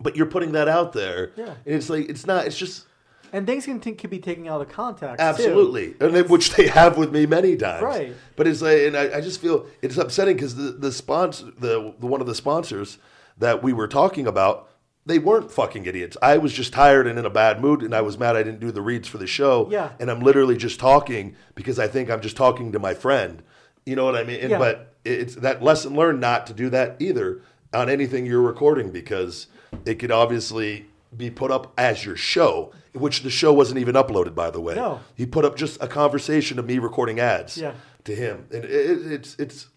[0.00, 1.40] But you're putting that out there, Mm-hmm.
[1.40, 1.46] Yeah.
[1.66, 2.46] and it's like it's not.
[2.46, 2.86] It's just
[3.32, 5.18] and things can, t- can be taken out of context.
[5.18, 5.22] too.
[5.22, 7.82] Absolutely, and then, which they have with me many times.
[7.82, 8.14] Right.
[8.36, 11.94] But it's like, and I, I just feel it's upsetting because the the sponsor, the,
[11.98, 12.98] the one of the sponsors
[13.38, 14.68] that we were talking about,
[15.06, 16.16] they weren't fucking idiots.
[16.20, 18.60] I was just tired and in a bad mood, and I was mad I didn't
[18.60, 19.68] do the reads for the show.
[19.70, 19.90] Yeah.
[20.00, 23.42] And I'm literally just talking because I think I'm just talking to my friend.
[23.86, 24.40] You know what I mean?
[24.40, 24.58] And, Yeah.
[24.58, 27.40] But it's that lesson learned not to do that either
[27.72, 29.46] on anything you're recording because
[29.86, 30.86] it could obviously
[31.16, 34.74] be put up as your show, which the show wasn't even uploaded, by the way.
[34.74, 35.00] No.
[35.14, 37.72] He put up just a conversation of me recording ads Yeah.
[38.04, 39.68] to him, and it, it, it's it's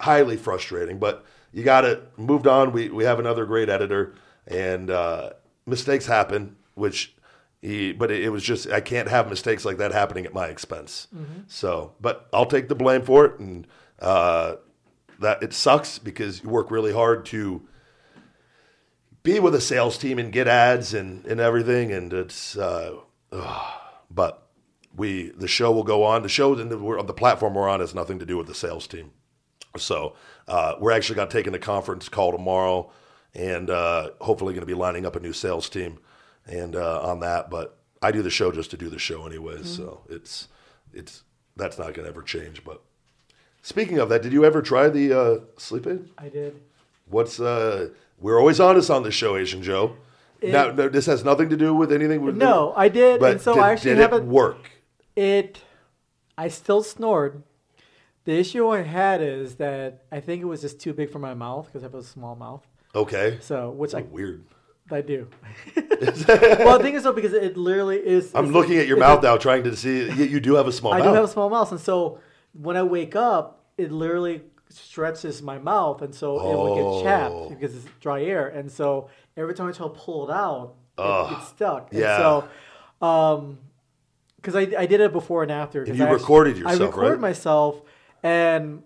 [0.00, 0.98] highly frustrating.
[0.98, 2.18] But you got it.
[2.18, 2.72] Moved on.
[2.72, 4.14] We we have another great editor,
[4.46, 5.30] and uh,
[5.66, 7.14] mistakes happen, which.
[7.60, 10.46] He, but it, it was just I can't have mistakes like that happening at my
[10.46, 11.08] expense.
[11.48, 13.66] So, but I'll take the blame for it, and
[13.98, 14.54] uh,
[15.18, 17.66] that it sucks because you work really hard to
[19.22, 21.92] be with a sales team and get ads and, and everything.
[21.92, 22.96] And it's, uh,
[23.32, 23.72] ugh.
[24.10, 24.46] but
[24.96, 26.22] we, the show will go on.
[26.22, 28.46] The show and the, we're, on the platform we're on has nothing to do with
[28.46, 29.12] the sales team.
[29.76, 30.14] So
[30.46, 32.90] uh, we're actually going to take in a conference call tomorrow
[33.34, 35.98] and uh, hopefully going to be lining up a new sales team
[36.46, 37.50] and uh, on that.
[37.50, 39.68] But I do the show just to do the show anyways.
[39.68, 40.48] So it's,
[40.92, 41.22] it's,
[41.56, 42.64] that's not going to ever change.
[42.64, 42.80] But
[43.62, 46.08] speaking of that, did you ever try the uh, sleep aid?
[46.16, 46.60] I did.
[47.06, 47.88] What's uh?
[48.20, 49.96] We're always honest on this show, Asian Joe.
[50.42, 52.22] now, no, this has nothing to do with anything.
[52.22, 54.70] With No, I did, But and so did, I actually did it haven't- work?
[55.16, 55.60] It,
[56.36, 57.42] I still snored.
[58.24, 61.34] The issue I had is that I think it was just too big for my
[61.34, 62.64] mouth because I have a small mouth.
[62.94, 63.38] Okay.
[63.40, 64.44] So, which I Weird.
[64.90, 65.28] I do.
[65.76, 68.30] well, the thing is though, because it literally is.
[68.34, 70.08] I'm looking at your mouth a- now, trying to see.
[70.10, 71.08] You, you do have a small I mouth.
[71.08, 72.20] do have a small mouth, and so
[72.52, 77.02] when I wake up, it literally stretches my mouth, and so it would get Oh.
[77.02, 80.74] chapped because it's dry air, and so every time I try to pull it out,
[80.98, 81.88] it gets stuck.
[81.92, 81.98] yeah.
[82.14, 82.16] And
[83.00, 83.58] so, um,
[84.36, 85.84] because I, I did it before and after.
[85.84, 87.20] you I recorded I yourself, recorded right?
[87.20, 87.82] myself,
[88.22, 88.82] and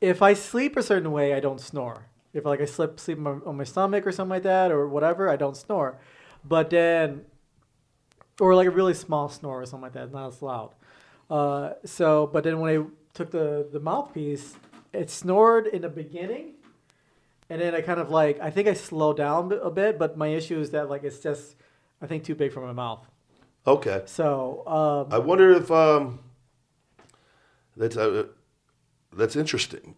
[0.00, 2.06] if I sleep a certain way, I don't snore.
[2.34, 4.86] If like I slip sleep on my, on my stomach or something like that or
[4.88, 5.98] whatever, I don't snore.
[6.44, 7.22] But then,
[8.40, 10.74] or like a really small snore or something like that, not as loud.
[11.30, 12.84] Uh, so, but then when I
[13.14, 14.54] took the the mouthpiece,
[14.96, 16.54] it snored in the beginning,
[17.50, 19.98] and then I kind of like I think I slowed down a bit.
[19.98, 21.56] But my issue is that like it's just
[22.02, 23.06] I think too big for my mouth.
[23.66, 24.02] Okay.
[24.06, 26.20] So um, I wonder if um.
[27.76, 28.24] That's uh,
[29.12, 29.96] that's interesting.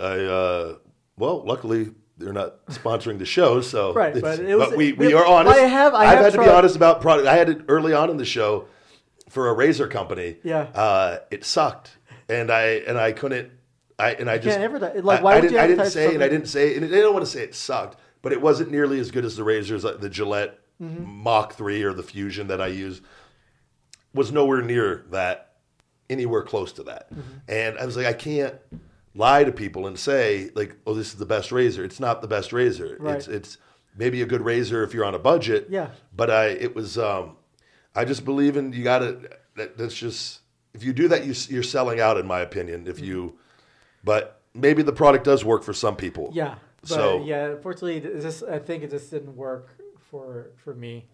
[0.00, 0.76] I uh,
[1.18, 5.14] well, luckily they're not sponsoring the show, so Right, but it was- we, we it-
[5.14, 5.58] are honest.
[5.58, 7.28] I have- I have have had to be honest about product.
[7.28, 8.66] I had it early on in the show
[9.28, 10.38] for a razor company.
[10.42, 10.62] Yeah.
[10.74, 11.98] uh, it sucked,
[12.30, 13.50] and I and I couldn't.
[13.98, 15.90] I and I just can't advertise- like, I- why I, would didn't, you I didn't
[15.90, 18.40] say and I didn't say and I don't want to say it sucked, but it
[18.40, 21.22] wasn't nearly as good as the razors, like the Gillette Mm-hmm.
[21.22, 23.02] Mach Three or the Fusion that I use.
[24.14, 25.52] Was nowhere near that,
[26.10, 27.22] anywhere close to that, Mm-hmm.
[27.48, 28.56] and I was like, I can't
[29.14, 31.84] lie to people and say like, oh, this is the best razor.
[31.84, 32.96] It's not the best razor.
[32.98, 33.16] Right.
[33.16, 33.58] It's it's
[33.96, 35.68] maybe a good razor if you're on a budget.
[35.70, 35.90] Yeah.
[36.14, 37.36] But I it was um,
[37.94, 40.40] I just believe in you got to that, that's just
[40.74, 43.38] if you do that you you're selling out in my opinion if you
[44.04, 46.30] but maybe the product does work for some people.
[46.32, 46.56] Yeah.
[46.80, 49.68] But So yeah, unfortunately, this I think it just didn't work
[50.10, 51.06] for for me.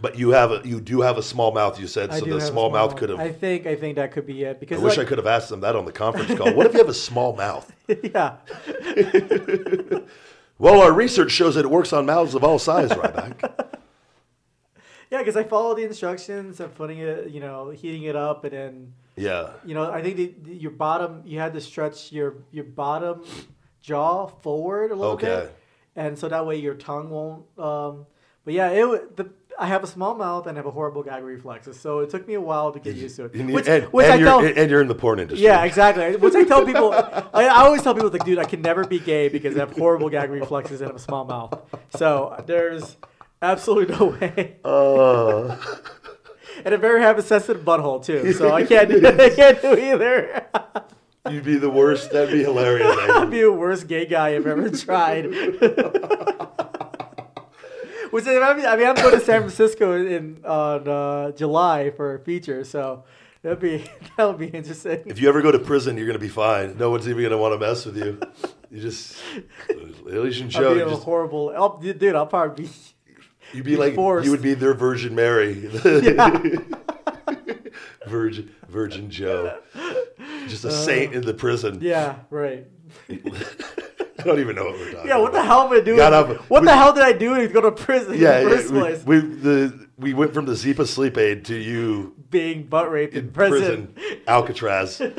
[0.00, 2.30] but you have a you do have a small mouth you said I so do
[2.32, 3.20] the have a small mouth could have.
[3.20, 5.18] I think I think that could be it because I because wish I like- could
[5.18, 6.52] have asked them that on the conference call.
[6.54, 7.72] What if you have a small mouth?
[8.02, 8.36] yeah.
[10.58, 13.68] Well, our research shows that it works on mouths of all sizes, Ryback.
[15.12, 18.52] Yeah, because I followed the instructions of putting it, you know, heating it up, and
[18.52, 19.50] then, Yeah.
[19.62, 23.22] you know, I think the, the- your bottom, you had to stretch your your bottom
[23.82, 25.26] jaw forward a little Okay.
[25.26, 25.56] bit,
[25.96, 27.44] and so that way your tongue won't.
[27.58, 28.06] Um,
[28.46, 29.28] but yeah, it the
[29.58, 32.26] I have a small mouth and I have a horrible gag reflexes, so it took
[32.26, 33.34] me a while to get used to it.
[33.34, 35.44] And, Which, and, which and I you're, tell, and you're in the porn industry.
[35.44, 36.16] yeah, exactly.
[36.16, 36.90] Which I tell people,
[37.34, 39.72] I, I always tell people like, dude, I can never be gay because I have
[39.76, 41.52] horrible gag reflexes and I have a small mouth.
[41.90, 42.96] So there's
[43.42, 44.56] absolutely no way.
[44.64, 45.56] Uh,
[46.64, 49.76] And a very have a sensitive butthole too, so I can't do I can't do
[49.76, 50.46] either.
[51.28, 52.12] you'd be the worst.
[52.12, 52.86] That'd be hilarious.
[53.10, 55.26] I'd be the worst gay guy I've ever tried.
[58.10, 61.90] Which is, I mean, I mean, I'm going to San Francisco in on uh, July
[61.96, 63.04] for a feature, so
[63.42, 63.78] that'd be
[64.18, 65.02] that would be interesting.
[65.06, 66.76] If you ever go to prison, you're going to be fine.
[66.76, 68.20] No one's even going to want to mess with you.
[68.70, 69.16] You just,
[70.06, 70.74] Elysian I'd show.
[70.74, 72.14] be You a just, horrible, oh, dude.
[72.14, 72.70] I'll probably be.
[73.52, 74.24] You'd be like, forced.
[74.24, 75.54] you would be their Virgin Mary.
[78.06, 79.58] Virgin, Virgin Joe.
[80.48, 81.76] Just a saint in the prison.
[81.76, 82.66] Uh, Yeah, right.
[83.10, 85.96] I don't even know what we're talking Yeah, what the hell am I doing?
[85.96, 88.44] Got up- what we- the hell did I do to go to prison Yeah, in
[88.44, 89.04] the yeah, first we, place?
[89.04, 93.26] we, the, we went from the Zyppah sleep aid to you Being butt raped in,
[93.26, 93.92] in prison.
[93.94, 95.00] prison, Alcatraz.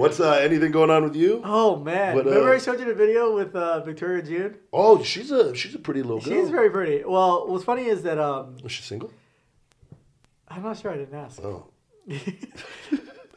[0.00, 1.40] What's uh, anything going on with you?
[1.44, 2.16] Oh man!
[2.18, 4.56] Uh, Remember I showed you the video with uh, Victoria June?
[4.72, 6.32] Oh, she's a she's a pretty little girl.
[6.32, 7.04] She's very pretty.
[7.04, 9.12] Well, what's funny is that um, Is she single?
[10.48, 10.90] I'm not sure.
[10.90, 11.40] I didn't ask.
[11.42, 11.66] Oh,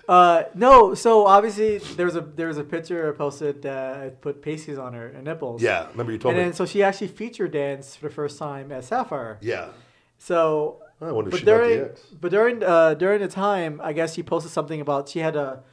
[0.05, 0.93] Uh, no.
[0.95, 5.07] So obviously there's a there's a picture I posted that I put pasties on her
[5.07, 5.61] and nipples.
[5.61, 5.87] yeah.
[5.91, 6.49] Remember you told And me.
[6.49, 9.37] then so she actually feature danced for the first time at Sapphire.
[9.41, 9.69] yeah.
[10.17, 12.01] So I wonder if but the during X.
[12.19, 15.63] but during uh, during the time, I guess she posted something about she had a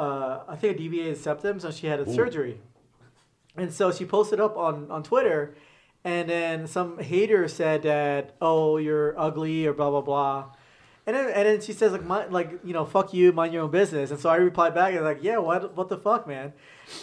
[0.00, 2.54] uh, I think a deviated septum, so she had a surgery,
[3.56, 5.54] and so she posted up on on Twitter,
[6.04, 10.44] and then some hater said that oh you're ugly or blah blah blah.
[11.06, 13.62] And then, and then she says like my, like you know fuck you mind your
[13.64, 16.52] own business and so I replied back and like yeah what what the fuck man,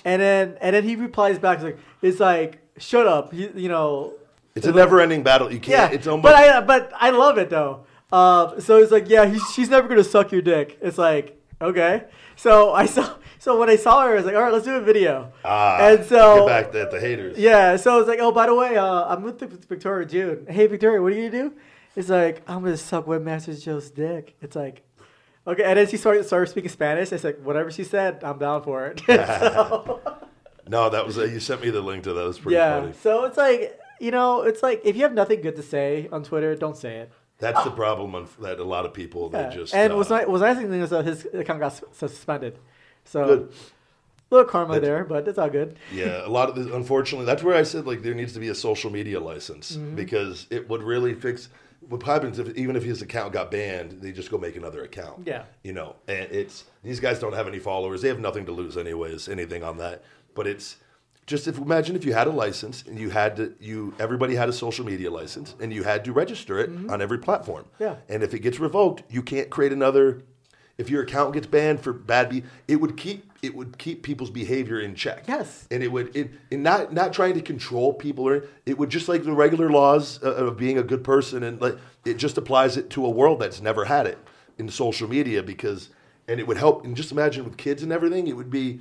[0.05, 4.13] and then and then he replies back like it's like shut up you, you know
[4.55, 5.51] It's a never-ending battle.
[5.51, 5.91] You can't.
[5.91, 6.23] yeah, It's almost.
[6.23, 7.85] but I but I love it though.
[8.11, 10.77] Uh, so it's like, yeah, he's, she's never gonna suck your dick.
[10.81, 12.05] It's like, okay.
[12.35, 13.15] So I saw.
[13.39, 15.31] So when I saw her, I was like, all right, let's do a video.
[15.45, 17.37] ah, and so get back at the haters.
[17.37, 19.39] yeah, so I was like, oh, by the way, uh, I'm with
[19.69, 20.47] Victoria June.
[20.49, 21.55] Hey, Victoria, what are you gonna do?
[21.95, 24.35] It's like I'm gonna suck Webmaster Joe's dick.
[24.41, 24.83] It's like.
[25.45, 27.09] Okay, and then she started, started speaking Spanish.
[27.13, 29.01] It's like whatever she said, I'm down for it.
[29.07, 30.01] So-
[30.67, 32.21] No, that was uh, you sent me the link to that.
[32.21, 32.93] It was pretty yeah, funny.
[33.01, 36.23] so it's like you know, it's like if you have nothing good to say on
[36.23, 37.11] Twitter, don't say it.
[37.39, 40.41] That's the problem that a lot of people they just and uh, was nice, what's
[40.41, 42.57] nice thing is that his account got suspended,
[43.05, 43.53] so Good.
[44.31, 45.77] little karma That- there, but it's all good.
[45.93, 48.49] Yeah, a lot of the, unfortunately, that's where I said like there needs to be
[48.49, 49.95] a social media license Mm-hmm.
[49.95, 51.49] because it would really fix.
[51.89, 55.25] What happens if even if his account got banned, they just go make another account.
[55.25, 55.43] Yeah.
[55.63, 58.75] you know, and it's these guys don't have any followers; they have nothing to lose
[58.77, 59.29] anyways.
[59.29, 60.03] Anything on that,
[60.33, 60.77] but it's
[61.27, 64.49] just if imagine if you had a license and you had to you everybody had
[64.49, 67.65] a social media license and you had to register it on every platform.
[67.65, 67.83] Mm-hmm.
[67.83, 67.95] Yeah.
[68.09, 70.23] and if it gets revoked, you can't create another.
[70.77, 74.29] If your account gets banned for bad, be it would keep it would keep people's
[74.31, 75.67] behavior in check Yes.
[75.69, 79.07] and it would it, and not not trying to control people or it would just
[79.09, 82.89] like the regular laws of being a good person and like it just applies it
[82.91, 84.17] to a world that's never had it
[84.57, 85.89] in social media because
[86.27, 88.79] and it would help and just imagine with kids and everything it would be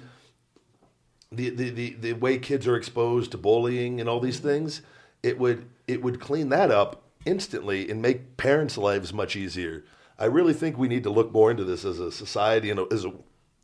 [1.33, 4.49] the the, the, the way kids are exposed to bullying and all these mm-hmm.
[4.49, 4.83] things
[5.23, 9.85] it would it would clean that up instantly and make parents' lives much easier.
[10.19, 13.05] I really think we need to look more into this as a society and as
[13.05, 13.13] a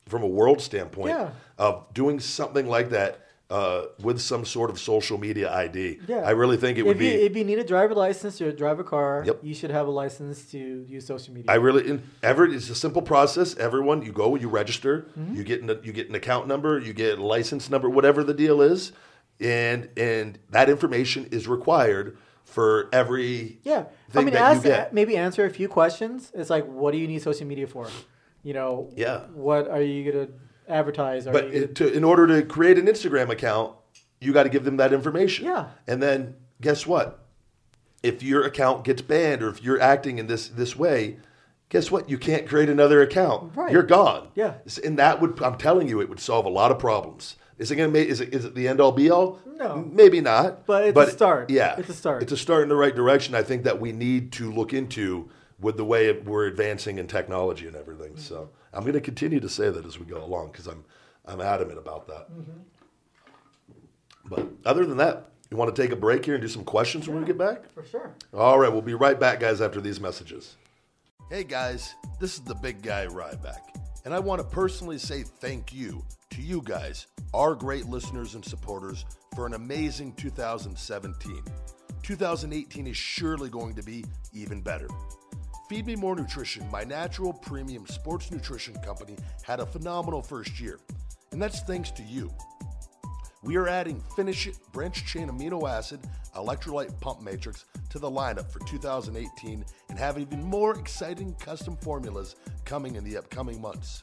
[0.07, 1.31] from a world standpoint Yeah.
[1.59, 3.21] of doing something like that
[3.53, 6.01] uh, with some sort of social media ID.
[6.09, 6.23] Yeah.
[6.31, 7.23] I really think it if would you, be.
[7.29, 9.41] if you need a driver license to drive a car, Yep.
[9.43, 10.59] you should have a license to
[10.89, 11.51] use social media.
[11.53, 13.55] I really, in, every, it's a simple process.
[13.59, 15.35] Everyone, you go, you register, Mm-hmm.
[15.37, 18.35] you get an, you get an account number, you get a license number, whatever the
[18.35, 18.93] deal is,
[19.41, 23.85] and and that information is required for every yeah,
[24.15, 26.31] I mean, ask, maybe answer a few questions.
[26.35, 27.89] It's like, what do you need social media for?
[28.43, 29.21] You know, Yeah.
[29.35, 30.29] What are you gonna
[30.69, 31.25] advertise?
[31.25, 33.75] But it, to, in order to create an Instagram account,
[34.21, 35.47] you got to give them that information.
[35.47, 35.69] Yeah.
[35.87, 37.19] And then guess what?
[38.03, 41.19] If your account gets banned or if you're acting in this this way,
[41.69, 42.09] guess what?
[42.11, 43.57] You can't create another account.
[43.57, 43.73] Right.
[43.73, 44.29] You're gone.
[44.35, 44.55] Yeah.
[44.85, 47.37] And that would I'm telling you, it would solve a lot of problems.
[47.59, 49.41] Is it gonna make is it is it the end all be all?
[49.47, 49.89] No.
[49.93, 50.67] Maybe not.
[50.67, 51.51] But it's a start.
[51.51, 51.77] Yeah.
[51.79, 52.23] It's a start.
[52.23, 53.35] It's a start in the right direction.
[53.35, 55.31] I think that we need to look into
[55.61, 58.17] with the way we're advancing in technology and everything.
[58.17, 60.85] So I'm going to continue to say that as we go along because I'm
[61.25, 62.31] I'm adamant about that.
[62.33, 62.59] Mm-hmm.
[64.25, 67.09] But other than that, you want to take a break here and do some questions
[67.09, 67.71] when we get back?
[67.73, 68.15] for sure?
[68.33, 70.57] All right, we'll be right back, guys, after these messages.
[71.31, 73.61] Hey, guys, this is the big guy Ryback,
[74.05, 78.45] and I want to personally say thank you to you guys, our great listeners and
[78.45, 79.05] supporters,
[79.35, 81.43] for an amazing 2017.
[82.03, 84.89] 2018 is surely going to be even better.
[85.69, 90.81] Feed Me More Nutrition, my natural premium sports nutrition company, had a phenomenal first year,
[91.31, 92.31] and that's thanks to you.
[93.43, 96.01] We are adding Finish It Branch Chain Amino Acid
[96.37, 102.37] Electrolyte Pump Matrix to the lineup for 2018 and have even more exciting custom formulas
[102.65, 104.03] coming in the upcoming months.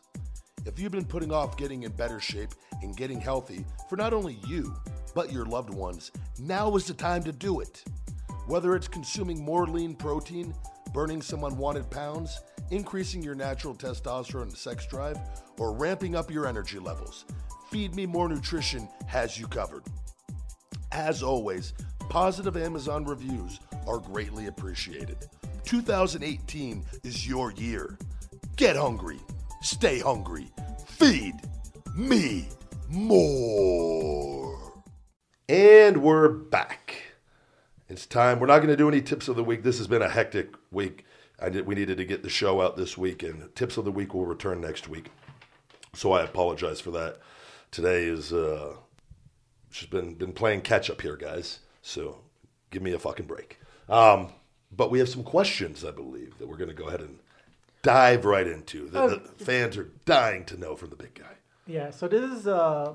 [0.65, 2.49] If you've been putting off getting in better shape
[2.81, 4.75] and getting healthy for not only you,
[5.15, 7.83] but your loved ones, now is the time to do it.
[8.47, 10.53] Whether it's consuming more lean protein,
[10.93, 12.41] burning some unwanted pounds,
[12.71, 15.17] increasing your natural testosterone and sex drive,
[15.57, 17.25] or ramping up your energy levels,
[17.69, 19.83] Feed Me More Nutrition has you covered.
[20.91, 21.73] As always,
[22.09, 25.17] positive Amazon reviews are greatly appreciated.
[25.65, 27.97] 2018 is your year.
[28.55, 29.19] Get hungry,
[29.61, 30.49] stay hungry,
[30.87, 31.35] feed
[31.95, 32.49] me
[32.89, 34.83] more.
[35.47, 37.08] And we're back.
[37.89, 38.39] It's time.
[38.39, 39.63] We're not going to do any tips of the week.
[39.63, 41.05] This has been a hectic week.
[41.39, 43.91] I did, we needed to get the show out this week, and tips of the
[43.91, 45.09] week will return next week.
[45.95, 47.19] So I apologize for that.
[47.71, 48.75] Today is uh,
[49.71, 51.59] she's been been playing catch up here, guys.
[51.81, 52.21] So
[52.69, 53.59] give me a fucking break.
[53.87, 54.33] Um,
[54.71, 57.17] but we have some questions, I believe, that we're going to go ahead and
[57.81, 58.87] dive right into.
[58.87, 61.37] The, the fans are dying to know from the big guy.
[61.65, 61.89] Yeah.
[61.89, 62.93] So this is uh,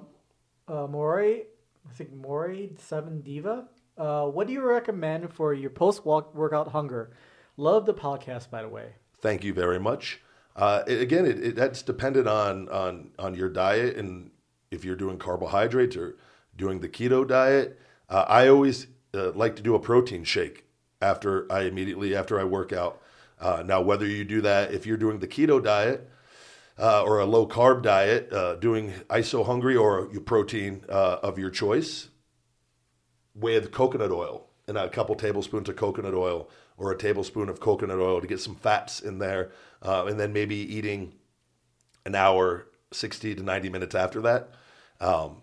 [0.69, 1.43] uh Mori,
[1.89, 3.67] I think Mori Seven Diva.
[3.97, 7.11] Uh, what do you recommend for your post workout hunger?
[7.57, 8.95] Love the podcast, by the way.
[9.21, 10.21] Thank you very much.
[10.57, 14.31] Uh, again, it, it, that's dependent on, on on your diet and
[14.71, 16.17] if you're doing carbohydrates or
[16.57, 17.79] doing the keto diet.
[18.09, 20.65] Uh, I always uh, like to do a protein shake
[21.01, 23.01] after I immediately after I work out.
[23.41, 26.09] Uh, now, whether you do that if you're doing the keto diet
[26.79, 31.39] uh, or a low carb diet, uh, doing iso hungry or your protein uh, of
[31.39, 32.09] your choice,
[33.35, 37.99] with coconut oil and a couple tablespoons of coconut oil or a tablespoon of coconut
[37.99, 39.53] oil to get some fats in there,
[39.83, 41.13] uh, and then maybe eating
[42.05, 44.51] an hour, 60 to 90 minutes after that.
[45.01, 45.43] Um,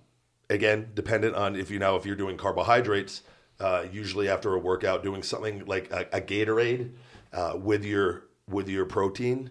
[0.49, 3.21] again, dependent on if you know if you're doing carbohydrates,
[3.59, 6.91] uh, usually after a workout, doing something like a, a Gatorade
[7.33, 9.49] uh, with your with your protein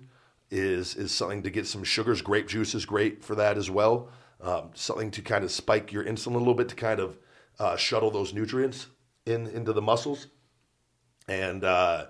[0.51, 2.23] is is something to get some sugars.
[2.23, 4.09] Grape juice is great for that as well.
[4.41, 7.19] Um, something to kind of spike your insulin a little bit to kind of
[7.61, 8.87] uh, shuttle those nutrients
[9.27, 10.29] in into the muscles
[11.29, 12.07] and uh,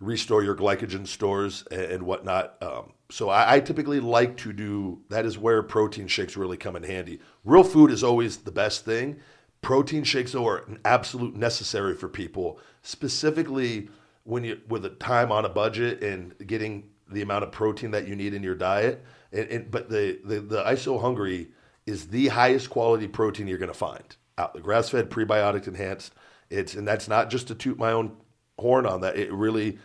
[0.00, 2.56] restore your glycogen stores and, and whatnot.
[2.62, 5.26] Um, so I, I typically like to do that.
[5.26, 7.20] Is where protein shakes really come in handy.
[7.44, 9.20] Real food is always the best thing.
[9.60, 13.90] Protein shakes are an absolute necessary for people, specifically
[14.24, 18.08] when you with a time on a budget and getting the amount of protein that
[18.08, 19.04] you need in your diet.
[19.30, 21.48] And, and but the, the the ISO hungry
[21.84, 24.16] is the highest quality protein you're going to find
[24.62, 26.14] grass fed prebiotic enhanced.
[26.50, 28.16] It's and that's not just to toot my own
[28.58, 29.16] horn on that.
[29.16, 29.78] It really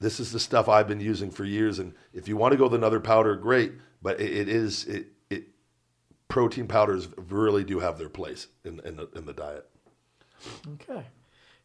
[0.00, 1.78] this is the stuff I've been using for years.
[1.78, 3.72] And if you want to go with another powder, great.
[4.02, 5.44] But it, it is it it
[6.28, 9.68] protein powders really do have their place in in the, in the diet.
[10.74, 11.04] Okay.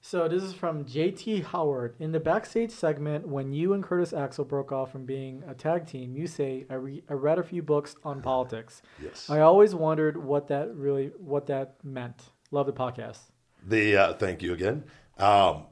[0.02, 1.96] So this is from JT Howard.
[2.00, 5.88] In the backstage segment, when you and Curtis Axel broke off from being a tag
[5.88, 8.82] team, you say, I, re- I read a few books on politics.
[9.02, 9.30] Yes.
[9.30, 12.32] I always wondered what that really what that meant.
[12.52, 13.20] Love the podcast.
[13.68, 14.86] The uh, thank you again.
[15.18, 15.66] Um,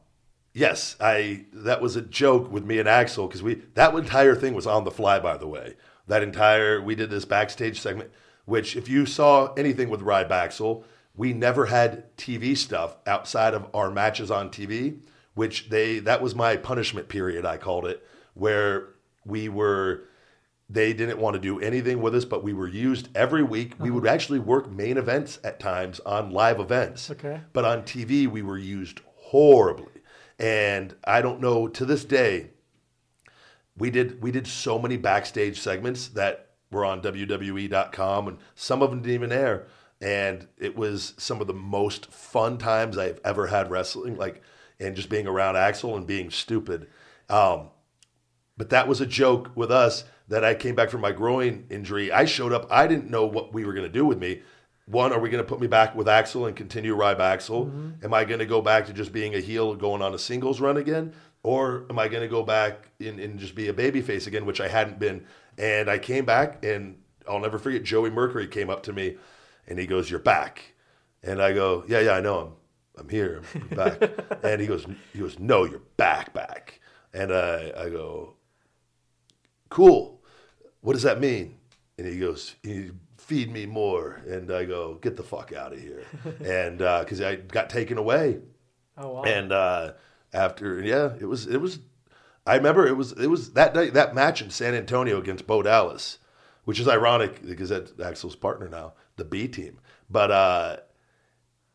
[0.54, 4.54] yes, I that was a joke with me and Axel because we that entire thing
[4.54, 5.20] was on the fly.
[5.20, 5.76] By the way,
[6.08, 8.12] that entire we did this backstage segment.
[8.46, 10.86] Which, if you saw anything with Ryback Axel,
[11.18, 15.00] we never had TV stuff outside of our matches on TV,
[15.34, 18.90] which they that was my punishment period I called it, where
[19.26, 20.04] we were
[20.70, 23.74] they didn't want to do anything with us, but we were used every week.
[23.80, 24.14] We would uh-huh.
[24.14, 27.10] actually work main events at times on live events.
[27.10, 27.42] Okay.
[27.54, 29.88] But on TV, we were used horribly.
[30.40, 32.52] And I don't know to this day,
[33.78, 38.90] we did we did so many backstage segments that were on WWE.com, and some of
[38.90, 39.68] them didn't even air.
[40.02, 44.44] And it was some of the most fun times I've ever had wrestling, like
[44.80, 46.88] and just being around Axel and being stupid.
[47.30, 47.70] Um,
[48.58, 52.12] but that was a joke with us that I came back from my groin injury.
[52.12, 52.68] I showed up.
[52.70, 54.42] I didn't know what we were going to do with me.
[54.86, 58.04] One, are we going to put me back with Axel and continue RybAxel?
[58.04, 60.62] Am I going to go back to just being a heel going on a singles
[60.62, 61.14] run again?
[61.44, 64.62] Or am I going to go back and, and just be a babyface again, which
[64.62, 65.26] I hadn't been?
[65.58, 66.98] And I came back, and
[67.28, 69.18] I'll never forget Joey Mercury came up to me
[69.68, 70.76] and he goes, You're back.
[71.24, 72.40] And I go, Yeah, yeah, I know.
[72.40, 73.42] I'm, I'm here.
[73.56, 74.02] I'm back.
[74.44, 76.80] and he goes, he goes, No, you're back, back.
[77.14, 78.36] And I, I go,
[79.70, 80.22] cool.
[80.82, 81.58] What does that mean?
[81.98, 82.92] And he goes, he,
[83.28, 84.22] feed me more.
[84.26, 86.04] And I go, get the fuck out of here.
[86.46, 88.40] and because I got taken away.
[88.98, 89.24] Oh wow.
[89.24, 89.94] And uh,
[90.34, 91.80] after, yeah, it was, it was,
[92.46, 95.62] I remember it was, it was that night, that match in San Antonio against Bo
[95.62, 96.20] Dallas,
[96.64, 99.80] which is ironic because that's Axel's partner now, the B team.
[100.10, 100.78] But uh,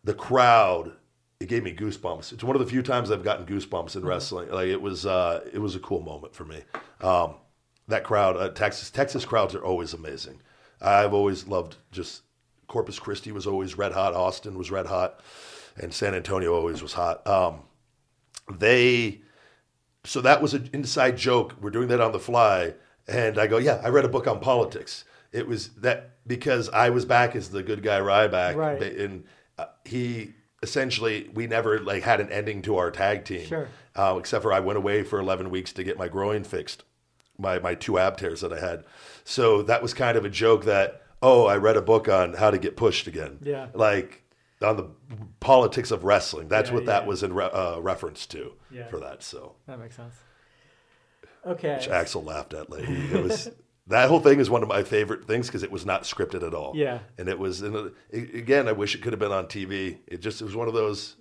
[0.03, 0.93] the crowd,
[1.39, 2.33] it gave me goosebumps.
[2.33, 4.51] It's one of the few times I've gotten goosebumps in wrestling.
[4.51, 6.63] Like it was, uh, it was a cool moment for me.
[7.01, 7.35] Um,
[7.89, 10.41] that crowd, uh, Texas, Texas crowds are always amazing.
[10.81, 12.23] I've always loved just
[12.73, 14.15] Corpus Christi was always red hot.
[14.15, 15.21] Austin was red hot,
[15.77, 17.25] and San Antonio always was hot.
[17.27, 17.61] Um,
[18.51, 19.21] they,
[20.05, 21.55] so that was an inside joke.
[21.61, 22.75] We're doing that on the fly,
[23.07, 25.05] and I go, yeah, I read a book on politics.
[25.33, 28.83] It was that because I was back as the good guy Ryback, Right.
[28.83, 29.25] and
[29.59, 33.69] uh, he essentially we never like had an ending to our tag team, Sure.
[33.97, 36.85] uh, except for I went away for eleven weeks to get my groin fixed,
[37.39, 38.85] my my two ab tears that I had.
[39.25, 42.51] So that was kind of a joke that oh I read a book on how
[42.51, 43.69] to get pushed again, Yeah.
[43.75, 44.23] like
[44.61, 44.89] on the
[45.41, 46.47] politics of wrestling.
[46.49, 48.87] That's Yeah, what that was in re- uh, reference to Yeah.
[48.87, 49.23] for that.
[49.23, 50.15] So that makes sense.
[51.45, 51.75] Okay.
[51.75, 52.71] which Axel laughed at.
[52.71, 53.51] Like it was
[53.89, 56.55] that whole thing is one of my favorite things because it was not scripted at
[56.55, 56.73] all.
[56.75, 57.01] Yeah.
[57.19, 57.63] and it was.
[57.63, 59.99] And it, it- again, I wish it could have been on TV.
[60.07, 61.17] It just it was one of those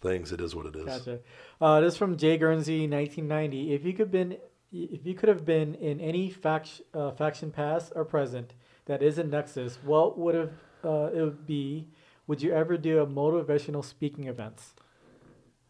[0.00, 0.32] things.
[0.32, 0.86] It is what it is.
[0.86, 1.18] Gotcha.
[1.60, 3.74] Uh, this is from Jay Guernsey, 1990.
[3.74, 4.38] If you could been,
[4.72, 8.54] if you could have been in any fact, uh, faction past or present
[8.86, 10.52] that isn't Nexus, what would have
[10.84, 11.88] uh, it would be?
[12.26, 14.72] Would you ever do a motivational speaking events?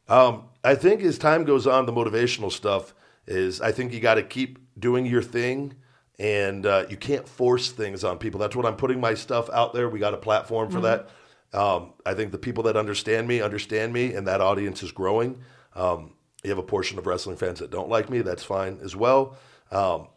[0.08, 2.94] Um, I think as time goes on, the motivational stuff
[3.26, 3.60] is.
[3.60, 5.74] I think you got to keep doing your thing,
[6.20, 8.38] and uh, you can't force things on people.
[8.38, 9.88] That's what I'm putting my stuff out there.
[9.88, 11.08] We got a platform for that.
[11.54, 15.40] Um, I think the people that understand me understand me, and that audience is growing.
[15.74, 16.12] Um,
[16.44, 18.20] you have a portion of wrestling fans that don't like me.
[18.20, 19.38] That's fine as well.
[19.72, 20.08] Um,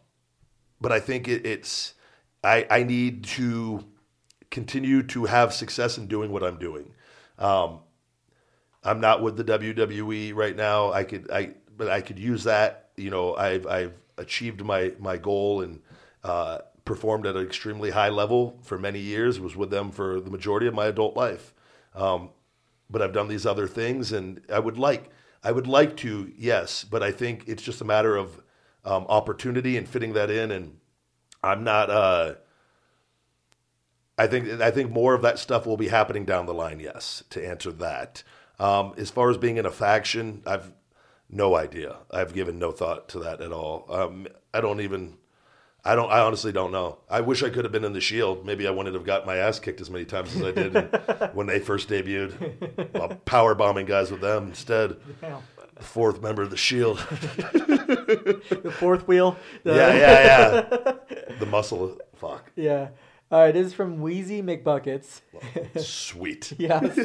[0.78, 1.94] but I think it, it's
[2.44, 3.82] I, I need to
[4.50, 6.92] continue to have success in doing what I'm doing.
[7.38, 7.80] Um,
[8.82, 10.92] I'm not with the WWE right now.
[10.92, 12.90] I could I but I could use that.
[12.96, 15.80] You know, I've I've achieved my my goal and
[16.24, 19.38] uh, performed at an extremely high level for many years.
[19.38, 21.54] Was with them for the majority of my adult life.
[21.94, 22.30] Um,
[22.90, 25.10] but I've done these other things, and I would like
[25.42, 28.40] I would like to yes, but I think it's just a matter of
[28.84, 30.50] um, opportunity and fitting that in.
[30.50, 30.78] And
[31.42, 31.90] I'm not.
[31.90, 32.34] Uh,
[34.16, 36.80] I think I think more of that stuff will be happening down the line.
[36.80, 38.22] Yes, to answer that.
[38.58, 40.72] Um, as far as being in a faction, I've
[41.28, 41.96] no idea.
[42.10, 43.86] I've given no thought to that at all.
[43.88, 45.18] Um, I don't even.
[45.84, 46.10] I don't.
[46.10, 46.98] I honestly don't know.
[47.10, 48.46] I wish I could have been in the Shield.
[48.46, 50.72] Maybe I wouldn't have got my ass kicked as many times as I did
[51.34, 52.94] when they first debuted.
[52.98, 54.96] While power bombing guys with them instead.
[55.22, 55.40] Yeah.
[55.76, 56.98] The fourth member of the Shield.
[57.84, 59.36] The fourth wheel.
[59.64, 61.34] The- yeah, yeah, yeah.
[61.38, 61.98] The muscle.
[62.16, 62.50] Fuck.
[62.56, 62.88] yeah.
[63.30, 63.52] All right.
[63.52, 65.22] This is from Wheezy McBuckets.
[65.76, 66.52] Sweet.
[66.58, 66.98] Yes.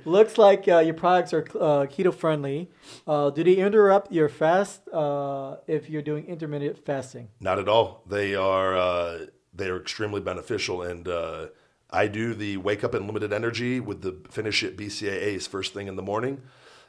[0.04, 2.70] Looks like uh, your products are uh, keto friendly.
[3.06, 7.28] Uh, do they interrupt your fast uh, if you're doing intermittent fasting?
[7.40, 8.02] Not at all.
[8.06, 11.46] They are uh, they are extremely beneficial, and uh,
[11.90, 15.88] I do the wake up and limited energy with the finish it BCAAs first thing
[15.88, 16.42] in the morning,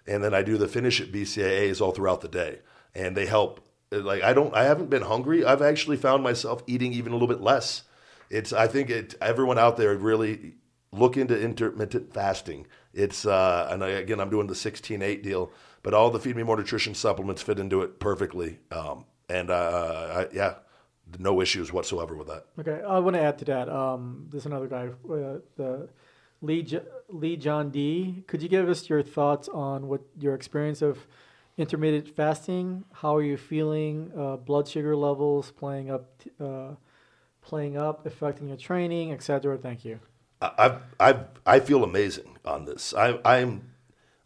[0.05, 2.59] and then I do the finish it BCAAs all throughout the day,
[2.93, 3.61] and they help.
[3.91, 5.43] Like I don't, I haven't been hungry.
[5.43, 7.83] I've actually found myself eating even a little bit less.
[8.31, 10.55] It's I think it everyone out there really
[10.91, 12.67] look into intermittent fasting.
[12.93, 15.51] It's uh, and I, again I'm doing the 16-8 deal,
[15.83, 18.59] but all the Feed Me More nutrition supplements fit into it perfectly.
[18.71, 20.55] Um, and uh, I, yeah,
[21.19, 22.45] no issues whatsoever with that.
[22.59, 23.69] Okay, I want to add to that.
[23.69, 24.89] Um, there's another guy.
[25.09, 25.89] Uh, the
[26.41, 28.23] Lee J- Lee John D.
[28.27, 31.05] Could you give us your thoughts on what your experience of
[31.57, 32.83] intermittent fasting?
[32.93, 34.11] How are you feeling?
[34.17, 36.71] Uh, blood sugar levels playing up, t- uh,
[37.41, 39.57] playing up, affecting your training, etc.
[39.57, 39.99] Thank you.
[40.41, 42.93] I- I've, I've, I feel amazing on this.
[42.93, 43.71] I, I'm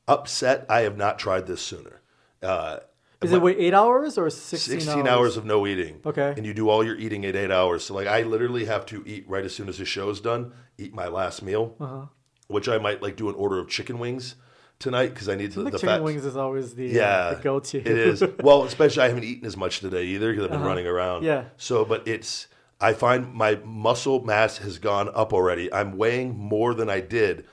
[0.08, 0.66] upset.
[0.70, 2.02] I have not tried this sooner.
[2.44, 2.78] Uh,
[3.22, 6.00] Is it wait eight hours or sixteen, 16 hours of no eating.
[6.06, 6.34] Okay.
[6.38, 7.84] And you do all your eating at eight hours.
[7.84, 10.94] So, like, I literally have to eat right as soon as the show's done, eat
[10.94, 12.06] my last meal, Uh-huh.
[12.48, 14.36] which I might like do an order of chicken wings
[14.78, 16.04] tonight because I need I the, the chicken fat.
[16.04, 17.80] wings is always the, uh, Yeah, the go-to.
[17.80, 18.24] It is.
[18.44, 20.68] Well, especially I haven't eaten as much today either because I've been Uh-huh.
[20.70, 21.24] running around.
[21.24, 21.46] Yeah.
[21.58, 22.48] So, but it's
[22.80, 25.72] I find my muscle mass has gone up already.
[25.73, 27.45] I'm weighing more than I did,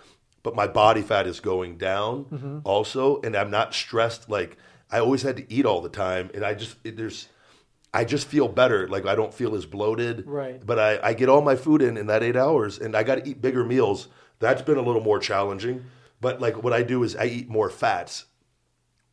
[0.43, 2.61] but my body fat is going down Mhm.
[2.65, 4.29] also, and I'm not stressed.
[4.29, 4.57] Like
[4.91, 7.29] I always had to eat all the time, and I just it, there's.
[7.95, 8.89] I just feel better.
[8.89, 10.25] Like I don't feel as bloated.
[10.27, 10.65] Right.
[10.65, 13.17] But I, I get all my food in in that eight hours, and I got
[13.17, 14.09] to eat bigger meals.
[14.39, 15.85] That's been a little more challenging.
[16.21, 18.25] But like what I do is I eat more fats.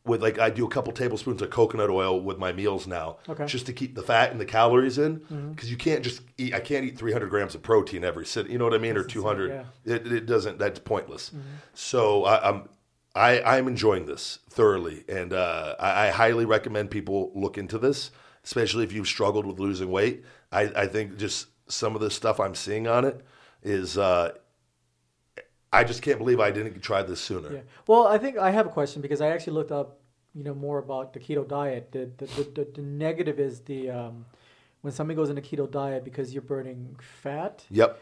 [0.04, 3.44] With like I do a couple tablespoons of coconut oil with my meals now, Okay.
[3.46, 5.16] just to keep the fat and the calories in.
[5.54, 6.54] Because you can't just eat.
[6.54, 8.48] I can't eat 300 grams of protein every sit.
[8.48, 8.96] You know what I mean?
[8.96, 9.66] Or 200.
[9.84, 10.58] It, it doesn't.
[10.58, 11.32] That's pointless.
[11.74, 12.68] So I, I'm
[13.14, 18.10] I I'm enjoying this thoroughly, and uh, I, I highly recommend people look into this,
[18.42, 20.24] especially if you've struggled with losing weight.
[20.50, 23.20] I I think just some of the stuff I'm seeing on it
[23.62, 23.98] is.
[23.98, 24.32] Uh,
[25.72, 27.52] I just can't believe I didn't try this sooner.
[27.52, 27.60] Yeah.
[27.86, 30.00] Well, I think I have a question because I actually looked up,
[30.34, 31.92] you know, more about the keto diet.
[31.92, 34.26] The the, the, the, the negative is the um,
[34.80, 37.64] when somebody goes in a keto diet because you're burning fat.
[37.70, 38.00] Yep.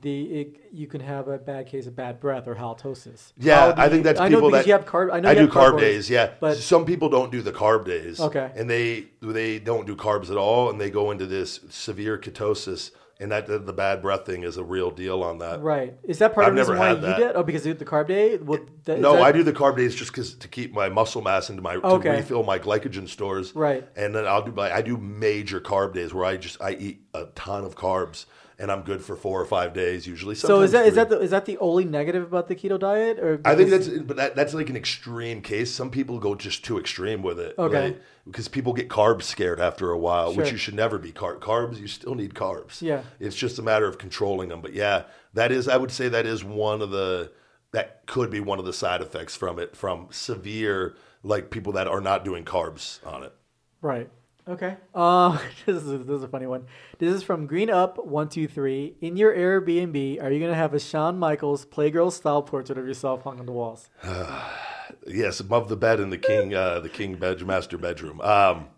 [0.00, 3.34] The it, you can have a bad case of bad breath or halitosis.
[3.36, 5.12] Yeah, I think that's I know people because that you have carb.
[5.12, 6.10] I know I you do have carb days, days.
[6.10, 8.18] Yeah, but some people don't do the carb days.
[8.18, 8.50] Okay.
[8.56, 12.90] and they they don't do carbs at all, and they go into this severe ketosis,
[13.20, 15.60] and that the, the bad breath thing is a real deal on that.
[15.60, 17.18] right is that part I've of the reason why you that.
[17.18, 17.32] did?
[17.36, 18.36] Oh, because of the carb day.
[18.36, 21.22] Would that, No, that- I do the carb days just because to keep my muscle
[21.22, 22.10] mass into my Okay.
[22.10, 23.54] to refill my glycogen stores.
[23.54, 23.86] Right.
[23.96, 27.02] And then I'll do my I do major carb days where I just I eat
[27.14, 28.26] a ton of carbs
[28.62, 30.36] and I'm good for four or five days usually.
[30.36, 33.18] So is that is that the, is that the only negative about the keto diet?
[33.18, 35.72] Or I think that's but that, that's like an extreme case.
[35.72, 37.56] Some people go just too extreme with it.
[37.58, 37.74] Okay.
[37.74, 38.02] right?
[38.24, 41.10] Because people get carbs scared after a while, which you should never be.
[41.10, 42.80] Car- carbs, you still need carbs.
[42.80, 43.02] Yeah.
[43.18, 44.60] It's just a matter of controlling them.
[44.60, 47.32] But yeah, that is I would say that is one of the
[47.72, 50.94] that could be one of the side effects from it from severe
[51.24, 53.32] like people that are not doing carbs on it.
[53.80, 54.08] Right.
[54.48, 54.76] Okay.
[54.94, 56.66] Uh, this is this is a funny one.
[56.98, 58.96] This is from Green Up One Two Three.
[59.00, 63.22] In your Airbnb, are you gonna have a Shawn Michaels Playgirl style portrait of yourself
[63.22, 63.88] hung on the walls?
[65.06, 68.20] yes, above the bed in the king, uh, the king bed, master bedroom.
[68.20, 68.68] Um,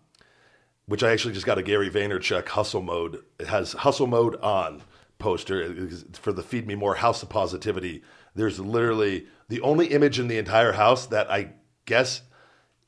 [0.87, 3.23] which I actually just got a Gary Vaynerchuk hustle mode.
[3.39, 4.83] It has hustle mode on
[5.17, 8.03] poster for the feed me more house of positivity.
[8.35, 11.53] There's literally the only image in the entire house that I
[11.85, 12.21] guess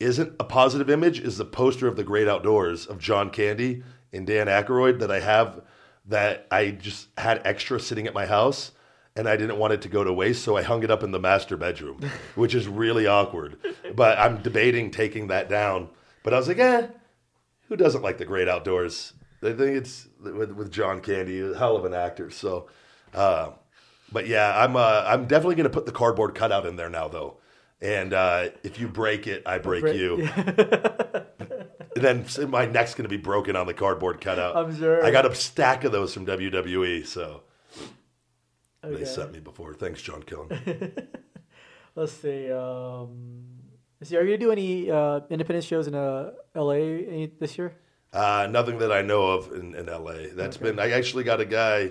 [0.00, 4.26] isn't a positive image is the poster of the great outdoors of John Candy and
[4.26, 5.62] Dan Aykroyd that I have
[6.06, 8.72] that I just had extra sitting at my house
[9.18, 11.10] and I didn't want it to go to waste, so I hung it up in
[11.10, 12.00] the master bedroom,
[12.36, 13.58] which is really awkward.
[13.94, 15.88] But I'm debating taking that down.
[16.22, 16.86] But I was like, eh,
[17.68, 19.14] who doesn't like the great outdoors?
[19.42, 22.30] I think it's with, with John Candy, a hell of an actor.
[22.30, 22.68] So,
[23.12, 23.50] uh,
[24.12, 27.08] but yeah, I'm uh, I'm definitely going to put the cardboard cutout in there now,
[27.08, 27.37] though.
[27.80, 30.22] And uh, if you break it, I break break- you.
[30.26, 34.56] and then my neck's going to be broken on the cardboard cutout.
[34.56, 35.04] I'm sure.
[35.04, 37.42] I got a stack of those from WWE, so
[38.84, 38.96] Okay.
[38.96, 39.74] they sent me before.
[39.74, 41.06] Thanks, John Killen.
[41.96, 42.50] Let's see.
[42.52, 43.44] Um,
[44.00, 44.16] let's see.
[44.16, 47.74] Are you gonna do any uh, independent shows in uh, LA this year?
[48.12, 50.28] Uh, nothing that I know of in, in LA.
[50.32, 50.78] That's been.
[50.78, 51.90] I actually got a guy,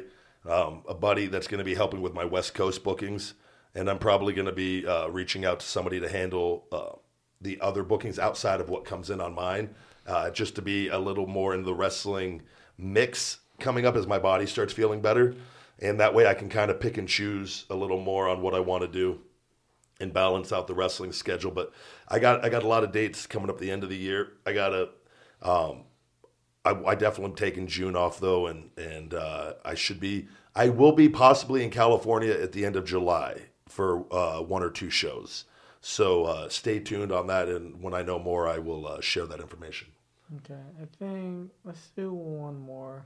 [0.50, 3.34] um, a buddy that's going to be helping with my West Coast bookings,
[3.78, 6.98] and I'm probably going to be uh, reaching out to somebody to handle uh,
[7.40, 9.76] the other bookings outside of what comes in on mine,
[10.08, 12.42] uh, just to be a little more in the wrestling
[12.80, 15.36] mix coming up as my body starts feeling better,
[15.78, 18.56] and that way I can kind of pick and choose a little more on what
[18.56, 19.20] I want to do
[20.00, 21.52] and balance out the wrestling schedule.
[21.52, 21.72] But
[22.08, 24.34] I got I got a lot of dates coming up the end of the year.
[24.44, 24.90] I got a
[25.44, 25.84] um,
[26.66, 30.30] I, I definitely am taking June off though, and and uh, I should be.
[30.56, 33.42] I will be possibly in California at the end of July
[33.78, 35.46] for uh, one or two shows.
[35.82, 39.28] So uh, stay tuned on that, and when I know more, I will uh, share
[39.28, 39.90] that information.
[40.38, 43.06] Okay, I think let's do one more.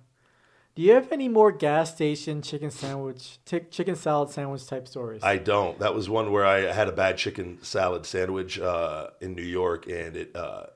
[0.74, 5.22] Do you have any more gas station chicken sandwich, t- chicken salad sandwich type stories?
[5.22, 5.78] I don't.
[5.80, 9.88] That was one where I had a bad chicken salad sandwich uh, in New York,
[9.88, 10.68] and it uh,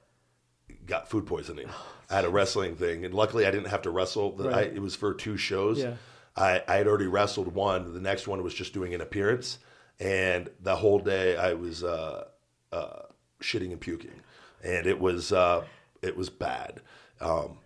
[0.86, 1.70] got food poisoning.
[2.10, 4.36] I had a wrestling thing, and luckily I didn't have to wrestle.
[4.36, 5.80] The- I, it was for two shows.
[5.80, 5.94] Yeah.
[6.36, 7.94] I, I had already wrestled one.
[7.94, 9.60] The next one was just doing an appearance,
[10.00, 12.26] and the whole day I was uh,
[12.72, 13.00] uh,
[13.42, 14.22] shitting and puking,
[14.64, 15.64] and it was uh,
[16.02, 16.82] it was bad.
[17.22, 17.60] Um,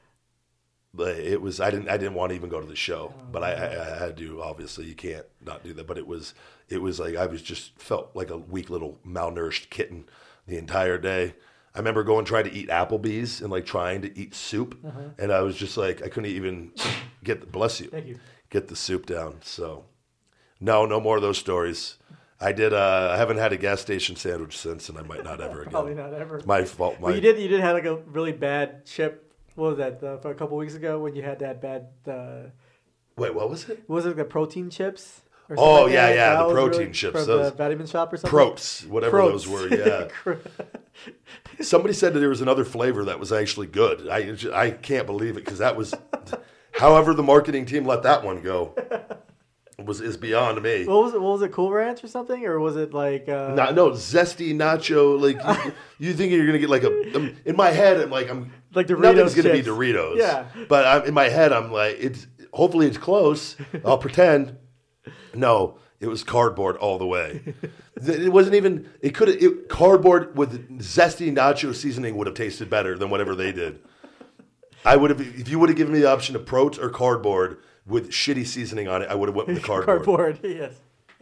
[0.94, 3.44] but it was I didn't I didn't want to even go to the show, but
[3.44, 4.42] I, I, I had to.
[4.42, 5.88] Obviously, you can't not do that.
[5.88, 6.34] But it was
[6.68, 10.06] it was like I was just felt like a weak little malnourished kitten
[10.48, 11.36] the entire day.
[11.76, 14.78] I remember going trying to eat Applebee's and like trying to eat soup,
[15.20, 16.72] and I was just like I couldn't even
[17.24, 18.20] get the bless you, Thank you.
[18.50, 19.38] get the soup down.
[19.44, 19.86] So
[20.60, 21.98] no, no more of those stories.
[22.42, 22.74] I did.
[22.74, 25.72] Uh, I haven't had a gas station sandwich since, and I might not ever again.
[25.72, 26.38] Probably not ever.
[26.38, 27.00] It's my fault.
[27.02, 29.34] My, But you did you did have like a really bad chip.
[29.56, 30.02] What was that?
[30.04, 31.88] Uh, for a couple weeks ago when you had that bad.
[32.08, 32.50] Uh,
[33.18, 33.84] Wait, what was it?
[33.90, 35.22] was it the protein chips?
[35.50, 36.16] Or Oh, like yeah, that?
[36.16, 38.30] yeah, That the protein really- chips, from those- the vitamin shop or something.
[38.30, 39.68] Protes, whatever those were.
[39.76, 40.36] Yeah.
[41.62, 44.08] Somebody said that there was another flavor that was actually good.
[44.08, 45.94] I I can't believe it because that was,
[46.74, 48.76] however, the marketing team let that one go
[49.86, 50.86] was is beyond me.
[50.86, 51.22] What was it?
[51.22, 51.52] What was it?
[51.52, 52.46] Cool Ranch or something?
[52.46, 53.28] Or was it like?
[53.30, 55.20] Uh, No, no, zesty nacho.
[55.20, 55.74] Like you,
[56.08, 57.16] you think you're gonna get like a?
[57.16, 60.18] um, In my head, I'm like I'm Like Doritos Nothing's gonna be Doritos.
[60.18, 60.46] Yeah.
[60.68, 62.28] But I'm, in my head, I'm like it's.
[62.54, 63.56] Hopefully, it's close.
[63.86, 64.58] I'll pretend.
[65.36, 67.42] No, it was cardboard all the way.
[67.96, 68.90] it wasn't even.
[69.02, 69.38] It could have.
[69.42, 73.80] It cardboard with zesty nacho seasoning would have tasted better than whatever they did.
[74.86, 77.58] I would have if you would have given me the option of protes or cardboard
[77.90, 79.10] with shitty seasoning on it.
[79.10, 80.40] I would have went with the cardboard, cardboard.
[80.44, 80.74] yes.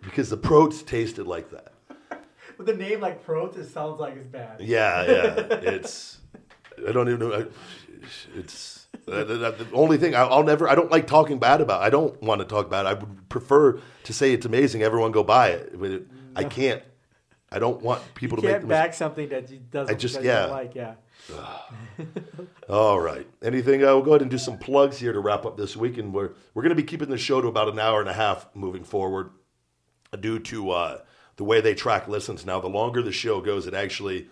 [0.02, 1.74] because the protes tasted like that.
[2.58, 4.60] With the name like Protes, it sounds like it's bad.
[4.62, 5.36] Yeah, yeah.
[5.62, 6.18] It's.
[6.88, 7.34] I don't even know.
[7.34, 7.46] I-
[8.36, 10.68] It's uh, the, the- only thing I, I'll never.
[10.68, 11.82] I don't like talking bad about.
[11.84, 12.86] I don't want to talk bad.
[12.88, 14.82] I would prefer to say it's amazing.
[14.82, 15.80] Everyone go buy it.
[15.80, 16.82] But it, I can't.
[17.52, 19.94] I don't want people You to make can't the back something that you doesn't.
[19.94, 20.42] I just- that you yeah.
[20.42, 20.96] don't like yeah.
[22.70, 23.28] All right.
[23.42, 23.84] Anything?
[23.84, 26.14] Uh, we'll go ahead and do some plugs here to wrap up this week, and
[26.14, 28.48] we're we're going to be keeping the show to about an hour and a half
[28.54, 29.32] moving forward,
[30.20, 31.00] due to uh,
[31.38, 32.46] the way they track listens.
[32.46, 34.30] Now, the longer the show goes, it actually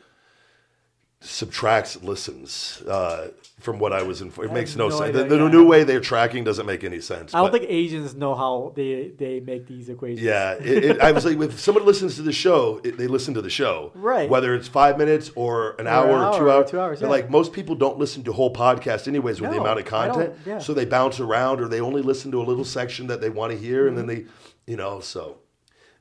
[1.26, 3.30] subtracts listens uh,
[3.60, 4.52] from what I was informed.
[4.52, 5.10] It makes no, no sense.
[5.10, 5.50] idea, the, the yeah.
[5.52, 7.34] new way they're tracking doesn't make any sense.
[7.34, 10.22] I don't but- think Asians know how they they make these equations.
[10.22, 13.34] Yeah, it, it, I was like, if someone listens to the show, it, they listen
[13.34, 14.30] to the show, Right.
[14.30, 16.72] Whether it's five minutes or an hour, an or two hour or hours.
[16.72, 17.08] two hours, yeah.
[17.08, 20.60] like most people don't listen to whole podcasts anyways with the amount of content, yeah.
[20.60, 23.52] so they bounce around or they only listen to a little section that they want
[23.52, 24.28] to hear, and then Mm-hmm.
[24.28, 25.38] they, you know, so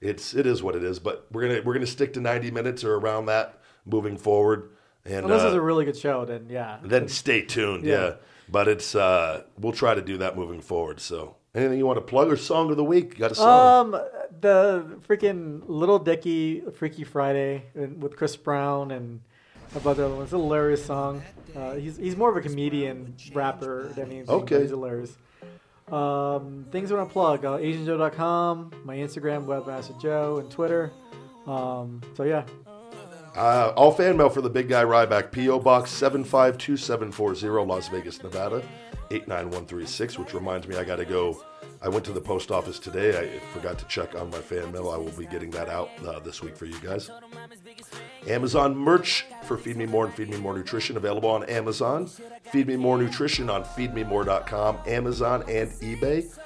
[0.00, 0.98] it's it is what it is.
[0.98, 4.70] But we're gonna we're gonna stick to ninety minutes or around that moving forward,
[5.06, 6.78] and Unless uh, it's a really good show, then yeah.
[6.82, 7.84] then stay tuned.
[7.84, 7.94] Yeah.
[7.94, 8.14] Yeah.
[8.48, 11.00] But it's uh we'll try to do that moving forward.
[11.00, 13.14] So anything you want to plug or song of the week?
[13.14, 13.94] You got a song?
[13.94, 14.00] Um,
[14.40, 19.20] the freaking Lil Dicky Freaky Friday with Chris Brown and
[19.74, 20.24] a bunch of other ones.
[20.24, 21.22] It's a hilarious song.
[21.56, 24.28] Uh, he's he's more of a comedian rapper than anything.
[24.28, 24.60] Okay.
[24.60, 25.16] he's hilarious.
[25.90, 30.92] Um, things I want to plug: uh, AsianJoe.com, my Instagram, Webmaster Joe, and Twitter.
[31.46, 32.44] Um, so yeah,
[33.34, 35.58] Uh, all fan mail for the big guy Ryback, P.O.
[35.58, 38.62] Box 752740, Las Vegas, Nevada,
[39.10, 41.42] 89136, which reminds me I got to go.
[41.82, 43.18] I went to the post office today.
[43.18, 44.90] I forgot to check on my fan mail.
[44.90, 47.10] I will be getting that out uh, this week for you guys.
[48.28, 52.06] Amazon merch for Feed Me More and Feed Me More Nutrition available on Amazon.
[52.52, 56.38] Feed Me More Nutrition on feedmemore.com, Amazon, and eBay.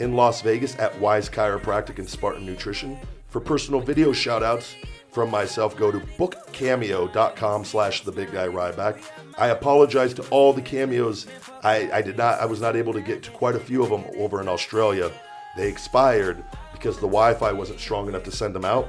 [0.00, 2.98] In Las Vegas at Wise Chiropractic and Spartan Nutrition.
[3.28, 4.76] For personal video shout outs
[5.14, 9.00] from myself, go to bookcameo.com slash the big guy Ryback.
[9.38, 11.26] I apologize to all the cameos.
[11.62, 13.90] I, I did not I was not able to get to quite a few of
[13.90, 15.10] them over in Australia.
[15.56, 18.88] They expired because the Wi-Fi wasn't strong enough to send them out.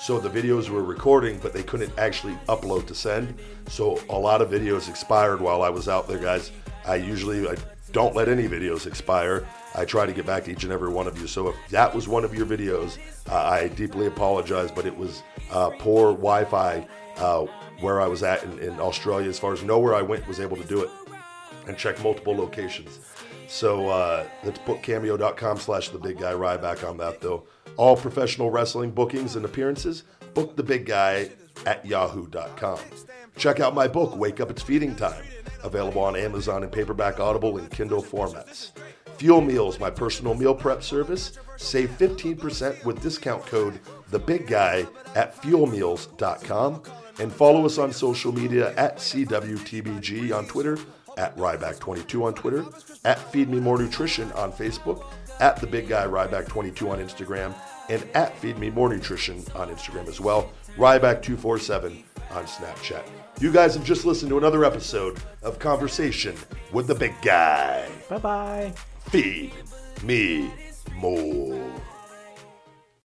[0.00, 3.38] So the videos were recording, but they couldn't actually upload to send.
[3.68, 6.50] So a lot of videos expired while I was out there, guys.
[6.86, 7.54] I usually I
[7.92, 9.46] don't let any videos expire.
[9.74, 11.26] I try to get back to each and every one of you.
[11.26, 12.98] So if that was one of your videos,
[13.30, 17.46] uh, I deeply apologize, but it was uh, poor Wi-Fi uh,
[17.80, 19.28] where I was at in, in Australia.
[19.28, 20.90] As far as nowhere I went was able to do it
[21.66, 22.98] and check multiple locations.
[23.46, 27.44] So uh, let's book cameo.com slash the big guy Ryback on that though.
[27.76, 30.04] All professional wrestling bookings and appearances,
[30.34, 31.30] book the big guy
[31.66, 32.78] at yahoo.com.
[33.36, 35.24] Check out my book, Wake Up It's Feeding Time,
[35.62, 38.72] available on Amazon in paperback, Audible, and Kindle formats.
[39.18, 41.38] Fuel Meals, my personal meal prep service.
[41.56, 46.82] Save 15% with discount code The Big Guy at fuelmeals.com.
[47.20, 50.78] And follow us on social media at CWTBG on Twitter,
[51.16, 52.64] at Ryback22 on Twitter,
[53.04, 55.04] at Feed Me More Nutrition on Facebook,
[55.40, 57.54] at The Big Guy Ryback22 on Instagram,
[57.88, 60.52] and at Feed Me More Nutrition on Instagram as well.
[60.76, 63.02] Ryback247 on Snapchat.
[63.40, 66.36] You guys have just listened to another episode of Conversation
[66.72, 67.88] with the Big Guy.
[68.08, 68.72] bye bye.
[69.10, 69.52] Feed
[70.04, 70.52] me
[70.94, 71.68] more.